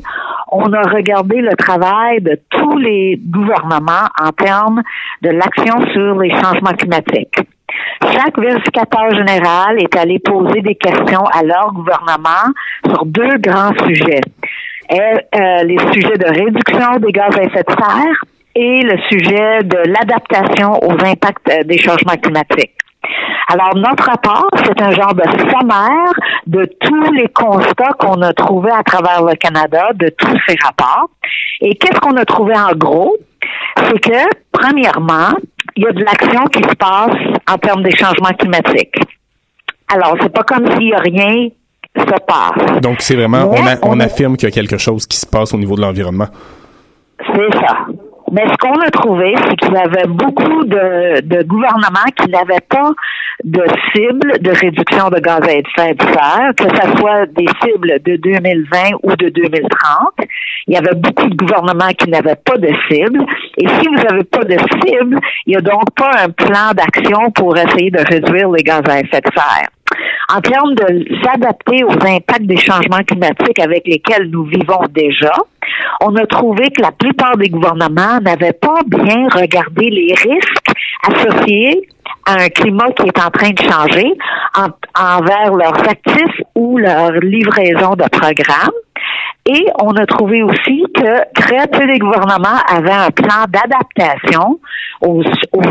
on 0.51 0.71
a 0.73 0.81
regardé 0.83 1.41
le 1.41 1.55
travail 1.55 2.21
de 2.21 2.39
tous 2.49 2.77
les 2.77 3.19
gouvernements 3.23 4.07
en 4.21 4.31
termes 4.31 4.81
de 5.21 5.29
l'action 5.29 5.81
sur 5.93 6.19
les 6.19 6.31
changements 6.31 6.73
climatiques. 6.77 7.39
Chaque 8.01 8.39
vérificateur 8.39 9.09
général 9.15 9.81
est 9.81 9.95
allé 9.95 10.19
poser 10.19 10.61
des 10.61 10.75
questions 10.75 11.25
à 11.33 11.43
leur 11.43 11.73
gouvernement 11.73 12.53
sur 12.85 13.05
deux 13.05 13.37
grands 13.39 13.73
sujets. 13.85 14.21
Et, 14.89 14.99
euh, 14.99 15.63
les 15.63 15.79
sujets 15.91 16.17
de 16.17 16.27
réduction 16.27 16.99
des 16.99 17.11
gaz 17.11 17.35
à 17.37 17.43
effet 17.43 17.63
de 17.63 17.71
serre 17.71 18.23
et 18.55 18.81
le 18.83 18.97
sujet 19.09 19.63
de 19.63 19.77
l'adaptation 19.91 20.73
aux 20.83 20.93
impacts 21.05 21.49
euh, 21.51 21.63
des 21.63 21.77
changements 21.77 22.15
climatiques. 22.21 22.71
Alors, 23.49 23.75
notre 23.75 24.05
rapport, 24.05 24.47
c'est 24.63 24.81
un 24.81 24.91
genre 24.91 25.13
de 25.13 25.23
sommaire 25.51 26.13
de 26.47 26.65
tous 26.81 27.11
les 27.13 27.27
constats 27.27 27.93
qu'on 27.99 28.21
a 28.23 28.33
trouvés 28.33 28.71
à 28.71 28.81
travers 28.81 29.23
le 29.23 29.35
Canada, 29.35 29.89
de 29.93 30.09
tous 30.09 30.37
ces 30.47 30.55
rapports. 30.63 31.09
Et 31.61 31.75
qu'est-ce 31.75 31.99
qu'on 31.99 32.17
a 32.17 32.25
trouvé 32.25 32.53
en 32.55 32.73
gros? 32.75 33.15
C'est 33.77 33.99
que, 33.99 34.35
premièrement, 34.51 35.29
il 35.75 35.83
y 35.83 35.87
a 35.87 35.91
de 35.91 36.03
l'action 36.03 36.45
qui 36.45 36.63
se 36.63 36.75
passe 36.75 37.15
en 37.51 37.57
termes 37.57 37.83
des 37.83 37.95
changements 37.95 38.33
climatiques. 38.39 38.95
Alors, 39.93 40.15
c'est 40.21 40.33
pas 40.33 40.43
comme 40.43 40.65
s'il 40.71 40.89
y 40.89 40.93
a 40.93 40.99
rien 40.99 41.49
se 41.97 42.03
passe. 42.27 42.81
Donc, 42.81 43.01
c'est 43.01 43.15
vraiment, 43.15 43.51
on, 43.83 43.99
a- 43.99 44.03
affirme 44.03 44.35
qu'il 44.35 44.49
y 44.49 44.51
a 44.51 44.55
quelque 44.55 44.77
chose 44.77 45.05
qui 45.05 45.17
se 45.17 45.25
passe 45.25 45.53
au 45.53 45.57
niveau 45.57 45.75
de 45.75 45.81
l'environnement. 45.81 46.27
C'est 47.19 47.53
ça. 47.53 47.85
Mais 48.31 48.43
ce 48.47 48.57
qu'on 48.57 48.79
a 48.81 48.89
trouvé, 48.89 49.35
c'est 49.37 49.55
qu'il 49.55 49.73
y 49.73 49.77
avait 49.77 50.07
beaucoup 50.07 50.63
de, 50.65 51.21
de 51.21 51.43
gouvernements 51.43 52.09
qui 52.17 52.29
n'avaient 52.29 52.65
pas 52.67 52.91
de 53.43 53.63
cible 53.93 54.39
de 54.39 54.51
réduction 54.51 55.09
de 55.09 55.19
gaz 55.19 55.41
à 55.43 55.53
effet 55.53 55.93
de 55.93 56.03
serre, 56.03 56.51
que 56.57 56.63
ce 56.63 56.97
soit 56.97 57.25
des 57.27 57.45
cibles 57.63 57.99
de 58.03 58.15
2020 58.15 58.77
ou 59.03 59.15
de 59.15 59.29
2030. 59.29 59.69
Il 60.67 60.73
y 60.73 60.77
avait 60.77 60.95
beaucoup 60.95 61.27
de 61.27 61.35
gouvernements 61.35 61.93
qui 61.97 62.09
n'avaient 62.09 62.37
pas 62.43 62.57
de 62.57 62.69
cible. 62.89 63.25
Et 63.57 63.67
si 63.67 63.87
vous 63.87 63.95
n'avez 63.95 64.23
pas 64.23 64.43
de 64.43 64.57
cible, 64.57 65.19
il 65.45 65.51
n'y 65.51 65.57
a 65.57 65.61
donc 65.61 65.93
pas 65.95 66.11
un 66.23 66.29
plan 66.29 66.71
d'action 66.73 67.31
pour 67.31 67.55
essayer 67.57 67.91
de 67.91 67.99
réduire 67.99 68.49
les 68.49 68.63
gaz 68.63 68.81
à 68.89 68.99
effet 68.99 69.21
de 69.21 69.29
serre. 69.35 69.69
En 70.33 70.41
termes 70.41 70.73
de 70.75 71.05
s'adapter 71.23 71.83
aux 71.83 71.91
impacts 71.91 72.45
des 72.47 72.57
changements 72.57 73.03
climatiques 73.05 73.59
avec 73.59 73.85
lesquels 73.87 74.29
nous 74.31 74.45
vivons 74.45 74.81
déjà, 74.89 75.31
on 76.01 76.15
a 76.15 76.25
trouvé 76.25 76.69
que 76.71 76.81
la 76.81 76.91
plupart 76.91 77.37
des 77.37 77.49
gouvernements 77.49 78.19
n'avaient 78.21 78.53
pas 78.53 78.79
bien 78.87 79.27
regardé 79.33 79.89
les 79.89 80.13
risques 80.13 80.71
associés 81.07 81.87
à 82.25 82.41
un 82.43 82.49
climat 82.49 82.91
qui 82.91 83.07
est 83.07 83.19
en 83.23 83.29
train 83.29 83.51
de 83.51 83.61
changer 83.61 84.11
en- 84.57 85.17
envers 85.17 85.53
leurs 85.53 85.77
actifs 85.89 86.41
ou 86.55 86.77
leur 86.79 87.11
livraison 87.13 87.91
de 87.95 88.05
programmes. 88.09 88.71
Et 89.47 89.63
on 89.79 89.91
a 89.91 90.07
trouvé 90.07 90.41
aussi 90.41 90.83
que 90.95 91.23
très 91.35 91.67
peu 91.67 91.85
des 91.85 91.99
gouvernements 91.99 92.57
avaient 92.67 92.89
un 92.89 93.11
plan 93.11 93.45
d'adaptation 93.47 94.59
aux, 95.01 95.21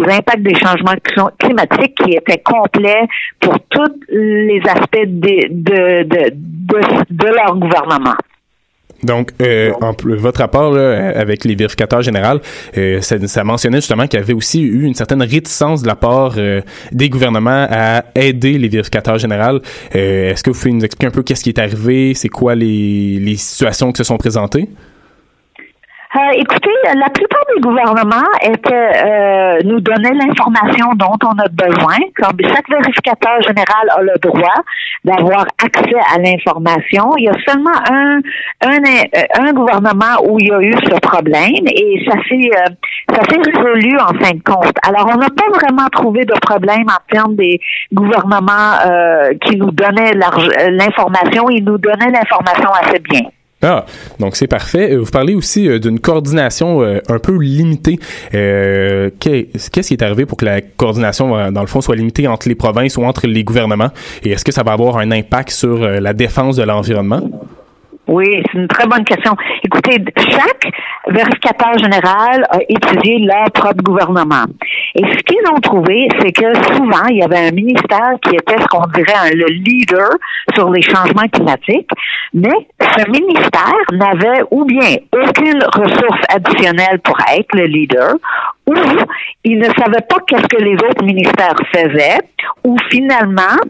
impacts 0.08 0.42
des 0.42 0.54
changements 0.54 0.92
cl- 0.92 1.36
climatiques 1.38 1.96
qui 1.96 2.12
était 2.12 2.38
complet 2.38 3.08
pour 3.40 3.58
tous 3.70 3.92
les 4.10 4.62
aspects 4.68 5.06
de 5.06 7.26
leur 7.34 7.56
gouvernement. 7.56 8.14
Donc, 9.04 9.32
euh, 9.42 9.72
en 9.80 9.92
votre 10.02 10.40
rapport 10.40 10.72
là, 10.72 11.12
avec 11.14 11.44
les 11.44 11.54
vérificateurs 11.54 12.02
généraux, 12.02 12.40
euh, 12.78 13.00
ça, 13.00 13.16
ça 13.26 13.44
mentionnait 13.44 13.78
justement 13.78 14.06
qu'il 14.06 14.18
y 14.18 14.22
avait 14.22 14.32
aussi 14.32 14.62
eu 14.62 14.84
une 14.84 14.94
certaine 14.94 15.22
réticence 15.22 15.82
de 15.82 15.86
la 15.86 15.94
part 15.96 16.34
euh, 16.38 16.60
des 16.92 17.08
gouvernements 17.10 17.66
à 17.70 18.04
aider 18.14 18.58
les 18.58 18.68
vérificateurs 18.68 19.18
généraux. 19.18 19.60
Euh, 19.94 20.30
Est-ce 20.30 20.42
que 20.42 20.50
vous 20.50 20.58
pouvez 20.58 20.72
nous 20.72 20.84
expliquer 20.84 21.06
un 21.08 21.10
peu 21.10 21.22
qu'est-ce 21.22 21.44
qui 21.44 21.50
est 21.50 21.58
arrivé, 21.58 22.14
c'est 22.14 22.28
quoi 22.28 22.54
les, 22.54 23.18
les 23.20 23.36
situations 23.36 23.92
qui 23.92 23.98
se 23.98 24.04
sont 24.04 24.16
présentées? 24.16 24.68
Euh, 26.16 26.20
écoutez, 26.36 26.70
la 26.94 27.10
plupart 27.10 27.42
des 27.52 27.60
gouvernements 27.60 28.30
étaient, 28.40 29.04
euh, 29.04 29.58
nous 29.64 29.80
donnaient 29.80 30.14
l'information 30.14 30.90
dont 30.94 31.18
on 31.24 31.36
a 31.40 31.48
besoin. 31.48 31.96
Comme 32.14 32.38
chaque 32.40 32.68
vérificateur 32.70 33.42
général 33.42 33.90
a 33.90 34.00
le 34.00 34.16
droit 34.20 34.62
d'avoir 35.04 35.44
accès 35.60 35.98
à 36.14 36.18
l'information. 36.18 37.16
Il 37.18 37.24
y 37.24 37.28
a 37.28 37.34
seulement 37.44 37.74
un, 37.90 38.20
un, 38.62 38.78
euh, 38.78 39.40
un 39.40 39.52
gouvernement 39.52 40.22
où 40.24 40.38
il 40.38 40.46
y 40.46 40.52
a 40.52 40.60
eu 40.60 40.72
ce 40.84 41.00
problème 41.00 41.66
et 41.66 42.04
ça 42.08 42.16
s'est 42.28 42.50
euh, 42.58 42.74
ça 43.12 43.22
s'est 43.28 43.50
résolu 43.50 43.98
en 43.98 44.14
fin 44.22 44.34
de 44.34 44.42
compte. 44.42 44.76
Alors, 44.86 45.10
on 45.12 45.18
n'a 45.18 45.30
pas 45.30 45.50
vraiment 45.52 45.88
trouvé 45.90 46.24
de 46.24 46.34
problème 46.40 46.84
en 46.86 47.12
termes 47.12 47.34
des 47.34 47.60
gouvernements 47.92 48.78
euh, 48.86 49.34
qui 49.44 49.56
nous 49.56 49.72
donnaient 49.72 50.12
l'information. 50.12 51.50
Ils 51.50 51.64
nous 51.64 51.78
donnaient 51.78 52.12
l'information 52.12 52.70
assez 52.70 53.00
bien. 53.00 53.22
Ah, 53.64 53.86
donc 54.20 54.36
c'est 54.36 54.46
parfait. 54.46 54.92
Euh, 54.92 54.98
Vous 55.00 55.10
parlez 55.10 55.34
aussi 55.34 55.68
euh, 55.68 55.78
d'une 55.78 55.98
coordination 55.98 56.82
euh, 56.82 57.00
un 57.08 57.18
peu 57.18 57.36
limitée. 57.38 57.98
Qu'est- 58.30 59.48
Qu'est-ce 59.72 59.88
qui 59.88 59.94
est 59.94 60.02
arrivé 60.02 60.26
pour 60.26 60.36
que 60.36 60.44
la 60.44 60.60
coordination, 60.60 61.50
dans 61.50 61.60
le 61.62 61.66
fond, 61.66 61.80
soit 61.80 61.96
limitée 61.96 62.28
entre 62.28 62.48
les 62.48 62.54
provinces 62.54 62.96
ou 62.96 63.04
entre 63.04 63.26
les 63.26 63.42
gouvernements? 63.42 63.90
Et 64.22 64.30
est-ce 64.32 64.44
que 64.44 64.52
ça 64.52 64.62
va 64.62 64.72
avoir 64.72 64.98
un 64.98 65.10
impact 65.10 65.50
sur 65.50 65.78
la 65.78 66.12
défense 66.12 66.56
de 66.56 66.62
l'environnement? 66.62 67.22
Oui, 68.06 68.42
c'est 68.52 68.58
une 68.58 68.68
très 68.68 68.86
bonne 68.86 69.04
question. 69.04 69.34
Écoutez, 69.62 69.96
chaque 70.30 70.70
vérificateur 71.08 71.78
général 71.78 72.44
a 72.50 72.58
étudié 72.68 73.18
leur 73.20 73.50
propre 73.52 73.82
gouvernement. 73.82 74.44
Et 74.94 75.02
ce 75.04 75.16
qu'ils 75.22 75.50
ont 75.50 75.60
trouvé, 75.60 76.08
c'est 76.20 76.32
que 76.32 76.54
souvent, 76.74 77.06
il 77.08 77.16
y 77.18 77.22
avait 77.22 77.48
un 77.48 77.50
ministère 77.52 78.12
qui 78.22 78.34
était 78.36 78.60
ce 78.60 78.66
qu'on 78.66 78.86
dirait 78.94 79.14
un- 79.14 79.34
le 79.34 79.46
leader 79.46 80.10
sur 80.54 80.70
les 80.70 80.82
changements 80.82 81.28
climatiques, 81.32 81.88
mais 82.34 82.52
ce 82.80 83.10
ministère 83.10 83.74
n'avait 83.92 84.42
ou 84.50 84.64
bien 84.66 84.96
aucune 85.12 85.62
ressource 85.74 86.20
additionnelle 86.28 87.00
pour 87.02 87.16
être 87.34 87.54
le 87.54 87.64
leader, 87.64 88.14
ou 88.66 88.74
il 89.44 89.58
ne 89.58 89.64
savait 89.64 90.04
pas 90.08 90.16
qu'est-ce 90.26 90.46
que 90.46 90.62
les 90.62 90.74
autres 90.74 91.04
ministères 91.04 91.54
faisaient, 91.74 92.18
ou 92.64 92.76
finalement, 92.90 93.60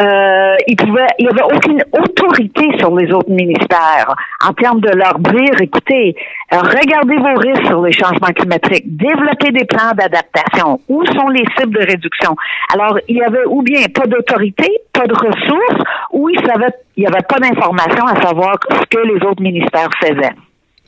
euh, 0.00 0.56
il 0.66 0.76
pouvait, 0.76 1.06
il 1.18 1.26
y 1.26 1.28
avait 1.28 1.54
aucune 1.54 1.82
autorité 1.92 2.66
sur 2.78 2.94
les 2.94 3.10
autres 3.12 3.30
ministères 3.30 4.14
en 4.46 4.52
termes 4.52 4.80
de 4.80 4.90
leur 4.90 5.18
dire, 5.18 5.60
écoutez, 5.60 6.14
euh, 6.52 6.58
regardez 6.58 7.16
vos 7.16 7.40
risques 7.40 7.66
sur 7.66 7.82
les 7.82 7.92
changements 7.92 8.32
climatiques, 8.34 8.84
développez 8.96 9.50
des 9.50 9.64
plans 9.64 9.92
d'adaptation, 9.94 10.80
où 10.88 11.04
sont 11.06 11.28
les 11.28 11.44
cibles 11.56 11.78
de 11.78 11.86
réduction? 11.86 12.36
Alors, 12.74 12.98
il 13.08 13.16
y 13.16 13.22
avait 13.22 13.46
ou 13.46 13.62
bien 13.62 13.86
pas 13.94 14.06
d'autorité, 14.06 14.68
pas 14.92 15.06
de 15.06 15.14
ressources, 15.14 15.82
ou 16.12 16.28
il 16.28 16.38
savait, 16.40 16.74
il 16.96 17.04
y 17.04 17.06
avait 17.06 17.24
pas 17.26 17.38
d'informations 17.38 18.06
à 18.06 18.20
savoir 18.20 18.56
ce 18.70 18.84
que 18.90 19.06
les 19.06 19.26
autres 19.26 19.42
ministères 19.42 19.90
faisaient. 20.00 20.34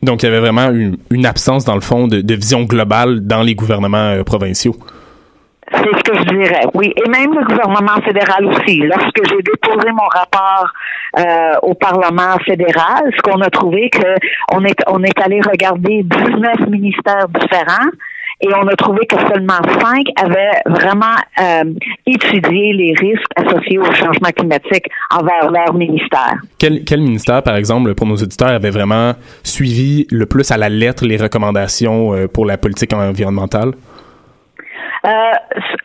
Donc, 0.06 0.22
il 0.22 0.26
y 0.26 0.28
avait 0.28 0.40
vraiment 0.40 0.70
une, 1.10 1.26
absence, 1.26 1.64
dans 1.64 1.74
le 1.74 1.80
fond, 1.80 2.06
de, 2.06 2.20
de 2.20 2.34
vision 2.34 2.62
globale 2.62 3.26
dans 3.26 3.42
les 3.42 3.56
gouvernements 3.56 4.12
euh, 4.12 4.22
provinciaux. 4.22 4.76
C'est 5.72 5.78
ce 5.78 6.02
que 6.04 6.16
je 6.16 6.24
dirais, 6.24 6.64
oui. 6.74 6.92
Et 6.96 7.08
même 7.10 7.34
le 7.34 7.44
gouvernement 7.44 8.00
fédéral 8.04 8.46
aussi. 8.46 8.78
Lorsque 8.78 9.20
j'ai 9.28 9.42
déposé 9.42 9.90
mon 9.90 10.06
rapport 10.14 10.72
euh, 11.18 11.54
au 11.62 11.74
Parlement 11.74 12.38
fédéral, 12.46 13.10
ce 13.16 13.22
qu'on 13.22 13.40
a 13.40 13.50
trouvé 13.50 13.90
que 13.90 14.14
on 14.52 14.64
est 14.64 14.78
on 14.86 15.02
est 15.02 15.20
allé 15.20 15.40
regarder 15.40 16.04
19 16.04 16.68
ministères 16.68 17.26
différents 17.28 17.90
et 18.40 18.48
on 18.54 18.66
a 18.66 18.76
trouvé 18.76 19.06
que 19.06 19.16
seulement 19.16 19.60
cinq 19.80 20.06
avaient 20.16 20.60
vraiment 20.66 21.16
euh, 21.40 21.72
étudié 22.06 22.72
les 22.74 22.94
risques 22.98 23.32
associés 23.36 23.78
au 23.78 23.92
changement 23.92 24.30
climatique 24.36 24.86
envers 25.10 25.50
leur 25.50 25.74
ministère. 25.74 26.34
Quel, 26.58 26.84
quel 26.84 27.00
ministère, 27.00 27.42
par 27.42 27.56
exemple, 27.56 27.94
pour 27.94 28.06
nos 28.06 28.16
auditeurs, 28.16 28.48
avait 28.48 28.70
vraiment 28.70 29.14
suivi 29.42 30.06
le 30.10 30.26
plus 30.26 30.50
à 30.50 30.56
la 30.56 30.68
lettre 30.68 31.06
les 31.06 31.16
recommandations 31.16 32.14
euh, 32.14 32.28
pour 32.28 32.44
la 32.44 32.58
politique 32.58 32.92
environnementale? 32.92 33.72
Euh, 35.04 35.10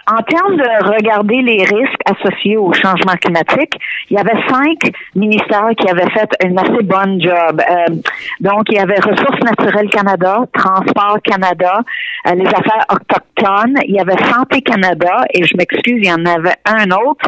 en 0.07 0.21
termes 0.23 0.57
de 0.57 0.93
regarder 0.93 1.41
les 1.41 1.63
risques 1.63 2.01
associés 2.05 2.57
au 2.57 2.73
changement 2.73 3.15
climatique, 3.21 3.73
il 4.09 4.17
y 4.17 4.19
avait 4.19 4.39
cinq 4.47 4.91
ministères 5.15 5.69
qui 5.77 5.87
avaient 5.89 6.09
fait 6.11 6.29
une 6.43 6.57
assez 6.57 6.83
bonne 6.83 7.21
job. 7.21 7.61
Euh, 7.61 7.95
donc, 8.39 8.63
il 8.69 8.75
y 8.75 8.79
avait 8.79 8.99
Ressources 8.99 9.39
naturelles 9.43 9.89
Canada, 9.89 10.39
Transport 10.53 11.19
Canada, 11.23 11.81
euh, 12.27 12.35
les 12.35 12.47
affaires 12.47 12.85
autochtones, 12.89 13.77
il 13.85 13.95
y 13.95 13.99
avait 13.99 14.17
Santé 14.23 14.61
Canada, 14.61 15.25
et 15.33 15.43
je 15.43 15.55
m'excuse, 15.55 15.99
il 16.01 16.07
y 16.07 16.11
en 16.11 16.25
avait 16.25 16.55
un 16.65 16.89
autre 16.91 17.27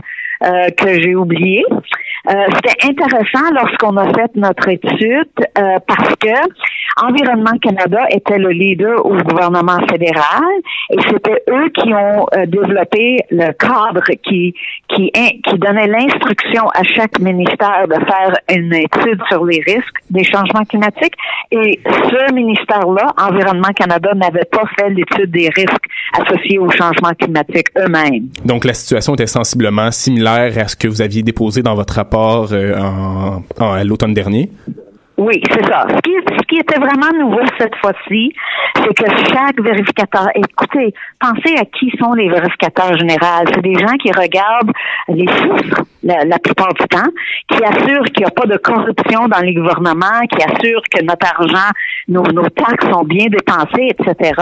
que 0.78 1.02
j'ai 1.02 1.16
oublié. 1.16 1.64
Euh, 2.30 2.34
C'était 2.56 2.88
intéressant 2.88 3.52
lorsqu'on 3.54 3.98
a 3.98 4.06
fait 4.14 4.32
notre 4.36 4.70
étude 4.70 5.28
euh, 5.58 5.78
parce 5.86 6.16
que 6.22 6.30
Environnement 7.02 7.58
Canada 7.62 8.06
était 8.12 8.38
le 8.38 8.50
leader 8.50 9.06
au 9.06 9.18
gouvernement 9.18 9.80
fédéral 9.90 10.44
et 10.92 11.02
c'était 11.10 11.44
eux 11.50 11.70
qui 11.70 11.94
ont 11.94 12.26
euh, 12.36 12.46
développé 12.46 13.18
le 13.30 13.52
cadre 13.54 14.04
qui 14.24 14.54
qui 14.88 15.12
qui 15.12 15.58
donnait 15.58 15.88
l'instruction 15.88 16.70
à 16.70 16.84
chaque 16.84 17.20
ministère 17.20 17.88
de 17.90 17.96
faire 17.96 18.38
une 18.50 18.74
étude 18.74 19.20
sur 19.30 19.44
les 19.44 19.62
risques 19.66 19.98
des 20.10 20.24
changements 20.24 20.64
climatiques 20.64 21.16
et 21.52 21.80
ce 21.86 22.34
ministère-là, 22.34 23.14
Environnement 23.18 23.74
Canada, 23.76 24.14
n'avait 24.16 24.46
pas 24.46 24.64
fait 24.78 24.90
l'étude 24.90 25.32
des 25.32 25.50
risques 25.50 25.86
associés 26.14 26.60
au 26.60 26.70
changement 26.70 27.12
climatique 27.20 27.68
eux-mêmes. 27.78 28.30
Donc, 28.46 28.66
la 28.66 28.74
situation 28.74 29.14
était 29.14 29.28
sensiblement 29.28 29.92
similaire 29.92 30.58
à 30.58 30.68
ce 30.68 30.76
que 30.76 30.88
vous 30.88 31.02
aviez 31.02 31.22
déposé 31.24 31.62
dans 31.62 31.76
votre 31.76 31.94
rapport 31.96 32.13
euh, 32.54 32.78
en, 32.80 33.44
en- 33.60 33.84
l'automne 33.84 34.14
dernier. 34.14 34.50
Oui, 35.24 35.42
c'est 35.50 35.66
ça. 35.66 35.86
Ce 35.88 36.02
qui, 36.02 36.12
ce 36.12 36.44
qui 36.48 36.58
était 36.58 36.80
vraiment 36.80 37.18
nouveau 37.18 37.40
cette 37.58 37.76
fois-ci, 37.78 38.34
c'est 38.76 38.94
que 38.94 39.10
chaque 39.32 39.58
vérificateur, 39.62 40.28
écoutez, 40.36 40.94
pensez 41.18 41.56
à 41.56 41.64
qui 41.64 41.90
sont 41.98 42.12
les 42.12 42.28
vérificateurs 42.28 42.98
généraux. 42.98 43.46
C'est 43.54 43.62
des 43.62 43.76
gens 43.76 43.96
qui 44.02 44.12
regardent 44.12 44.74
les 45.08 45.26
chiffres 45.26 45.86
la, 46.04 46.40
plupart 46.40 46.74
du 46.74 46.86
temps, 46.88 47.10
qui 47.48 47.64
assurent 47.64 48.04
qu'il 48.12 48.20
n'y 48.20 48.26
a 48.26 48.32
pas 48.32 48.48
de 48.48 48.58
corruption 48.58 49.30
dans 49.30 49.40
les 49.40 49.54
gouvernements, 49.54 50.28
qui 50.30 50.44
assurent 50.44 50.84
que 50.94 51.02
notre 51.06 51.26
argent, 51.26 51.72
nos, 52.10 52.24
nos 52.24 52.50
taxes 52.50 52.90
sont 52.92 53.06
bien 53.06 53.28
dépensées, 53.28 53.92
etc. 53.98 54.34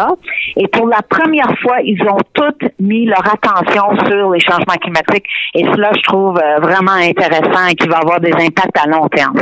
Et 0.57 0.67
pour 0.67 0.87
la 0.87 1.03
première 1.03 1.53
fois, 1.59 1.77
ils 1.83 2.01
ont 2.03 2.17
toutes 2.33 2.71
mis 2.79 3.05
leur 3.05 3.23
attention 3.31 3.83
sur 4.07 4.31
les 4.31 4.39
changements 4.39 4.79
climatiques. 4.81 5.27
Et 5.53 5.63
cela, 5.65 5.91
je 5.93 6.01
trouve 6.01 6.39
euh, 6.39 6.59
vraiment 6.59 6.93
intéressant 6.93 7.67
et 7.69 7.75
qui 7.75 7.87
va 7.87 7.97
avoir 7.97 8.19
des 8.19 8.33
impacts 8.33 8.79
à 8.83 8.87
long 8.87 9.07
terme. 9.09 9.37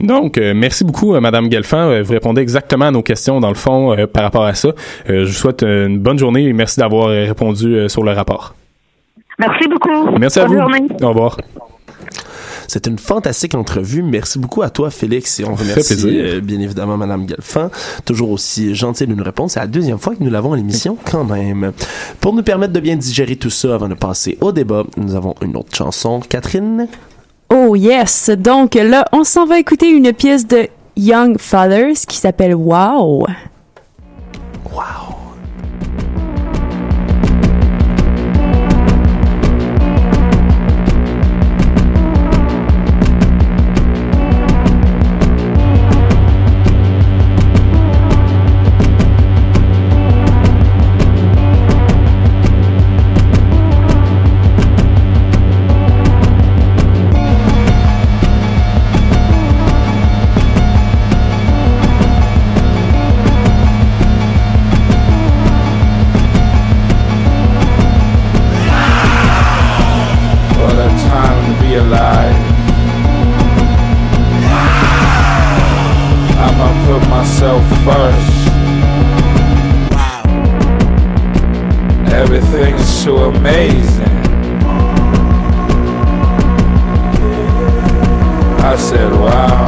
Donc, 0.00 0.38
euh, 0.38 0.54
merci 0.54 0.84
beaucoup, 0.84 1.14
euh, 1.14 1.20
Madame 1.20 1.50
Gelfand. 1.50 1.90
Euh, 1.90 2.02
vous 2.02 2.12
répondez 2.12 2.40
exactement 2.40 2.86
à 2.86 2.90
nos 2.90 3.02
questions, 3.02 3.40
dans 3.40 3.48
le 3.48 3.54
fond, 3.54 3.92
euh, 3.96 4.06
par 4.06 4.22
rapport 4.22 4.44
à 4.44 4.54
ça. 4.54 4.68
Euh, 4.68 5.24
je 5.24 5.26
vous 5.26 5.32
souhaite 5.32 5.62
une 5.62 5.98
bonne 5.98 6.18
journée 6.18 6.44
et 6.44 6.52
merci 6.52 6.78
d'avoir 6.78 7.08
répondu 7.08 7.74
euh, 7.74 7.88
sur 7.88 8.02
le 8.04 8.12
rapport. 8.12 8.54
Merci 9.38 9.68
beaucoup. 9.68 10.18
Merci 10.18 10.40
à 10.40 10.46
Bonne 10.46 10.54
vous. 10.54 10.60
journée. 10.60 10.86
Au 11.02 11.08
revoir. 11.08 11.36
C'est 12.70 12.86
une 12.86 12.98
fantastique 12.98 13.54
entrevue. 13.54 14.02
Merci 14.02 14.38
beaucoup 14.38 14.62
à 14.62 14.68
toi, 14.70 14.90
Félix. 14.90 15.40
Et 15.40 15.44
on 15.44 15.54
remercie 15.54 15.94
plaisir. 15.94 16.24
euh, 16.24 16.40
bien 16.40 16.60
évidemment 16.60 16.96
Madame 16.98 17.24
Galfin. 17.24 17.70
Toujours 18.04 18.30
aussi 18.30 18.74
gentille 18.74 19.06
d'une 19.06 19.22
réponse. 19.22 19.52
C'est 19.52 19.60
la 19.60 19.66
deuxième 19.66 19.96
fois 19.98 20.14
que 20.14 20.22
nous 20.22 20.30
l'avons 20.30 20.52
à 20.52 20.56
l'émission 20.56 20.96
quand 21.10 21.24
même. 21.24 21.72
Pour 22.20 22.34
nous 22.34 22.42
permettre 22.42 22.74
de 22.74 22.80
bien 22.80 22.96
digérer 22.96 23.36
tout 23.36 23.48
ça 23.50 23.74
avant 23.74 23.88
de 23.88 23.94
passer 23.94 24.36
au 24.42 24.52
débat, 24.52 24.84
nous 24.98 25.14
avons 25.14 25.34
une 25.42 25.56
autre 25.56 25.74
chanson. 25.74 26.20
Catherine? 26.28 26.88
Oh 27.50 27.74
yes! 27.74 28.30
Donc 28.30 28.74
là, 28.74 29.06
on 29.12 29.24
s'en 29.24 29.46
va 29.46 29.58
écouter 29.58 29.88
une 29.88 30.12
pièce 30.12 30.46
de 30.46 30.68
Young 30.96 31.38
Fathers 31.38 31.94
qui 32.06 32.16
s'appelle 32.16 32.54
Wow. 32.54 33.26
What 34.72 35.17
put 76.98 77.08
myself 77.08 77.62
first. 77.84 78.48
Everything's 82.12 82.88
so 82.88 83.30
amazing. 83.30 84.06
I 88.60 88.76
said, 88.76 89.12
wow. 89.12 89.67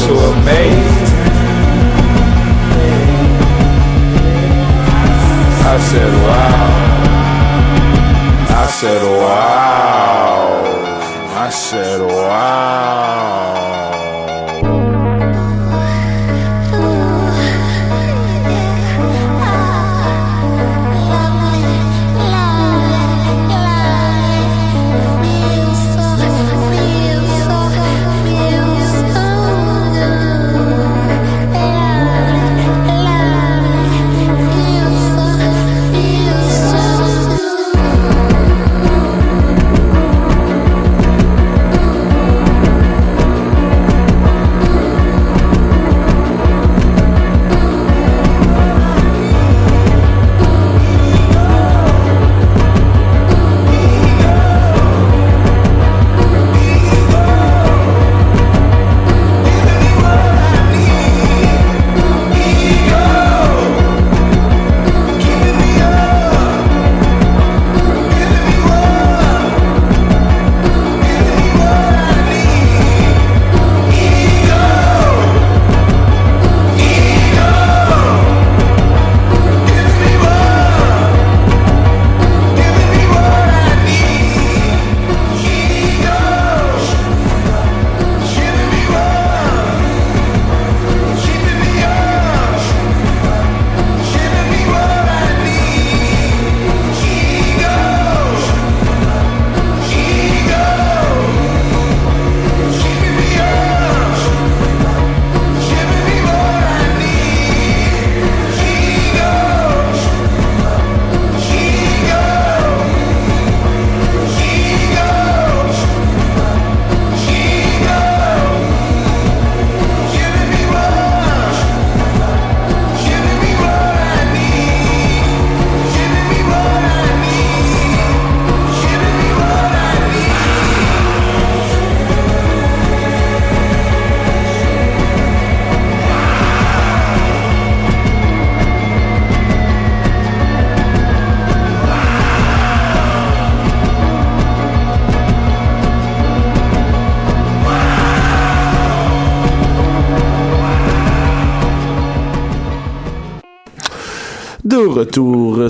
So 0.00 0.14
amazing. 0.32 1.20
I 5.72 5.78
said, 5.90 6.12
wow. 6.24 6.80
I 8.62 8.66
said, 8.66 9.02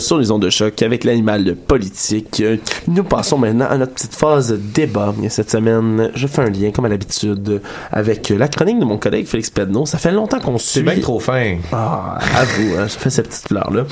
sur 0.01 0.19
les 0.19 0.31
ondes 0.31 0.43
de 0.43 0.51
choc 0.51 0.83
avec 0.83 1.05
l'animal 1.05 1.55
politique. 1.55 2.43
Nous 2.89 3.05
passons 3.05 3.39
maintenant 3.39 3.67
à 3.69 3.77
notre 3.77 3.93
petite 3.93 4.15
phase 4.15 4.53
débat. 4.75 5.15
Et 5.23 5.29
cette 5.29 5.51
semaine, 5.51 6.11
je 6.15 6.27
fais 6.27 6.43
un 6.43 6.51
lien, 6.51 6.71
comme 6.71 6.85
à 6.85 6.89
l'habitude, 6.89 7.61
avec 7.93 8.29
la 8.31 8.49
chronique 8.49 8.81
de 8.81 8.85
mon 8.85 8.99
collègue 8.99 9.27
Félix 9.27 9.51
Pedneau. 9.51 9.87
Ça 9.87 9.99
fait 9.99 10.13
longtemps 10.13 10.41
qu'on 10.41 10.59
suit... 10.59 10.81
C'est 10.81 10.83
bien 10.83 10.99
trop 11.01 11.21
fin. 11.21 11.59
Ah, 11.73 12.19
à 12.37 12.45
vous, 12.45 12.77
hein, 12.79 12.89
ça 12.89 12.99
fait 12.99 13.11
cette 13.11 13.29
petite 13.29 13.49
fleur-là. 13.49 13.85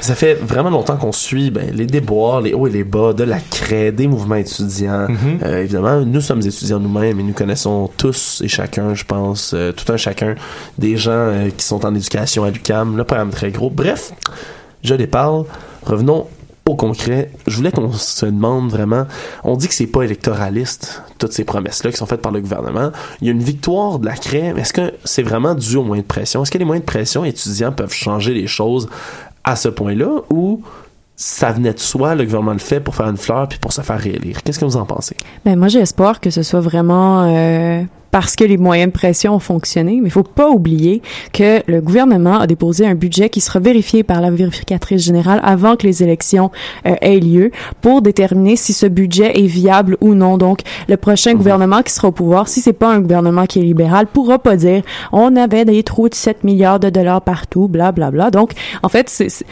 Ça 0.00 0.14
fait 0.14 0.34
vraiment 0.34 0.70
longtemps 0.70 0.96
qu'on 0.96 1.12
suit 1.12 1.50
ben, 1.50 1.70
les 1.72 1.86
déboires, 1.86 2.40
les 2.40 2.52
hauts 2.52 2.66
et 2.66 2.70
les 2.70 2.84
bas 2.84 3.12
de 3.12 3.24
la 3.24 3.38
craie, 3.38 3.92
des 3.92 4.06
mouvements 4.06 4.36
étudiants. 4.36 5.08
Mhm. 5.08 5.38
Euh, 5.44 5.62
évidemment, 5.62 6.00
nous 6.00 6.20
sommes 6.20 6.40
étudiants 6.40 6.80
nous-mêmes 6.80 7.20
et 7.20 7.22
nous 7.22 7.32
connaissons 7.32 7.90
tous 7.96 8.42
et 8.44 8.48
chacun, 8.48 8.94
je 8.94 9.04
pense, 9.04 9.52
euh, 9.54 9.72
tout 9.72 9.90
un 9.92 9.96
chacun, 9.96 10.34
des 10.78 10.96
gens 10.96 11.12
euh, 11.12 11.50
qui 11.56 11.64
sont 11.64 11.84
en 11.84 11.94
éducation 11.94 12.44
à 12.44 12.50
l'UCAM, 12.50 12.96
le 12.96 13.04
programme 13.04 13.30
très 13.30 13.50
gros. 13.50 13.70
Bref, 13.70 14.12
je 14.82 14.94
les 14.94 15.06
parle. 15.06 15.44
Revenons 15.84 16.26
au 16.66 16.76
concret. 16.76 17.30
Je 17.46 17.56
voulais 17.56 17.72
qu'on 17.72 17.92
se 17.92 18.26
demande 18.26 18.70
vraiment, 18.70 19.06
on 19.44 19.56
dit 19.56 19.68
que 19.68 19.74
c'est 19.74 19.86
pas 19.86 20.02
électoraliste, 20.02 21.02
toutes 21.18 21.32
ces 21.32 21.44
promesses-là 21.44 21.90
qui 21.90 21.96
sont 21.96 22.06
faites 22.06 22.22
par 22.22 22.32
le 22.32 22.40
gouvernement. 22.40 22.92
Il 23.20 23.26
y 23.26 23.30
a 23.30 23.32
une 23.32 23.42
victoire 23.42 23.98
de 23.98 24.06
la 24.06 24.14
mais 24.32 24.60
est-ce 24.60 24.72
que 24.72 24.92
c'est 25.04 25.22
vraiment 25.22 25.54
dû 25.54 25.76
aux 25.76 25.82
moyens 25.82 26.06
de 26.06 26.08
pression? 26.08 26.42
Est-ce 26.42 26.50
que 26.50 26.58
les 26.58 26.64
moyens 26.64 26.86
de 26.86 26.90
pression 26.90 27.24
étudiants 27.24 27.72
peuvent 27.72 27.92
changer 27.92 28.32
les 28.32 28.46
choses 28.46 28.88
à 29.44 29.56
ce 29.56 29.68
point-là 29.68 30.20
ou 30.30 30.62
ça 31.16 31.52
venait 31.52 31.74
de 31.74 31.78
soi, 31.78 32.14
le 32.14 32.24
gouvernement 32.24 32.52
le 32.52 32.58
fait 32.58 32.80
pour 32.80 32.94
faire 32.94 33.08
une 33.08 33.16
fleur 33.16 33.48
puis 33.48 33.58
pour 33.58 33.72
se 33.72 33.80
faire 33.82 33.98
réélire? 33.98 34.42
Qu'est-ce 34.42 34.58
que 34.58 34.64
vous 34.64 34.76
en 34.76 34.86
pensez? 34.86 35.16
Ben 35.44 35.58
moi 35.58 35.68
j'ai 35.68 35.80
espoir 35.80 36.20
que 36.20 36.30
ce 36.30 36.42
soit 36.42 36.60
vraiment 36.60 37.24
euh, 37.24 37.82
parce 38.12 38.36
que 38.36 38.44
les 38.44 38.58
moyens 38.58 38.92
de 38.92 38.92
pression 38.92 39.34
ont 39.34 39.38
fonctionné, 39.40 39.98
mais 40.00 40.06
il 40.08 40.12
faut 40.12 40.22
pas 40.22 40.48
oublier 40.50 41.02
que 41.32 41.62
le 41.66 41.80
gouvernement 41.80 42.38
a 42.38 42.46
déposé 42.46 42.86
un 42.86 42.94
budget 42.94 43.28
qui 43.30 43.40
sera 43.40 43.58
vérifié 43.58 44.04
par 44.04 44.20
la 44.20 44.30
vérificatrice 44.30 45.02
générale 45.02 45.40
avant 45.42 45.74
que 45.76 45.86
les 45.86 46.04
élections 46.04 46.50
euh, 46.86 46.94
aient 47.00 47.18
lieu 47.18 47.50
pour 47.80 48.02
déterminer 48.02 48.54
si 48.54 48.72
ce 48.74 48.86
budget 48.86 49.32
est 49.42 49.46
viable 49.46 49.96
ou 50.00 50.14
non. 50.14 50.36
Donc 50.38 50.60
le 50.88 50.96
prochain 50.96 51.34
gouvernement 51.34 51.82
qui 51.82 51.92
sera 51.92 52.08
au 52.08 52.12
pouvoir, 52.12 52.48
si 52.48 52.60
c'est 52.60 52.72
pas 52.74 52.92
un 52.92 53.00
gouvernement 53.00 53.46
qui 53.46 53.58
est 53.58 53.62
libéral, 53.64 54.06
pourra 54.06 54.38
pas 54.38 54.56
dire 54.56 54.82
on 55.10 55.34
avait 55.34 55.64
des 55.64 55.82
trous 55.82 56.08
de 56.08 56.14
7 56.14 56.44
milliards 56.44 56.78
de 56.80 56.90
dollars 56.90 57.22
partout, 57.22 57.66
bla 57.66 57.90
bla 57.92 58.10
bla. 58.10 58.30
Donc 58.30 58.52
en 58.82 58.88
fait, 58.88 59.08
c'est, 59.08 59.30
c'est- 59.30 59.46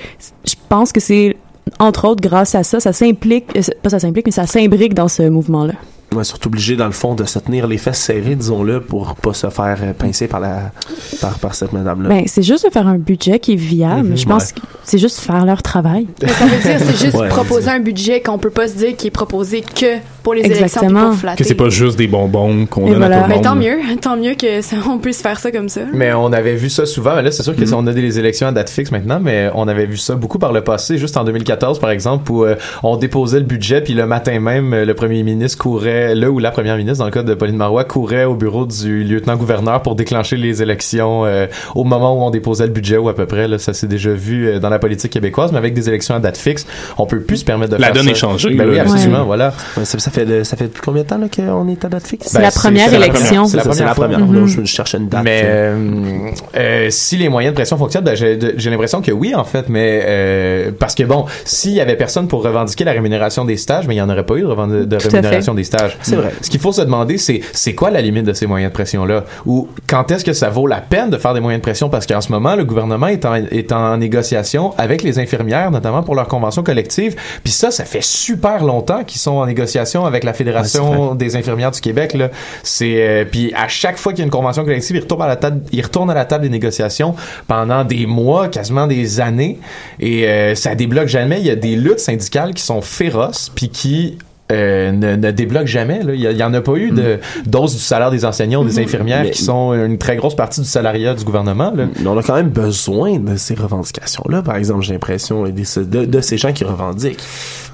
je 0.44 0.54
pense 0.68 0.92
que 0.92 1.00
c'est 1.00 1.34
entre 1.78 2.06
autres 2.06 2.20
grâce 2.20 2.54
à 2.54 2.62
ça, 2.62 2.78
ça 2.78 2.92
s'implique, 2.92 3.46
euh, 3.56 3.62
pas 3.82 3.88
ça 3.88 3.98
s'implique, 4.00 4.26
mais 4.26 4.32
ça 4.32 4.46
s'imbrique 4.46 4.92
dans 4.92 5.08
ce 5.08 5.22
mouvement-là. 5.28 5.72
Ouais, 6.14 6.24
sont 6.24 6.44
obligés, 6.46 6.74
dans 6.76 6.86
le 6.86 6.92
fond, 6.92 7.14
de 7.14 7.24
se 7.24 7.38
tenir 7.38 7.66
les 7.68 7.78
fesses 7.78 8.00
serrées, 8.00 8.34
disons-le, 8.34 8.80
pour 8.80 9.14
pas 9.14 9.32
se 9.32 9.48
faire 9.48 9.78
pincer 9.98 10.26
par 10.26 10.40
la 10.40 10.72
par, 11.20 11.38
par 11.38 11.54
cette 11.54 11.72
madame-là. 11.72 12.08
Ben, 12.08 12.24
c'est 12.26 12.42
juste 12.42 12.64
de 12.66 12.70
faire 12.70 12.86
un 12.88 12.98
budget 12.98 13.38
qui 13.38 13.52
est 13.52 13.56
viable. 13.56 14.08
Mhm. 14.10 14.16
je 14.16 14.26
pense 14.26 14.46
Ouais. 14.46 14.52
que 14.56 14.66
c'est 14.84 14.98
juste 14.98 15.18
faire 15.20 15.44
leur 15.44 15.62
travail. 15.62 16.06
Mais 16.22 16.28
ça 16.32 16.46
veut 16.46 16.62
dire, 16.62 16.80
c'est 16.80 17.04
juste 17.04 17.16
Ouais, 17.16 17.28
proposer 17.28 17.68
un 17.70 17.80
budget 17.80 18.20
qu'on 18.22 18.38
peut 18.38 18.50
pas 18.50 18.66
se 18.68 18.74
dire 18.76 18.96
qui 18.96 19.06
est 19.08 19.10
proposé 19.12 19.60
que 19.62 19.98
pour 20.22 20.34
les 20.34 20.40
élections 20.42 20.64
Exactement. 20.64 21.10
pour 21.10 21.18
flatter. 21.18 21.38
Que 21.42 21.44
c'est 21.48 21.54
pas 21.54 21.68
juste 21.70 21.96
des 21.96 22.06
bonbons 22.06 22.66
qu'on 22.66 22.86
donne 22.88 22.96
voilà. 22.98 23.16
à 23.16 23.18
tout 23.20 23.22
le 23.24 23.28
Mais 23.28 23.34
monde. 23.36 23.44
tant 23.44 23.54
mieux, 23.56 23.78
tant 24.00 24.16
mieux 24.16 24.34
que 24.34 24.60
ça, 24.62 24.76
on 24.88 24.98
puisse 24.98 25.22
faire 25.22 25.38
ça 25.38 25.50
comme 25.52 25.68
ça. 25.68 25.82
Mais 25.94 26.12
on 26.12 26.32
avait 26.32 26.56
vu 26.56 26.68
ça 26.70 26.86
souvent, 26.86 27.14
mais 27.14 27.22
là 27.22 27.30
c'est 27.30 27.42
sûr 27.42 27.54
que 27.54 27.60
Mhm. 27.60 27.66
si 27.66 27.74
on 27.74 27.86
a 27.86 27.92
des 27.92 28.18
élections 28.18 28.48
à 28.48 28.52
date 28.52 28.68
fixe 28.70 28.90
maintenant, 28.90 29.20
mais 29.22 29.48
on 29.54 29.68
avait 29.68 29.86
vu 29.86 29.96
ça 29.96 30.14
beaucoup 30.16 30.38
par 30.38 30.52
le 30.52 30.62
passé, 30.62 30.98
juste 30.98 31.16
en 31.16 31.24
2014 31.24 31.78
par 31.78 31.90
exemple, 31.90 32.30
où 32.32 32.44
euh, 32.44 32.56
on 32.82 32.96
déposait 32.96 33.38
le 33.38 33.46
budget, 33.46 33.80
puis 33.80 33.94
le 33.94 34.06
matin 34.06 34.40
même, 34.40 34.74
euh, 34.74 34.84
le 34.84 34.94
premier 34.94 35.22
ministre 35.22 35.58
courait, 35.58 35.99
là 36.14 36.30
ou 36.30 36.38
la 36.38 36.50
première 36.50 36.76
ministre, 36.76 36.98
dans 36.98 37.04
le 37.06 37.10
cas 37.10 37.22
de 37.22 37.34
Pauline 37.34 37.56
Marois, 37.56 37.84
courait 37.84 38.24
au 38.24 38.34
bureau 38.34 38.66
du 38.66 39.04
lieutenant-gouverneur 39.04 39.82
pour 39.82 39.94
déclencher 39.94 40.36
les 40.36 40.62
élections 40.62 41.24
euh, 41.24 41.46
au 41.74 41.84
moment 41.84 42.14
où 42.18 42.22
on 42.26 42.30
déposait 42.30 42.66
le 42.66 42.72
budget, 42.72 42.96
ou 42.96 43.08
à 43.08 43.14
peu 43.14 43.26
près, 43.26 43.48
là, 43.48 43.58
ça 43.58 43.72
s'est 43.72 43.86
déjà 43.86 44.10
vu 44.10 44.46
euh, 44.48 44.58
dans 44.58 44.68
la 44.70 44.78
politique 44.78 45.12
québécoise, 45.12 45.52
mais 45.52 45.58
avec 45.58 45.74
des 45.74 45.88
élections 45.88 46.14
à 46.14 46.18
date 46.20 46.36
fixe, 46.36 46.66
on 46.98 47.06
peut 47.06 47.20
plus 47.20 47.38
se 47.38 47.44
permettre 47.44 47.72
de 47.76 47.80
La 47.80 47.86
faire 47.88 47.94
donne 47.96 48.04
ça. 48.06 48.10
est 48.10 48.14
changée, 48.14 48.54
Ben 48.54 48.68
oui, 48.68 48.78
absolument, 48.78 49.20
Ouais. 49.20 49.24
voilà. 49.26 49.52
Ouais, 49.76 49.84
ça, 49.84 49.98
ça 49.98 50.10
fait 50.10 50.24
de- 50.24 50.42
ça 50.44 50.56
fait 50.56 50.64
depuis 50.64 50.82
combien 50.82 51.02
de 51.02 51.08
temps 51.08 51.18
là, 51.18 51.26
qu'on 51.34 51.68
est 51.68 51.84
à 51.84 51.88
date 51.88 52.06
fixe? 52.06 52.28
C'est 52.28 52.40
la 52.42 52.50
première 52.50 52.92
élection. 52.92 53.46
C'est 53.46 53.56
la 53.56 53.94
première 53.94 54.20
je, 54.46 54.60
je 54.60 54.64
cherchais 54.64 54.98
une 54.98 55.08
date. 55.08 55.22
Mais 55.24 55.42
euh, 55.44 56.86
si 56.90 57.16
les 57.16 57.28
moyens 57.28 57.52
de 57.52 57.56
pression 57.56 57.76
fonctionnent, 57.76 58.04
ben, 58.04 58.14
j'ai 58.16 58.70
l'impression 58.70 59.00
que 59.02 59.12
oui 59.12 59.34
en 59.34 59.44
fait, 59.44 59.68
mais 59.68 60.02
euh, 60.04 60.70
parce 60.78 60.94
que 60.94 61.02
bon, 61.02 61.26
s'il 61.44 61.72
y 61.72 61.80
avait 61.80 61.96
personne 61.96 62.28
pour 62.28 62.42
revendiquer 62.42 62.84
la 62.84 62.92
rémunération 62.92 63.44
des 63.44 63.56
stages, 63.56 63.86
mais 63.86 63.94
il 63.94 63.98
y 63.98 64.02
en 64.02 64.08
aurait 64.10 64.24
pas 64.26 64.34
eu 64.36 64.42
de, 64.42 64.96
rémunération 64.96 65.54
des 65.54 65.64
stages. 65.64 65.89
C'est 66.02 66.16
vrai. 66.16 66.32
Ce 66.40 66.50
qu'il 66.50 66.60
faut 66.60 66.72
se 66.72 66.82
demander, 66.82 67.18
c'est 67.18 67.40
c'est 67.52 67.74
quoi 67.74 67.90
la 67.90 68.00
limite 68.00 68.24
de 68.24 68.32
ces 68.32 68.46
moyens 68.46 68.70
de 68.70 68.74
pression 68.74 69.04
là, 69.04 69.24
ou 69.46 69.68
quand 69.86 70.10
est-ce 70.10 70.24
que 70.24 70.32
ça 70.32 70.50
vaut 70.50 70.66
la 70.66 70.80
peine 70.80 71.10
de 71.10 71.18
faire 71.18 71.34
des 71.34 71.40
moyens 71.40 71.60
de 71.60 71.64
pression? 71.64 71.88
Parce 71.88 72.06
qu'en 72.06 72.20
ce 72.20 72.30
moment 72.30 72.54
le 72.56 72.64
gouvernement 72.64 73.08
est 73.08 73.24
en, 73.24 73.34
est 73.34 73.72
en 73.72 73.96
négociation 73.96 74.74
avec 74.78 75.02
les 75.02 75.18
infirmières, 75.18 75.70
notamment 75.70 76.02
pour 76.02 76.14
leur 76.14 76.28
convention 76.28 76.62
collective, 76.62 77.16
puis 77.42 77.52
ça, 77.52 77.70
ça 77.70 77.84
fait 77.84 78.02
super 78.02 78.64
longtemps 78.64 79.04
qu'ils 79.04 79.20
sont 79.20 79.32
en 79.32 79.46
négociation 79.46 80.06
avec 80.06 80.24
la 80.24 80.30
Ouais, 80.30 80.36
fédération 80.36 81.14
des 81.14 81.36
infirmières 81.36 81.70
du 81.70 81.80
Québec 81.80 82.14
là. 82.14 82.30
C'est 82.62 83.06
euh, 83.06 83.24
puis 83.30 83.52
à 83.54 83.68
chaque 83.68 83.98
fois 83.98 84.12
qu'il 84.12 84.20
y 84.20 84.22
a 84.22 84.24
une 84.24 84.30
convention 84.30 84.64
collective, 84.64 84.96
ils 84.96 85.00
retournent 85.00 85.22
à 85.22 85.28
la 85.28 85.36
table, 85.36 85.60
ils 85.72 85.82
retournent 85.82 86.10
à 86.10 86.14
la 86.14 86.24
table 86.24 86.44
des 86.44 86.50
négociations 86.50 87.14
pendant 87.46 87.84
des 87.84 88.06
mois, 88.06 88.48
quasiment 88.48 88.86
des 88.86 89.20
années, 89.20 89.58
et 89.98 90.28
euh, 90.28 90.54
ça 90.54 90.74
débloque 90.74 91.08
jamais. 91.08 91.40
Il 91.40 91.46
y 91.46 91.50
a 91.50 91.56
des 91.56 91.76
luttes 91.76 92.00
syndicales 92.00 92.54
qui 92.54 92.62
sont 92.62 92.80
féroces, 92.80 93.50
puis 93.54 93.68
qui 93.68 94.18
euh, 94.50 94.92
ne, 94.92 95.16
ne 95.16 95.30
débloquent 95.30 95.66
jamais. 95.66 96.02
là. 96.02 96.12
Il 96.14 96.20
y, 96.20 96.26
a- 96.26 96.32
il 96.32 96.36
y 96.38 96.42
en 96.42 96.52
a 96.54 96.60
pas 96.60 96.74
eu 96.74 96.90
de 96.90 97.18
d'hausse 97.46 97.74
du 97.74 97.82
salaire 97.82 98.10
des 98.10 98.24
enseignants 98.24 98.62
ou 98.62 98.64
des 98.64 98.78
infirmières 98.78 99.22
Mais- 99.22 99.30
qui 99.30 99.42
sont 99.42 99.72
une 99.74 99.98
très 99.98 100.16
grosse 100.16 100.34
partie 100.36 100.60
du 100.60 100.66
salariat 100.66 101.14
du 101.14 101.24
gouvernement. 101.24 101.72
Là. 101.74 101.86
mais 102.00 102.06
on 102.06 102.18
a 102.18 102.22
quand 102.22 102.34
même 102.34 102.50
besoin 102.50 103.18
de 103.18 103.36
ces 103.36 103.54
revendications-là, 103.54 104.42
par 104.42 104.56
exemple, 104.56 104.82
j'ai 104.82 104.92
l'impression, 104.92 105.44
de 105.44 106.20
ces 106.20 106.36
gens 106.38 106.52
qui 106.52 106.64
revendiquent. 106.64 107.22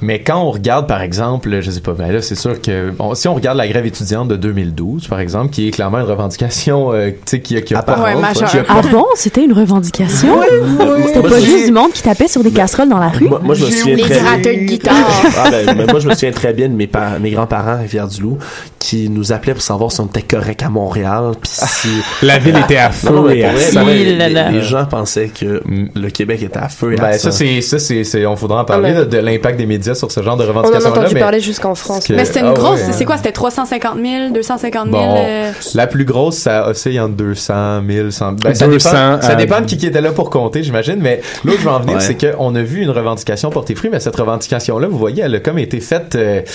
Mais 0.02 0.20
quand 0.22 0.40
on 0.42 0.50
regarde, 0.50 0.86
par 0.86 1.00
exemple, 1.02 1.60
je 1.60 1.70
sais 1.70 1.80
pas, 1.80 1.92
ben 1.92 2.12
là, 2.12 2.20
c'est 2.22 2.34
sûr 2.34 2.60
que 2.60 2.90
bon, 2.90 3.14
si 3.14 3.28
on 3.28 3.34
regarde 3.34 3.56
la 3.58 3.66
grève 3.68 3.86
étudiante 3.86 4.28
de 4.28 4.36
2012, 4.36 5.08
par 5.08 5.20
exemple, 5.20 5.50
qui 5.50 5.68
est 5.68 5.70
clairement 5.70 5.98
une 5.98 6.04
revendication, 6.06 6.92
euh, 6.92 7.10
tu 7.10 7.16
sais, 7.26 7.40
qui, 7.40 7.56
a- 7.56 7.62
qui 7.62 7.74
a 7.74 7.82
pas, 7.82 7.98
Ouais, 8.02 8.14
majeure. 8.14 8.48
qui 8.50 8.58
a 8.58 8.64
Ah 8.68 8.82
pas- 8.82 8.88
bon, 8.88 9.06
c'était 9.14 9.44
une 9.44 9.52
revendication? 9.52 10.38
C'était 10.42 11.20
Moi, 11.20 11.30
pas 11.30 11.40
j'ai- 11.40 11.46
juste 11.46 11.66
du 11.66 11.72
monde 11.72 11.92
qui 11.92 12.02
tapait 12.02 12.28
sur 12.28 12.42
des 12.42 12.50
casseroles 12.50 12.88
dans 12.88 12.98
la 12.98 13.08
rue? 13.08 13.28
Moi, 13.28 13.40
moi, 13.42 13.54
je 13.54 13.64
me 13.64 13.70
souviens 13.70 13.96
Les 13.96 14.02
très 14.02 14.20
gratteurs 14.20 14.54
de 14.54 14.58
guitare. 14.64 14.94
Ah, 15.38 15.50
ben, 15.50 15.86
moi, 15.90 16.00
je 16.00 16.08
me 16.08 16.14
souviens 16.14 16.32
très 16.32 16.52
bien 16.52 16.68
de 16.68 16.74
mes, 16.74 16.86
pa- 16.86 17.18
mes 17.20 17.30
grands-parents 17.30 17.72
à 17.72 17.76
Rivière-du-Loup 17.76 18.38
qui 18.78 19.08
nous 19.10 19.32
appelaient 19.32 19.54
pour 19.54 19.62
savoir 19.62 19.90
si 19.92 20.00
on 20.00 20.06
était 20.06 20.22
correct 20.22 20.62
à 20.62 20.68
Montréal. 20.68 21.32
Puis 21.40 21.50
si. 21.52 21.88
La 22.22 22.38
ville 22.38 22.56
était 22.56 22.76
à 22.76 22.90
Non, 23.04 23.12
non, 23.12 23.24
feu 23.28 23.36
et 23.36 23.44
à 23.44 23.52
vrai, 23.52 24.50
les, 24.52 24.62
gens 24.62 24.84
pensaient 24.86 25.28
que 25.28 25.62
mm, 25.64 25.88
le 25.94 26.10
Québec 26.10 26.42
était 26.42 26.58
à 26.58 26.68
feu 26.68 26.92
et 26.92 26.98
à 26.98 27.02
Ben, 27.02 27.12
sang. 27.18 27.30
ça, 27.30 27.32
c'est, 27.32 27.60
ça, 27.62 27.78
c'est, 27.78 28.26
on 28.26 28.36
faudra 28.36 28.60
en 28.62 28.64
parler, 28.64 28.92
Ah, 28.96 29.04
de 29.04 29.18
l'impact 29.18 29.58
des 29.58 29.66
médias 29.66 29.85
sur 29.94 30.10
ce 30.10 30.22
genre 30.22 30.36
de 30.36 30.42
On 30.44 30.46
en 30.46 30.48
a 30.48 30.52
revendications-là. 30.52 30.90
entendu 31.00 31.14
mais 31.14 31.20
parler 31.20 31.40
jusqu'en 31.40 31.74
France. 31.74 32.06
que- 32.06 32.12
Mais 32.12 32.24
c'était 32.24 32.40
une 32.40 32.46
Ah 32.46 32.52
grosse. 32.54 32.80
ouais. 32.80 32.92
C'est 32.92 33.04
quoi? 33.04 33.16
C'était 33.16 33.32
350 33.32 33.98
000, 34.00 34.30
250 34.32 34.90
000? 34.90 34.90
Bon, 34.96 35.14
euh, 35.16 35.50
la 35.74 35.86
plus 35.86 36.04
grosse, 36.04 36.36
ça 36.38 36.68
oscille 36.68 36.98
entre 37.00 37.14
200, 37.14 37.82
1000, 37.82 38.12
100. 38.12 38.32
Ben, 38.32 38.54
ça 38.54 38.66
200, 38.66 38.90
dépend, 38.90 39.22
ça 39.22 39.32
euh, 39.32 39.34
dépend 39.36 39.60
de 39.60 39.66
qui, 39.66 39.76
qui 39.76 39.86
était 39.86 40.00
là 40.00 40.12
pour 40.12 40.30
compter, 40.30 40.62
j'imagine. 40.62 40.96
Mais 41.00 41.20
là 41.44 41.52
où 41.52 41.56
je 41.58 41.62
veux 41.62 41.70
en 41.70 41.80
venir, 41.80 41.96
Ouais. 41.96 42.00
c'est 42.00 42.14
qu'on 42.34 42.54
a 42.54 42.62
vu 42.62 42.82
une 42.82 42.90
revendication 42.90 43.50
porter 43.50 43.74
fruit, 43.74 43.90
mais 43.90 44.00
cette 44.00 44.16
revendication-là, 44.16 44.88
vous 44.88 44.98
voyez, 44.98 45.22
elle 45.22 45.34
a 45.34 45.40
comme 45.40 45.58
été 45.58 45.80
faite, 45.80 46.14
euh, 46.16 46.40
tu 46.42 46.50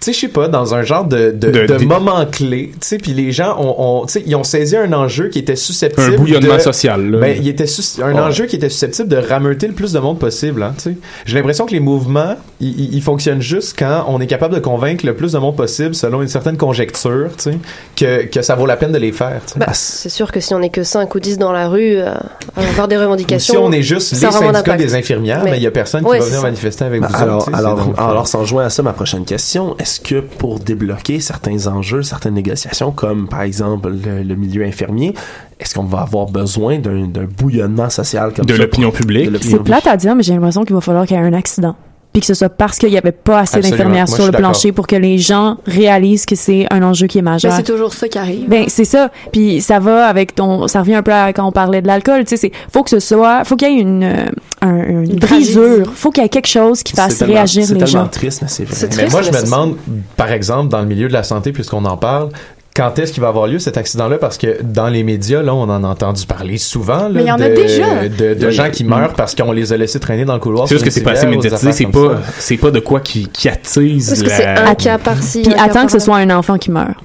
sais, 0.00 0.12
je 0.12 0.18
sais 0.18 0.28
pas, 0.28 0.48
dans 0.48 0.74
un 0.74 0.82
genre 0.82 1.04
de, 1.04 1.30
de, 1.30 1.50
De- 1.50 1.66
de 1.66 1.76
des- 1.76 1.86
moment 1.86 2.24
clé, 2.30 2.70
tu 2.72 2.78
sais, 2.86 2.98
puis 2.98 3.12
les 3.12 3.32
gens 3.32 3.56
ont, 3.58 3.74
ont 4.02 4.06
tu 4.06 4.14
sais, 4.14 4.22
ils 4.26 4.34
ont 4.36 4.44
saisi 4.44 4.76
un 4.76 4.92
enjeu 4.92 5.28
qui 5.28 5.38
était 5.38 5.56
susceptible 5.56 6.14
Un 6.14 6.16
bouillonnement 6.16 6.56
de- 6.56 6.60
social, 6.60 7.10
là. 7.10 7.18
Ben, 7.18 7.36
il 7.40 7.48
était 7.48 7.64
un 8.02 8.12
Ouais. 8.14 8.20
enjeu 8.20 8.46
qui 8.46 8.56
était 8.56 8.68
susceptible 8.68 9.08
de 9.08 9.16
rameuter 9.16 9.66
le 9.66 9.72
plus 9.74 9.92
de 9.92 9.98
monde 9.98 10.18
possible, 10.18 10.62
hein, 10.62 10.72
tu 10.76 10.82
sais. 10.90 10.96
J'ai 11.26 11.36
l'impression 11.36 11.66
que 11.66 11.72
les 11.72 11.80
mouvements, 11.80 12.36
ils, 12.60 12.73
ils- 12.76 12.94
ils 12.94 13.02
fonctionnent 13.02 13.40
juste 13.40 13.76
quand 13.78 14.04
on 14.08 14.20
est 14.20 14.26
capable 14.26 14.54
de 14.54 14.60
convaincre 14.60 15.04
le 15.06 15.14
plus 15.14 15.32
de 15.32 15.38
monde 15.38 15.56
possible, 15.56 15.94
selon 15.94 16.22
une 16.22 16.28
certaine 16.28 16.56
conjecture, 16.56 17.30
tu 17.36 17.42
sais, 17.44 17.58
que, 17.96 18.24
que 18.26 18.42
ça 18.42 18.54
vaut 18.54 18.66
la 18.66 18.76
peine 18.76 18.92
de 18.92 18.98
les 18.98 19.12
faire, 19.12 19.40
tu 19.46 19.54
sais. 19.54 19.58
Bah, 19.58 19.68
c'est 19.72 20.08
sûr 20.08 20.30
que 20.32 20.40
si 20.40 20.54
on 20.54 20.60
est 20.62 20.68
que 20.70 20.82
5 20.82 21.14
ou 21.14 21.20
10 21.20 21.38
dans 21.38 21.52
la 21.52 21.68
rue 21.68 21.96
euh, 21.96 22.14
avoir 22.56 22.88
des 22.88 22.96
Ou 22.96 23.00
revendications. 23.00 23.54
si 23.54 23.58
on 23.58 23.72
est 23.72 23.82
juste 23.82 24.12
les 24.12 24.30
syndicats 24.30 24.76
des 24.76 24.94
infirmières, 24.94 25.42
Mais- 25.44 25.56
il 25.56 25.62
y 25.62 25.66
a 25.66 25.70
personne 25.70 26.02
qui 26.04 26.10
va 26.10 26.18
venir 26.18 26.36
ça. 26.36 26.42
manifester 26.42 26.84
avec 26.84 27.00
Ben, 27.00 27.08
vous. 27.08 27.16
alors, 27.16 27.48
autres, 27.48 27.54
alors, 27.56 27.76
donc- 27.76 27.94
alors, 27.98 28.26
s'en 28.28 28.44
joint 28.44 28.64
à 28.64 28.70
ça, 28.70 28.82
ma 28.82 28.92
prochaine 28.92 29.24
question, 29.24 29.76
est-ce 29.78 30.00
que 30.00 30.20
pour 30.20 30.58
débloquer 30.60 31.20
certains 31.20 31.66
enjeux, 31.66 32.02
certaines 32.02 32.34
négociations, 32.34 32.90
comme 32.92 33.28
par 33.28 33.42
exemple 33.42 33.90
le, 33.90 34.22
le 34.22 34.34
milieu 34.34 34.64
infirmier, 34.64 35.14
est-ce 35.60 35.74
qu'on 35.74 35.84
va 35.84 36.00
avoir 36.00 36.26
besoin 36.26 36.78
d'un 36.78 37.06
bouillonnement 37.38 37.88
social 37.90 38.32
comme 38.34 38.44
De 38.46 38.54
ça? 38.54 38.62
l'opinion 38.62 38.90
publique. 38.90 39.30
C'est 39.42 39.62
plate 39.62 39.86
à 39.86 39.96
dire, 39.96 40.14
mais 40.14 40.22
j'ai 40.22 40.32
l'impression 40.34 40.64
qu'il 40.64 40.74
va 40.74 40.80
falloir 40.80 41.06
qu'il 41.06 41.16
y 41.16 41.20
ait 41.20 41.22
un 41.22 41.32
accident. 41.32 41.76
Puis 42.14 42.20
que 42.20 42.26
ce 42.28 42.34
soit 42.34 42.48
parce 42.48 42.78
qu'il 42.78 42.90
n'y 42.90 42.96
avait 42.96 43.10
pas 43.10 43.40
assez 43.40 43.58
d'infirmières 43.60 44.08
sur 44.08 44.24
le 44.24 44.30
plancher 44.30 44.70
pour 44.70 44.86
que 44.86 44.94
les 44.94 45.18
gens 45.18 45.56
réalisent 45.66 46.26
que 46.26 46.36
c'est 46.36 46.64
un 46.70 46.80
enjeu 46.84 47.08
qui 47.08 47.18
est 47.18 47.22
Ben, 47.22 47.32
majeur. 47.32 47.52
c'est 47.56 47.64
toujours 47.64 47.92
ça 47.92 48.06
qui 48.08 48.16
arrive. 48.18 48.48
Ben 48.48 48.66
c'est 48.68 48.84
ça. 48.84 49.10
Puis 49.32 49.60
ça 49.60 49.80
va 49.80 50.06
avec 50.06 50.32
ton, 50.32 50.68
ça 50.68 50.78
revient 50.78 50.94
un 50.94 51.02
peu 51.02 51.12
à 51.12 51.32
quand 51.32 51.44
on 51.44 51.50
parlait 51.50 51.82
de 51.82 51.88
l'alcool. 51.88 52.20
Tu 52.20 52.28
sais, 52.30 52.36
c'est 52.36 52.52
faut 52.72 52.84
que 52.84 52.90
ce 52.90 53.00
soit, 53.00 53.42
faut 53.44 53.56
qu'il 53.56 53.68
y 53.68 53.76
ait 53.76 53.80
une, 53.80 54.04
euh, 54.04 54.26
un- 54.62 54.76
une, 54.88 55.10
Une 55.10 55.16
brisure. 55.18 55.92
Faut 55.92 56.12
qu'il 56.12 56.22
y 56.22 56.26
ait 56.26 56.28
quelque 56.28 56.46
chose 56.46 56.84
qui 56.84 56.92
C'est 56.94 57.02
fasse 57.02 57.18
tellement- 57.18 57.34
réagir 57.34 57.64
C'est 57.66 57.74
les 57.74 57.80
tellement 57.84 58.04
gens. 58.04 58.08
triste, 58.08 58.42
mais 58.42 58.48
c'est 58.48 58.64
vrai. 58.64 58.74
C'est 58.76 58.96
Mais 58.96 59.08
moi, 59.08 59.22
je 59.22 59.30
me 59.32 59.36
c'est 59.36 59.44
demande, 59.46 59.76
par 60.16 60.30
exemple, 60.30 60.68
dans 60.68 60.80
le 60.82 60.86
milieu 60.86 61.08
de 61.08 61.12
la 61.12 61.24
santé, 61.24 61.50
puisqu'on 61.50 61.84
en 61.84 61.96
parle, 61.96 62.28
quand 62.76 62.98
est-ce 62.98 63.12
qu'il 63.12 63.20
va 63.22 63.28
avoir 63.28 63.46
lieu 63.46 63.58
cet 63.60 63.76
accident-là? 63.76 64.18
Parce 64.18 64.36
que 64.36 64.60
dans 64.62 64.88
les 64.88 65.04
médias, 65.04 65.42
là, 65.42 65.54
on 65.54 65.62
en 65.62 65.84
a 65.84 65.86
entendu 65.86 66.26
parler 66.26 66.58
souvent. 66.58 67.04
là, 67.04 67.10
Mais 67.12 67.22
il 67.22 67.26
y 67.28 67.30
en 67.32 67.36
de, 67.36 67.44
a 67.44 67.48
déjà. 67.50 68.08
De, 68.08 68.34
de 68.34 68.46
Oui. 68.46 68.52
gens 68.52 68.68
qui 68.70 68.82
meurent 68.84 69.14
parce 69.14 69.34
qu'on 69.36 69.52
les 69.52 69.72
a 69.72 69.76
laissés 69.76 70.00
traîner 70.00 70.24
dans 70.24 70.34
le 70.34 70.40
couloir. 70.40 70.66
C'est 70.66 70.74
juste 70.74 70.84
que 70.84 70.90
c'est 70.90 71.02
pas 71.02 71.12
assez 71.12 71.26
médiatisé, 71.26 71.70
c'est 71.72 71.86
pas, 71.86 72.16
c'est 72.38 72.56
pas 72.56 72.70
de 72.72 72.80
quoi 72.80 73.00
qui, 73.00 73.28
qui 73.28 73.48
attise 73.48 74.08
Parce 74.08 74.22
que 74.22 74.28
c'est 74.30 74.44
la... 74.44 74.70
un 74.70 74.74
cas 74.74 74.98
par-ci. 74.98 75.42
Puis 75.42 75.54
attends 75.54 75.86
que 75.86 75.92
ce 75.92 76.00
soit 76.00 76.16
un 76.16 76.30
enfant 76.30 76.58
qui 76.58 76.70
meurt. 76.72 76.96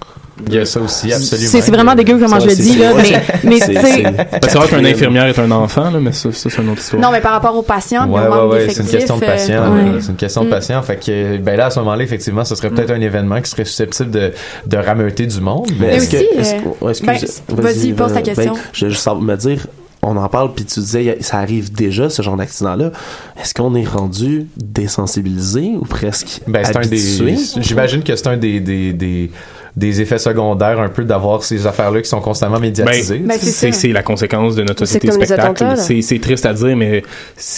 Il 0.47 0.53
y 0.53 0.57
a 0.59 0.65
ça 0.65 0.79
aussi, 0.79 1.11
absolument. 1.11 1.49
C'est 1.49 1.61
c'est 1.61 1.71
vraiment 1.71 1.95
dégueu 1.95 2.17
comment 2.17 2.39
Ça, 2.39 2.45
je 2.45 2.49
le 2.49 2.55
dis, 2.55 2.77
là, 2.77 2.91
c'est- 3.03 3.21
mais, 3.43 3.59
tu 3.59 3.65
sais, 3.65 3.73
c'est- 3.81 4.03
c'est 4.49 4.57
vrai 4.57 4.67
qu'une 4.67 4.85
infirmière 4.85 5.25
est 5.25 5.39
un 5.39 5.51
enfant, 5.51 5.89
là, 5.91 5.99
mais 5.99 6.11
ça, 6.11 6.31
ça, 6.31 6.49
c'est 6.49 6.61
une 6.61 6.69
autre 6.69 6.81
histoire. 6.81 7.01
Non, 7.01 7.11
mais 7.11 7.19
par 7.21 7.33
rapport 7.33 7.55
aux 7.57 7.61
patients, 7.61 8.03
puis 8.03 8.13
Ouais, 8.13 8.27
ouais, 8.27 8.47
ouais, 8.47 8.69
c'est 8.69 8.81
une 8.83 8.87
question 8.89 9.17
de 9.17 9.23
euh, 9.23 9.27
patient. 9.27 9.73
ouais. 9.73 9.83
là. 9.83 9.97
C'est 10.01 10.09
une 10.09 10.15
question 10.15 10.41
de 10.43 10.47
Mm. 10.47 10.51
patient. 10.51 10.81
Fait 10.81 10.95
que, 10.97 11.37
ben 11.37 11.57
là, 11.57 11.65
à 11.67 11.69
ce 11.71 11.79
moment-là, 11.79 12.03
effectivement, 12.03 12.45
ce 12.45 12.55
serait 12.55 12.69
peut-être 12.69 12.91
un 12.91 13.01
événement 13.01 13.41
qui 13.41 13.49
serait 13.49 13.65
susceptible 13.65 14.11
de, 14.11 14.31
de 14.65 14.77
rameuter 14.77 15.25
du 15.25 15.41
monde. 15.41 15.69
Mais 15.79 15.87
Mais 15.87 15.95
est-ce 15.97 16.09
que. 16.09 16.17
euh, 16.17 16.93
ben, 17.03 17.17
vas-y, 17.61 17.93
pose 17.93 18.13
ta 18.13 18.19
euh, 18.19 18.21
question. 18.21 18.53
ben, 18.53 18.59
je 18.73 18.85
veux 18.85 18.91
juste 18.91 19.07
me 19.21 19.35
dire, 19.35 19.67
on 20.01 20.15
en 20.15 20.29
parle, 20.29 20.53
puis 20.53 20.63
tu 20.63 20.79
disais, 20.79 21.17
ça 21.19 21.39
arrive 21.39 21.73
déjà, 21.73 22.09
ce 22.09 22.21
genre 22.21 22.37
d'accident-là. 22.37 22.91
Est-ce 23.41 23.53
qu'on 23.53 23.75
est 23.75 23.85
rendu 23.85 24.47
désensibilisé 24.55 25.73
ou 25.79 25.85
presque 25.85 26.41
Ben, 26.47 26.63
c'est 26.63 26.77
un 26.77 26.81
habitué? 26.81 27.31
des. 27.31 27.61
J'imagine 27.61 28.03
que 28.03 28.15
c'est 28.15 28.27
un 28.27 28.37
des, 28.37 28.59
des, 28.59 28.93
des, 28.93 29.29
des 29.75 30.01
effets 30.01 30.17
secondaires 30.17 30.79
un 30.79 30.89
peu 30.89 31.03
d'avoir 31.03 31.43
ces 31.43 31.65
affaires-là 31.67 32.01
qui 32.01 32.09
sont 32.09 32.21
constamment 32.21 32.59
médiatisées. 32.59 33.19
Ben, 33.19 33.37
Ben, 33.39 33.71
c'est 33.73 33.91
la 33.91 34.03
conséquence 34.03 34.55
de 34.55 34.63
notre 34.63 34.85
société 34.85 35.11
spectacle. 35.11 35.65
C'est 35.77 36.19
triste 36.19 36.45
à 36.45 36.53
dire, 36.53 36.75
mais 36.75 37.03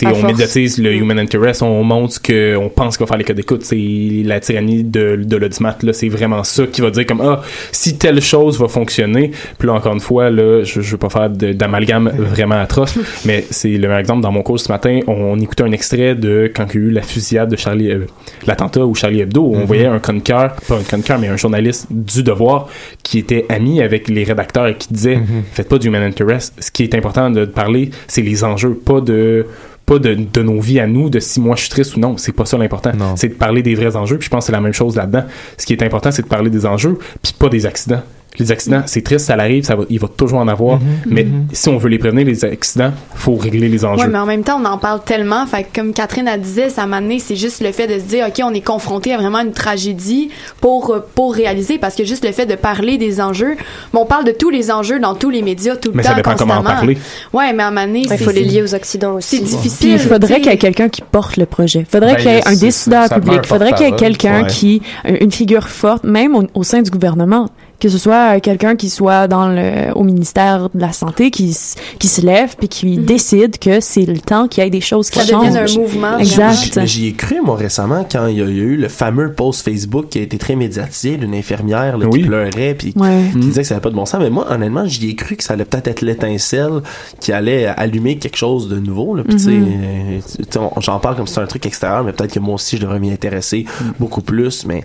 À 0.06 0.10
on 0.10 0.16
force. 0.16 0.24
médiatise 0.24 0.78
le 0.78 0.94
human 0.94 1.20
interest, 1.20 1.62
on 1.64 1.84
montre 1.84 2.14
ce 2.16 2.20
que 2.20 2.56
on 2.56 2.70
pense 2.70 2.98
qu'on 2.98 3.06
va 3.06 3.10
faire 3.10 3.18
les 3.18 3.24
codes 3.24 3.36
d'écoute. 3.36 3.64
C'est 3.64 4.22
la 4.26 4.40
tyrannie 4.40 4.84
de, 4.84 5.16
de 5.22 5.38
l'audimat. 5.38 5.78
Là, 5.84 5.94
c'est 5.94 6.10
vraiment 6.10 6.44
ça 6.44 6.66
qui 6.68 6.82
va 6.82 6.90
dire 6.92 7.06
comme 7.06 7.22
ah 7.22 7.42
si 7.72 7.98
telle 7.98 8.22
chose 8.22 8.60
va 8.60 8.68
fonctionner. 8.68 9.32
Puis 9.58 9.68
là 9.68 9.74
encore 9.74 9.94
une 9.94 10.00
fois 10.00 10.30
là, 10.30 10.64
je, 10.64 10.82
je 10.82 10.92
veux 10.92 10.98
pas 10.98 11.10
faire 11.10 11.30
de- 11.30 11.54
d'amalgame 11.54 12.10
vraiment 12.18 12.56
atroce, 12.60 12.96
mais 13.26 13.46
c'est 13.50 13.70
le 13.70 13.80
meilleur 13.88 13.98
exemple 14.00 14.22
dans 14.22 14.32
mon 14.32 14.42
cours 14.44 14.60
ce 14.60 14.72
matin. 14.72 15.00
On, 15.08 15.40
écoutait 15.40 15.64
un 15.64 15.72
extrait 15.72 16.16
de 16.16 16.52
quand 16.54 16.66
il 16.74 16.82
y 16.82 16.84
a 16.84 16.88
eu 16.88 16.92
la 16.92 17.02
fusillade 17.02 17.50
de 17.50 17.56
Charlie, 17.56 17.92
euh, 17.92 18.06
l'attentat 18.46 18.86
ou 18.86 18.94
Charlie 18.96 19.22
Hebdo. 19.22 19.42
où 19.42 19.56
On 19.56 19.60
Mhm. 19.60 19.66
voyait 19.66 19.86
un 19.88 20.00
chroniqueur, 20.00 20.56
pas 20.68 20.76
un 20.76 20.84
chroniqueur, 20.84 21.18
mais 21.20 21.28
un 21.30 21.38
journaliste 21.38 21.88
du 22.06 22.24
Devoir 22.24 22.68
qui 23.04 23.20
était 23.20 23.46
ami 23.50 23.82
avec 23.82 24.08
les 24.10 24.24
rédacteurs 24.24 24.68
et 24.68 24.76
qui 24.78 24.94
disait 24.94 25.18
Mhm. 25.18 25.44
faites 25.54 25.70
pas 25.70 25.78
du 25.78 25.88
human 25.88 26.02
interest. 26.04 26.54
Ce 26.60 26.72
qui 26.72 26.84
est 26.84 26.96
important 26.96 27.30
de 27.30 27.46
parler, 27.46 27.92
c'est 28.08 28.22
les 28.22 28.44
enjeux, 28.44 28.74
pas 28.74 29.02
de 29.02 29.46
pas 29.86 29.98
de, 30.00 30.14
de 30.14 30.42
nos 30.44 30.62
vies 30.62 30.80
à 30.80 30.88
nous, 30.88 31.10
de 31.10 31.20
si 31.20 31.42
moi 31.42 31.56
je 31.56 31.62
suis 31.62 31.70
triste 31.70 31.98
ou 31.98 32.00
non. 32.00 32.16
C'est 32.16 32.32
pas 32.32 32.46
ça 32.46 32.58
l'important. 32.58 32.92
C'est 33.18 33.30
de 33.30 33.34
parler 33.34 33.62
des 33.62 33.76
vrais 33.76 33.96
enjeux. 33.96 34.18
Puis 34.18 34.26
je 34.26 34.30
pense 34.30 34.44
que 34.44 34.46
c'est 34.46 34.52
la 34.52 34.62
même 34.62 34.74
chose 34.74 34.96
là-dedans. 34.96 35.24
Ce 35.58 35.66
qui 35.66 35.74
est 35.74 35.84
important, 35.84 36.12
c'est 36.12 36.22
de 36.22 36.28
parler 36.28 36.50
des 36.50 36.66
enjeux, 36.66 36.98
puis 37.22 37.34
pas 37.38 37.50
des 37.50 37.66
accidents. 37.66 38.02
Les 38.40 38.52
accidents, 38.52 38.82
c'est 38.86 39.02
triste, 39.04 39.26
ça 39.26 39.34
arrive, 39.34 39.66
ça 39.66 39.76
va, 39.76 39.84
il 39.90 40.00
va 40.00 40.08
toujours 40.08 40.40
en 40.40 40.48
avoir. 40.48 40.78
Mhm. 40.80 40.86
Mais 41.08 41.28
si 41.52 41.68
on 41.68 41.78
veut 41.78 41.90
les 41.90 42.00
prévenir, 42.00 42.26
les 42.26 42.46
accidents, 42.46 42.92
faut 43.14 43.36
régler 43.36 43.68
les 43.68 43.84
enjeux. 43.84 44.04
Ouais, 44.04 44.08
mais 44.08 44.18
en 44.20 44.26
même 44.26 44.44
temps, 44.44 44.60
on 44.62 44.66
en 44.66 44.78
parle 44.78 45.02
tellement. 45.04 45.46
Fait 45.46 45.64
que 45.64 45.80
comme 45.82 45.92
Catherine 45.94 46.28
a 46.30 46.38
disait, 46.38 46.70
ça 46.70 46.86
m'a 46.88 46.98
amené, 46.98 47.20
c'est 47.20 47.36
juste 47.36 47.62
le 47.62 47.72
fait 47.74 47.88
de 47.88 48.00
se 48.00 48.06
dire, 48.06 48.26
OK, 48.28 48.42
on 48.44 48.54
est 48.54 48.62
confronté 48.66 49.14
à 49.14 49.18
vraiment 49.18 49.40
une 49.42 49.52
tragédie 49.52 50.30
pour, 50.62 50.92
euh, 50.92 51.06
pour 51.14 51.36
réaliser, 51.36 51.78
parce 51.78 51.94
que 51.96 52.06
juste 52.06 52.26
le 52.26 52.32
fait 52.32 52.46
de 52.46 52.56
parler 52.56 52.98
des 52.98 53.20
enjeux, 53.20 53.56
mais 53.94 54.00
on 54.00 54.06
parle 54.06 54.24
de 54.26 54.32
tous 54.32 54.50
les 54.50 54.72
enjeux 54.72 55.00
dans 55.00 55.14
tous 55.14 55.30
les 55.30 55.42
médias 55.42 55.76
tout 55.76 55.90
le 55.92 55.98
Mais 55.98 56.04
temps, 56.04 56.10
ça 56.12 56.16
dépend 56.16 56.36
comment 56.36 56.54
en 56.54 56.58
constamment. 56.60 56.78
parler. 56.80 56.98
Ouais, 57.34 57.52
mais 57.54 57.64
à 57.64 57.68
un 57.68 57.72
moment 57.72 57.94
Il 57.96 58.08
c'est- 58.08 58.18
faut 58.18 58.32
les 58.32 58.44
lier 58.46 58.64
aux 58.64 58.74
accidents 58.74 59.16
aussi. 59.16 59.38
C'est 59.38 59.44
Puis 59.44 59.52
difficile. 59.56 59.92
il 59.94 60.00
faudrait 60.00 60.36
qu'il 60.40 60.52
y 60.52 60.56
ait 60.56 60.58
quelqu'un 60.58 60.88
qui 60.90 61.02
porte 61.02 61.36
le 61.38 61.46
projet. 61.46 61.86
Faudrait 61.90 62.14
Ben, 62.16 62.22
qu'il 62.22 62.32
y 62.32 62.36
ait 62.36 62.48
un 62.48 62.56
décideur 62.56 63.10
public. 63.10 63.40
un 63.40 63.44
Faudrait 63.44 63.74
qu'il 63.74 63.86
y 63.88 63.90
ait 63.90 63.96
quelqu'un 63.96 64.44
Ouais. 64.44 64.48
qui, 64.50 64.82
une 65.20 65.32
figure 65.32 65.68
forte, 65.68 66.06
même 66.06 66.34
au, 66.36 66.44
au 66.54 66.64
sein 66.64 66.82
du 66.82 66.90
gouvernement. 66.90 67.50
Que 67.82 67.90
ce 67.90 67.98
soit 67.98 68.40
quelqu'un 68.40 68.76
qui 68.76 68.90
soit 68.92 69.28
dans 69.28 69.48
le, 69.50 69.92
au 69.96 70.04
ministère 70.04 70.70
de 70.74 70.80
la 70.80 70.94
Santé, 70.94 71.32
qui, 71.32 71.58
qui 71.98 72.08
se 72.08 72.22
lève 72.22 72.56
puis 72.56 72.70
qui 72.70 72.98
décide 72.98 73.58
que 73.58 73.80
c'est 73.80 74.06
le 74.06 74.20
temps 74.20 74.48
qu'il 74.48 74.64
y 74.64 74.68
ait 74.68 74.70
des 74.70 74.82
choses 74.82 75.10
qui 75.10 75.18
Ça 75.20 75.26
devienne 75.26 75.58
un 75.58 75.66
changent. 75.66 75.78
mouvement. 75.80 76.18
Exact. 76.20 76.76
Mais 76.78 76.86
j'y 76.86 77.08
ai 77.08 77.14
cru, 77.14 77.42
moi, 77.44 77.58
récemment, 77.58 78.06
quand 78.10 78.28
il 78.28 78.38
y, 78.38 78.42
a, 78.42 78.46
il 78.46 78.56
y 78.56 78.60
a 78.60 78.64
eu 78.64 78.78
le 78.78 78.88
fameux 78.88 79.34
post 79.34 79.66
Facebook 79.66 80.10
qui 80.10 80.20
a 80.20 80.22
été 80.22 80.38
très 80.38 80.56
médiatisé 80.56 81.18
d'une 81.18 81.34
infirmière 81.34 81.98
là, 81.98 82.06
Oui. 82.08 82.22
qui 82.22 82.28
pleurait 82.28 82.76
puis 82.76 82.94
Ouais. 82.96 83.24
qui 83.34 83.40
disait 83.40 83.62
que 83.64 83.68
ça 83.68 83.74
n'avait 83.74 83.82
pas 83.84 83.90
de 83.90 83.96
bon 83.96 84.06
sens. 84.06 84.20
Mais 84.22 84.30
moi, 84.30 84.46
honnêtement, 84.52 84.86
j'y 84.86 85.10
ai 85.10 85.16
cru 85.16 85.36
que 85.36 85.44
ça 85.44 85.54
allait 85.54 85.66
peut-être 85.66 85.88
être 85.88 86.02
l'étincelle 86.02 86.82
qui 87.20 87.32
allait 87.34 87.66
allumer 87.66 88.18
quelque 88.18 88.38
chose 88.38 88.70
de 88.70 88.78
nouveau. 88.80 89.16
Là. 89.16 89.24
Puis, 89.24 89.38
tu 89.38 89.42
sais, 89.44 89.50
Mhm. 89.52 89.68
euh, 89.84 90.20
tu 90.38 90.44
sais, 90.52 90.60
on- 90.60 90.80
j'en 90.82 91.00
parle 91.00 91.16
comme 91.16 91.26
si 91.26 91.34
c'était 91.34 91.44
un 91.46 91.48
truc 91.48 91.66
extérieur, 91.66 92.04
mais 92.04 92.14
peut-être 92.14 92.34
que 92.34 92.40
moi 92.40 92.54
aussi, 92.56 92.78
je 92.78 92.82
devrais 92.84 93.00
m'y 93.00 93.12
intéresser 93.12 93.66
beaucoup 94.00 94.22
plus. 94.22 94.66
Mais 94.68 94.84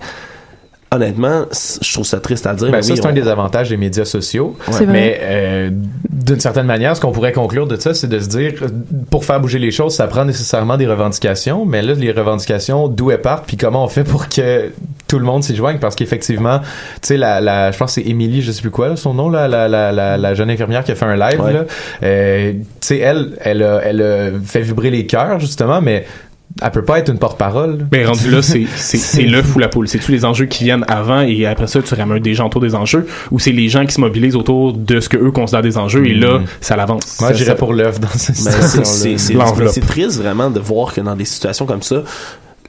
honnêtement, 0.97 1.44
je 1.80 1.92
trouve 1.92 2.05
ça 2.07 2.20
triste 2.20 2.47
à 2.47 2.55
dire. 2.55 2.66
Ben, 2.70 2.76
mais 2.78 2.82
ça, 2.82 2.92
oui, 2.92 2.99
c'est 3.01 3.09
un 3.09 3.12
des 3.12 3.28
avantages 3.28 3.68
des 3.70 3.76
médias 3.76 4.05
sociaux. 4.05 4.57
Mais 4.86 5.18
euh, 5.22 5.70
d'une 6.11 6.40
certaine 6.40 6.66
manière, 6.66 6.97
ce 6.97 7.01
qu'on 7.01 7.12
pourrait 7.12 7.32
conclure 7.32 7.66
de 7.66 7.76
ça, 7.76 7.94
c'est 7.94 8.09
de 8.09 8.18
se 8.18 8.28
dire, 8.28 8.53
pour 9.11 9.24
faire 9.24 9.40
bouger 9.40 9.59
les 9.59 9.70
choses, 9.70 9.94
ça 9.94 10.07
prend 10.07 10.24
nécessairement 10.24 10.76
des 10.76 10.86
revendications. 10.86 11.64
Mais 11.64 11.82
là, 11.82 11.94
les 11.94 12.12
revendications, 12.12 12.88
d'où 12.88 13.11
elles 13.11 13.20
partent, 13.20 13.47
puis 13.47 13.57
comment 13.57 13.84
on 13.84 13.88
fait 13.88 14.05
pour 14.05 14.28
que 14.28 14.70
tout 15.09 15.18
le 15.18 15.24
monde 15.24 15.44
s'y 15.44 15.55
joigne? 15.55 15.78
Parce 15.78 15.94
qu'effectivement, 15.94 16.59
tu 16.61 16.66
sais, 17.03 17.16
la, 17.16 17.40
la, 17.40 17.70
je 17.70 17.78
pense 17.78 17.94
que 17.94 18.03
c'est 18.03 18.09
Émilie, 18.09 18.42
je 18.42 18.51
sais 18.53 18.61
plus 18.62 18.70
quoi, 18.70 18.88
là, 18.88 18.97
son 18.97 19.14
nom, 19.14 19.28
là, 19.28 19.47
la, 19.49 19.68
la, 19.68 19.92
la, 19.92 20.16
la 20.16 20.34
jeune 20.34 20.51
infirmière 20.51 20.82
qui 20.84 20.92
a 20.92 20.94
fait 20.94 21.05
un 21.05 21.16
live, 21.16 21.40
Ouais. 21.40 21.53
là. 21.53 21.64
Euh, 22.03 22.53
tu 22.53 22.64
sais, 22.80 22.99
elle, 22.99 23.36
elle 23.40 23.62
a, 23.62 23.80
elle 23.84 24.03
a 24.03 24.30
fait 24.44 24.62
vibrer 24.62 24.90
les 24.90 25.07
cœurs, 25.07 25.38
justement, 25.38 25.80
mais 25.80 26.07
elle 26.63 26.71
peut 26.71 26.85
pas 26.85 26.99
être 26.99 27.11
une 27.11 27.19
porte-parole. 27.19 27.87
Mais 27.93 28.05
rendu 28.07 28.31
là, 28.31 28.43
c'est 28.43 28.65
c'est- 28.77 28.97
c'est 28.97 29.23
l'œuf 29.23 29.55
ou 29.55 29.59
la 29.59 29.69
poule. 29.69 29.89
C'est 29.89 29.99
tous 29.99 30.13
les 30.13 30.25
enjeux 30.25 30.47
qui 30.47 30.65
viennent 30.65 30.85
avant 30.89 31.21
et 31.21 31.47
après 31.47 31.67
ça, 31.67 31.83
tu 31.83 31.95
ramènes 31.95 32.19
des 32.23 32.35
gens 32.35 32.47
autour 32.47 32.61
des 32.61 32.75
enjeux 32.75 33.07
ou 33.31 33.39
c'est 33.39 33.53
les 33.53 33.69
gens 33.69 33.85
qui 33.87 33.93
se 33.95 34.01
mobilisent 34.01 34.37
autour 34.37 34.73
de 34.73 35.01
ce 35.01 35.09
que 35.09 35.17
eux 35.17 35.31
considèrent 35.31 35.63
des 35.63 35.77
enjeux 35.79 36.07
et 36.07 36.15
là, 36.15 36.39
Mhm. 36.39 36.45
ça 36.61 36.77
l'avance? 36.77 37.19
Moi, 37.21 37.29
Ça- 37.31 37.35
j'irais 37.35 37.57
pour 37.57 37.73
l'œuf 37.73 38.01
dans 38.01 38.09
cette 38.09 38.37
Ben, 38.45 38.51
c'est- 38.53 38.63
c'est- 38.63 38.85
situation-là. 38.85 39.19
c'est- 39.19 39.33
L'enveloppe. 39.35 39.73
c'est 39.73 39.81
triste 39.87 40.19
vraiment 40.21 40.51
de 40.51 40.61
voir 40.61 40.93
que 40.95 41.01
dans 41.01 41.15
des 41.17 41.25
situations 41.25 41.67
comme 41.67 41.83
ça, 41.83 42.03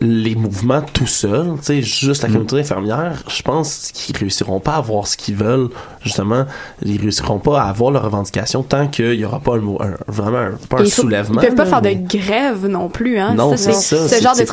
les 0.02 0.36
mouvements 0.36 0.82
tout 0.93 1.08
seuls, 1.08 1.54
tu 1.58 1.64
sais, 1.64 1.82
juste 1.82 2.22
la 2.24 2.28
communauté 2.30 2.60
infirmière, 2.60 3.24
je 3.28 3.41
pense 3.41 3.91
qu'ils 3.93 4.16
réussiront 4.16 4.60
pas 4.60 4.74
à 4.74 4.78
avoir 4.78 5.08
ce 5.08 5.18
qu'ils 5.18 5.36
veulent, 5.36 5.70
justement, 6.04 6.45
ils 6.84 7.00
réussiront 7.02 7.39
pas 7.39 7.62
à 7.62 7.70
avoir 7.70 7.91
leurs 7.91 8.04
revendications 8.04 8.62
tant 8.64 8.88
qu'il 8.88 9.14
y 9.16 9.26
aura 9.26 9.39
pas 9.39 9.56
un, 9.56 9.60
mot- 9.60 9.82
un- 9.82 9.95
vraiment 10.08 10.38
un, 10.38 10.52
pas 10.70 10.78
un 10.82 10.84
faut- 10.84 11.02
soulèvement. 11.02 11.41
Ils 11.41 11.48
peuvent 11.48 11.56
pas 11.56 11.64
là, 11.66 11.70
faire 11.70 11.82
mais- 11.84 11.95
de 11.95 12.18
grève 12.18 12.68
non 12.68 12.89
plus, 12.89 13.18
hein. 13.18 13.34
Non, 13.36 13.52
Ça, 13.52 13.58
c'est 13.58 13.74
ça, 13.74 13.98
Ce 13.98 14.08
c'est- 14.08 14.22
genre 14.22 14.36
de 14.36 14.41
Tu 14.43 14.48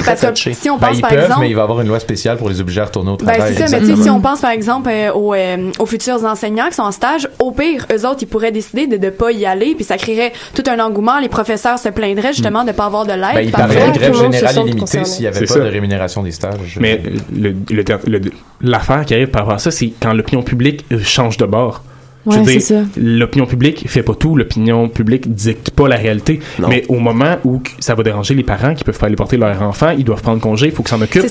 sais, 0.00 0.02
parce 0.04 0.20
que 0.20 0.26
touché. 0.28 0.54
si 0.54 0.70
on 0.70 0.78
Ben, 0.78 0.88
pense 0.88 0.96
ils 0.96 1.00
par 1.00 1.10
peuvent, 1.10 1.18
exemple. 1.20 1.40
mais 1.40 1.50
il 1.50 1.54
va 1.54 1.60
y 1.60 1.64
avoir 1.64 1.80
une 1.82 1.88
loi 1.88 2.00
spéciale 2.00 2.36
pour 2.38 2.48
les 2.48 2.60
obliger 2.60 2.80
à 2.80 2.84
retourner 2.86 3.10
au 3.10 3.16
Ben, 3.16 3.26
travail. 3.26 3.54
c'est 3.54 3.58
ça, 3.58 3.64
mais 3.64 3.66
tu 3.66 3.70
sais, 3.70 3.76
Exactement. 3.92 4.02
si 4.04 4.10
on 4.10 4.20
pense 4.20 4.40
par 4.40 4.50
exemple 4.50 4.88
euh, 4.90 5.12
aux, 5.12 5.34
euh, 5.34 5.70
aux 5.78 5.86
futurs 5.86 6.24
enseignants 6.24 6.68
qui 6.68 6.74
sont 6.76 6.82
en 6.82 6.92
stage, 6.92 7.28
au 7.38 7.50
pire, 7.52 7.86
eux 7.92 8.06
autres, 8.06 8.18
ils 8.22 8.26
pourraient 8.26 8.52
décider 8.52 8.86
de 8.86 8.96
ne 8.96 9.10
pas 9.10 9.32
y 9.32 9.44
aller, 9.44 9.74
puis 9.74 9.84
ça 9.84 9.96
créerait 9.98 10.32
tout 10.54 10.64
un 10.68 10.78
engouement. 10.80 11.18
Les 11.18 11.28
professeurs 11.28 11.78
se 11.78 11.88
plaindraient 11.90 12.32
justement 12.32 12.62
de 12.62 12.68
ne 12.68 12.72
pas 12.72 12.86
avoir 12.86 13.04
de 13.04 13.12
l'aide. 13.12 13.34
Ben, 13.34 13.40
il 13.40 13.50
de 13.92 13.98
grève 13.98 14.12
tout 14.12 14.18
le 14.18 14.22
monde 14.24 14.32
se 14.34 14.38
générale 14.38 14.54
s'il 14.86 15.20
n'y 15.22 15.26
avait 15.26 15.40
pas 15.40 15.46
ça. 15.46 15.60
de 15.60 15.68
rémunération 15.68 16.22
des 16.22 16.32
stages. 16.32 16.78
Mais 16.80 17.00
le- 17.34 17.54
le- 17.70 17.84
le- 18.06 18.20
l'affaire 18.60 19.04
qui 19.04 19.14
arrive 19.14 19.28
par 19.28 19.42
rapport 19.42 19.54
à 19.56 19.58
ça, 19.58 19.70
c'est 19.70 19.92
quand 20.00 20.12
l'opinion 20.12 20.42
publique 20.42 20.84
euh, 20.92 20.98
change 21.02 21.36
de 21.36 21.46
bord. 21.46 21.82
Je 22.26 22.32
veux 22.32 22.38
Ouais, 22.40 22.52
dire, 22.52 22.60
c'est 22.60 22.74
ça. 22.74 22.82
l'opinion 23.00 23.46
publique 23.46 23.88
fait 23.88 24.02
pas 24.02 24.14
tout, 24.14 24.36
l'opinion 24.36 24.88
publique 24.88 25.32
dicte 25.32 25.70
pas 25.70 25.88
la 25.88 25.96
réalité. 25.96 26.40
Non. 26.58 26.68
Mais 26.68 26.84
au 26.88 26.98
moment 26.98 27.36
où 27.44 27.62
ça 27.78 27.94
va 27.94 28.02
déranger 28.02 28.34
les 28.34 28.42
parents 28.42 28.74
qui 28.74 28.84
peuvent 28.84 28.98
pas 28.98 29.06
aller 29.06 29.16
porter 29.16 29.36
leur 29.38 29.62
enfant, 29.62 29.90
ils 29.96 30.04
doivent 30.04 30.20
prendre 30.20 30.40
congé, 30.40 30.66
il 30.66 30.72
faut 30.72 30.82
qu'ils 30.82 30.90
s'en 30.90 31.00
occupent. 31.00 31.22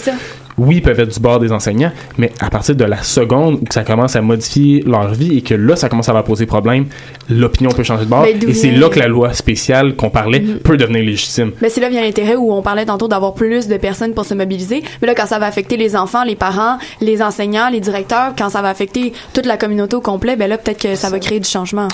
Oui, 0.58 0.78
ils 0.78 0.82
peuvent 0.82 1.00
être 1.00 1.14
du 1.14 1.20
bord 1.20 1.40
des 1.40 1.52
enseignants, 1.52 1.92
mais 2.18 2.32
à 2.40 2.50
partir 2.50 2.76
de 2.76 2.84
la 2.84 3.04
seconde 3.04 3.60
où 3.62 3.66
que 3.66 3.74
ça 3.74 3.84
commence 3.84 4.16
à 4.16 4.22
modifier 4.22 4.84
leur 4.88 5.14
vie 5.14 5.38
et 5.38 5.42
que 5.42 5.54
là, 5.54 5.76
ça 5.76 5.88
commence 5.90 6.10
à 6.10 6.14
leur 6.14 6.24
poser 6.24 6.46
problème, 6.48 6.86
l'opinion 7.30 7.70
peut 7.72 7.84
changer 7.84 8.06
de 8.06 8.10
bord. 8.10 8.26
Et 8.26 8.54
c'est 8.54 8.72
là 8.72 8.90
que 8.90 8.98
la 9.00 9.08
loi 9.08 9.34
spéciale 9.34 9.96
qu'on 9.96 10.10
parlait 10.10 10.40
Mhm. 10.40 10.60
peut 10.60 10.78
devenir 10.78 11.04
légitime. 11.04 11.52
Mais 11.62 11.70
c'est 11.70 11.82
là 11.82 11.90
vient 11.90 12.02
l'intérêt 12.02 12.36
où 12.36 12.52
on 12.52 12.62
parlait 12.62 12.86
tantôt 12.86 13.08
d'avoir 13.08 13.34
plus 13.34 13.68
de 13.68 13.78
personnes 13.78 14.14
pour 14.14 14.26
se 14.26 14.34
mobiliser. 14.34 14.84
Mais 15.02 15.08
là, 15.08 15.14
quand 15.16 15.28
ça 15.28 15.38
va 15.40 15.46
affecter 15.46 15.78
les 15.78 15.96
enfants, 15.96 16.24
les 16.24 16.36
parents, 16.36 16.78
les 17.02 17.22
enseignants, 17.22 17.70
les 17.70 17.80
directeurs, 17.80 18.34
quand 18.38 18.50
ça 18.50 18.62
va 18.62 18.70
affecter 18.70 19.14
toute 19.34 19.46
la 19.46 19.58
communauté 19.58 19.96
au 19.96 20.02
complet, 20.02 20.36
ben 20.36 20.50
là, 20.50 20.58
peut-être 20.58 20.82
que 20.82 20.96
ça 20.96 21.10
va 21.10 21.20
créer 21.20 21.40
du 21.40 21.48
changement. 21.50 21.88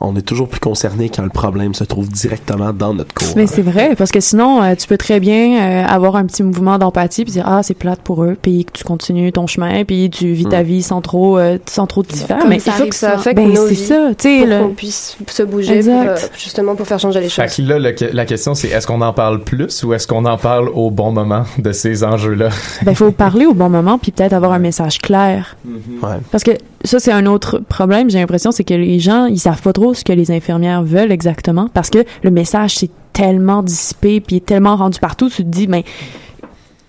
On 0.00 0.16
est 0.16 0.22
toujours 0.22 0.48
plus 0.48 0.60
concerné 0.60 1.10
quand 1.14 1.22
le 1.22 1.28
problème 1.30 1.74
se 1.74 1.84
trouve 1.84 2.08
directement 2.08 2.72
dans 2.72 2.92
notre 2.94 3.14
cours. 3.14 3.34
Mais 3.36 3.46
c'est 3.46 3.62
vrai, 3.62 3.94
parce 3.96 4.10
que 4.10 4.20
sinon, 4.20 4.62
euh, 4.62 4.74
tu 4.74 4.86
peux 4.88 4.96
très 4.98 5.20
bien 5.20 5.60
euh, 5.60 5.86
avoir 5.86 6.16
un 6.16 6.24
petit 6.26 6.42
mouvement 6.42 6.78
d'empathie 6.78 7.24
puis 7.24 7.34
dire 7.34 7.44
ah 7.46 7.62
c'est 7.62 7.74
plate 7.74 7.99
pour 8.00 8.24
eux, 8.24 8.36
puis 8.40 8.64
que 8.64 8.72
tu 8.72 8.84
continues 8.84 9.32
ton 9.32 9.46
chemin, 9.46 9.84
puis 9.84 10.10
tu 10.10 10.32
vis 10.32 10.46
ta 10.46 10.62
vie 10.62 10.82
sans 10.82 11.00
trop 11.00 11.38
euh, 11.38 11.58
sans 11.66 11.86
trop 11.86 12.02
t'y 12.02 12.18
faire. 12.18 12.46
Mais 12.48 12.56
il 12.56 12.60
faut 12.72 12.86
que 12.86 12.94
ça 12.94 13.12
affecte 13.12 13.36
Ben, 13.36 13.48
nos 13.52 13.66
c'est 13.68 13.74
vies 13.74 13.76
ça, 13.76 14.08
tu 14.16 14.28
sais 14.28 14.38
pour 14.40 14.46
le- 14.48 14.62
qu'on 14.62 14.74
puisse 14.74 15.16
se 15.28 15.42
bouger 15.42 15.80
pour, 15.82 15.92
euh, 15.92 16.16
justement 16.38 16.74
pour 16.74 16.86
faire 16.86 16.98
changer 16.98 17.20
les 17.20 17.28
Fait 17.28 17.46
choses. 17.48 17.56
que 17.56 17.62
là, 17.62 17.78
le- 17.78 17.94
la 18.12 18.24
question, 18.26 18.54
c'est 18.54 18.68
est-ce 18.68 18.86
qu'on 18.86 19.00
en 19.00 19.12
parle 19.12 19.42
plus 19.44 19.84
ou 19.84 19.94
est-ce 19.94 20.06
qu'on 20.06 20.24
en 20.24 20.36
parle 20.38 20.68
au 20.70 20.90
bon 20.90 21.12
moment 21.12 21.44
de 21.58 21.72
ces 21.72 22.02
enjeux-là? 22.04 22.48
ben 22.82 22.94
faut 22.94 23.10
parler 23.12 23.46
au 23.46 23.54
bon 23.54 23.68
moment 23.68 23.98
puis 23.98 24.12
peut-être 24.12 24.32
avoir 24.32 24.52
un 24.52 24.58
message 24.58 24.98
clair. 24.98 25.56
Ouais. 26.02 26.16
Parce 26.30 26.44
que 26.44 26.52
ça, 26.84 26.98
c'est 26.98 27.12
un 27.12 27.26
autre 27.26 27.58
problème, 27.58 28.08
j'ai 28.10 28.18
l'impression, 28.18 28.52
c'est 28.52 28.64
que 28.64 28.74
les 28.74 29.00
gens, 29.00 29.26
ils 29.26 29.38
savent 29.38 29.60
pas 29.62 29.72
trop 29.72 29.92
ce 29.94 30.02
que 30.04 30.12
les 30.14 30.30
infirmières 30.30 30.82
veulent 30.82 31.12
exactement 31.12 31.68
parce 31.74 31.90
que 31.90 31.98
le 32.22 32.30
message, 32.30 32.76
c'est 32.76 32.90
tellement 33.12 33.62
dissipé 33.62 34.20
puis 34.20 34.36
est 34.36 34.46
tellement 34.46 34.76
rendu 34.76 34.98
partout, 34.98 35.28
tu 35.28 35.38
te 35.44 35.48
dis, 35.48 35.66
ben, 35.66 35.82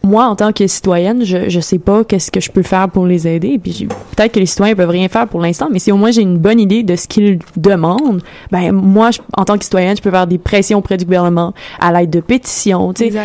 moi, 0.04 0.26
en 0.26 0.36
tant 0.36 0.52
que 0.52 0.66
citoyenne, 0.68 1.24
je, 1.24 1.48
je 1.50 1.60
sais 1.60 1.78
pas 1.78 2.04
qu'est-ce 2.04 2.32
que 2.32 2.40
je 2.40 2.50
peux 2.52 2.64
faire 2.64 2.90
pour 2.90 3.06
les 3.06 3.28
aider. 3.28 3.60
Puis 3.62 3.88
peut-être 4.16 4.32
que 4.34 4.40
les 4.40 4.46
citoyens 4.48 4.76
peuvent 4.76 4.90
rien 4.90 5.08
faire 5.10 5.28
pour 5.28 5.40
l'instant, 5.42 5.68
mais 5.72 5.80
si 5.80 5.92
au 5.92 5.98
moins 5.98 6.12
j'ai 6.12 6.22
une 6.24 6.38
bonne 6.38 6.60
idée 6.60 6.84
de 6.84 6.96
ce 6.96 7.08
qu'ils 7.08 7.40
demandent, 7.56 8.22
ben 8.52 8.72
moi, 8.72 9.12
je- 9.12 9.20
en 9.38 9.46
tant 9.46 9.58
que 9.58 9.64
citoyenne, 9.64 9.96
je 9.96 10.02
peux 10.02 10.12
faire 10.12 10.28
des 10.28 10.38
pressions 10.40 10.80
auprès 10.80 10.98
du 10.98 11.06
gouvernement 11.06 11.54
à 11.80 11.92
l'aide 11.92 12.10
de 12.10 12.20
pétitions. 12.20 12.94
Tu 12.94 13.12
sais, 13.12 13.20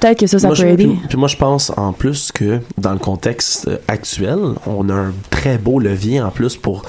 peut-être 0.00 0.18
que 0.20 0.26
ça, 0.26 0.38
ça 0.38 0.46
Moi, 0.48 0.56
peut 0.56 0.62
je, 0.62 0.66
aider. 0.68 0.84
Puis, 0.86 1.00
puis 1.10 1.18
moi, 1.18 1.28
je 1.28 1.36
pense 1.36 1.70
en 1.76 1.92
plus 1.92 2.32
que 2.32 2.60
dans 2.78 2.92
le 2.92 2.98
contexte 2.98 3.68
euh, 3.68 3.76
actuel, 3.88 4.38
on 4.66 4.88
a 4.88 4.94
un 4.94 5.12
très 5.30 5.58
beau 5.58 5.78
levier 5.80 6.20
en 6.20 6.30
plus 6.30 6.56
pour 6.56 6.82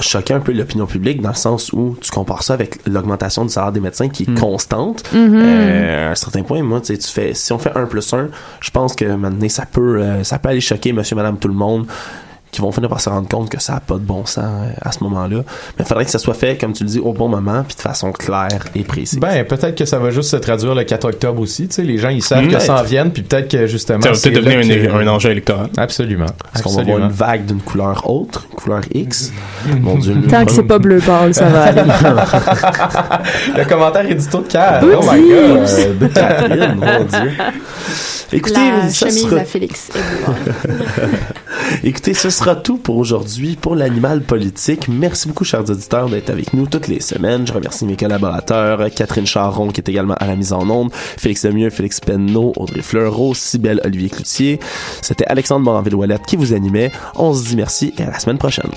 choquer 0.00 0.34
un 0.34 0.40
peu 0.40 0.52
l'opinion 0.52 0.86
publique 0.86 1.20
dans 1.20 1.30
le 1.30 1.34
sens 1.34 1.72
où 1.72 1.96
tu 2.00 2.10
compares 2.10 2.42
ça 2.42 2.54
avec 2.54 2.86
l'augmentation 2.86 3.44
du 3.44 3.50
salaire 3.50 3.72
des 3.72 3.80
médecins 3.80 4.08
qui 4.08 4.24
est 4.24 4.38
constante. 4.38 5.04
Mhm. 5.12 5.34
Euh, 5.34 6.08
à 6.08 6.10
un 6.12 6.14
certain 6.14 6.42
point, 6.42 6.62
moi, 6.62 6.80
tu 6.80 6.94
sais, 6.94 6.98
tu 6.98 7.08
fais, 7.08 7.34
si 7.34 7.52
on 7.52 7.58
fait 7.58 7.72
un 7.76 7.86
plus 7.86 8.12
un, 8.12 8.28
je 8.60 8.70
pense 8.70 8.94
que 8.94 9.04
maintenant, 9.04 9.48
ça 9.48 9.66
peut, 9.66 10.00
euh, 10.00 10.24
ça 10.24 10.38
peut 10.38 10.50
aller 10.50 10.60
choquer 10.60 10.92
monsieur, 10.92 11.16
madame, 11.16 11.38
tout 11.38 11.48
le 11.48 11.54
monde 11.54 11.86
qui 12.50 12.60
vont 12.60 12.72
finir 12.72 12.88
par 12.88 13.00
se 13.00 13.08
rendre 13.10 13.28
compte 13.28 13.50
que 13.50 13.60
ça 13.60 13.74
n'a 13.74 13.80
pas 13.80 13.94
de 13.94 14.00
bon 14.00 14.24
sens 14.26 14.38
euh, 14.46 14.70
à 14.80 14.92
ce 14.92 15.02
moment-là. 15.04 15.38
Mais 15.78 15.84
il 15.84 15.84
faudrait 15.84 16.04
que 16.04 16.10
ça 16.10 16.18
soit 16.18 16.34
fait, 16.34 16.56
comme 16.56 16.72
tu 16.72 16.84
le 16.84 16.88
dis, 16.90 16.98
au 16.98 17.12
bon 17.12 17.28
moment, 17.28 17.62
puis 17.66 17.76
de 17.76 17.80
façon 17.80 18.10
claire 18.12 18.64
et 18.74 18.84
précise. 18.84 19.18
Ben, 19.20 19.44
peut-être 19.44 19.74
que 19.76 19.84
ça 19.84 19.98
va 19.98 20.10
juste 20.10 20.30
se 20.30 20.36
traduire 20.36 20.74
le 20.74 20.84
4 20.84 21.04
octobre 21.06 21.40
aussi. 21.42 21.68
Tu 21.68 21.74
sais, 21.74 21.82
les 21.82 21.98
gens, 21.98 22.08
ils 22.08 22.22
savent 22.22 22.48
que 22.48 22.58
ça 22.58 22.80
en 22.80 22.82
vienne, 22.82 23.10
puis 23.10 23.22
peut-être 23.22 23.48
que 23.50 23.66
justement. 23.66 24.00
Ça 24.02 24.12
va 24.12 24.18
peut-être 24.18 24.34
devenir 24.44 24.58
un- 24.58 24.98
que- 24.98 25.04
un 25.04 25.08
enjeu 25.08 25.30
électoral. 25.30 25.68
Absolument. 25.76 26.26
Est-ce 26.54 26.62
qu'on 26.62 26.72
va 26.72 26.80
avoir 26.82 26.98
une 26.98 27.08
vague 27.10 27.44
d'une 27.44 27.60
couleur 27.60 28.08
autre, 28.10 28.46
une 28.50 28.56
couleur 28.56 28.80
X? 28.94 29.32
Mon 29.80 29.96
Dieu. 29.98 30.16
Tant 30.28 30.44
que 30.44 30.52
c'est 30.52 30.62
pas 30.62 30.78
bleu 30.78 30.98
pâle, 31.00 31.34
ça 31.34 31.46
va 31.46 31.64
aller. 31.64 31.82
Le 33.56 33.64
commentaire 33.68 34.10
édito 34.10 34.38
de. 34.38 34.44
Oups. 34.96 35.06
Oh 35.06 35.12
my 35.12 35.20
god. 36.00 36.12
Catherine, 36.14 36.74
mon 36.76 37.04
Dieu. 37.04 37.32
Écoutez, 38.32 38.54
La 38.60 38.88
ça 38.90 39.06
chemise 39.06 39.22
sera... 39.28 39.40
à 39.40 39.44
Félix. 39.44 39.88
Écoutez, 41.84 42.14
ce 42.14 42.30
sera 42.38 42.54
tout 42.54 42.76
pour 42.76 42.98
aujourd'hui 42.98 43.56
pour 43.56 43.74
l'animal 43.74 44.22
politique. 44.22 44.86
Merci 44.86 45.26
beaucoup, 45.26 45.42
chers 45.42 45.68
auditeurs, 45.68 46.08
d'être 46.08 46.30
avec 46.30 46.54
nous 46.54 46.66
toutes 46.66 46.86
les 46.86 47.00
semaines. 47.00 47.44
Je 47.44 47.52
remercie 47.52 47.84
mes 47.84 47.96
collaborateurs, 47.96 48.90
Catherine 48.94 49.26
Charron, 49.26 49.70
qui 49.70 49.80
est 49.80 49.88
également 49.88 50.14
à 50.14 50.26
la 50.26 50.36
mise 50.36 50.52
en 50.52 50.70
onde, 50.70 50.92
Félix 50.92 51.44
Lemieux, 51.44 51.70
Félix 51.70 51.98
Penneau, 51.98 52.52
Audrey 52.54 52.82
Fleureau, 52.82 53.34
Cybelle 53.34 53.80
Olivier 53.84 54.08
Cloutier. 54.08 54.60
C'était 55.02 55.26
Alexandre 55.26 55.64
Moranville-Ouellette 55.64 56.26
qui 56.26 56.36
vous 56.36 56.52
animait. 56.52 56.92
On 57.16 57.34
se 57.34 57.44
dit 57.44 57.56
merci 57.56 57.92
et 57.98 58.02
à 58.02 58.10
la 58.10 58.20
semaine 58.20 58.38
prochaine. 58.38 58.70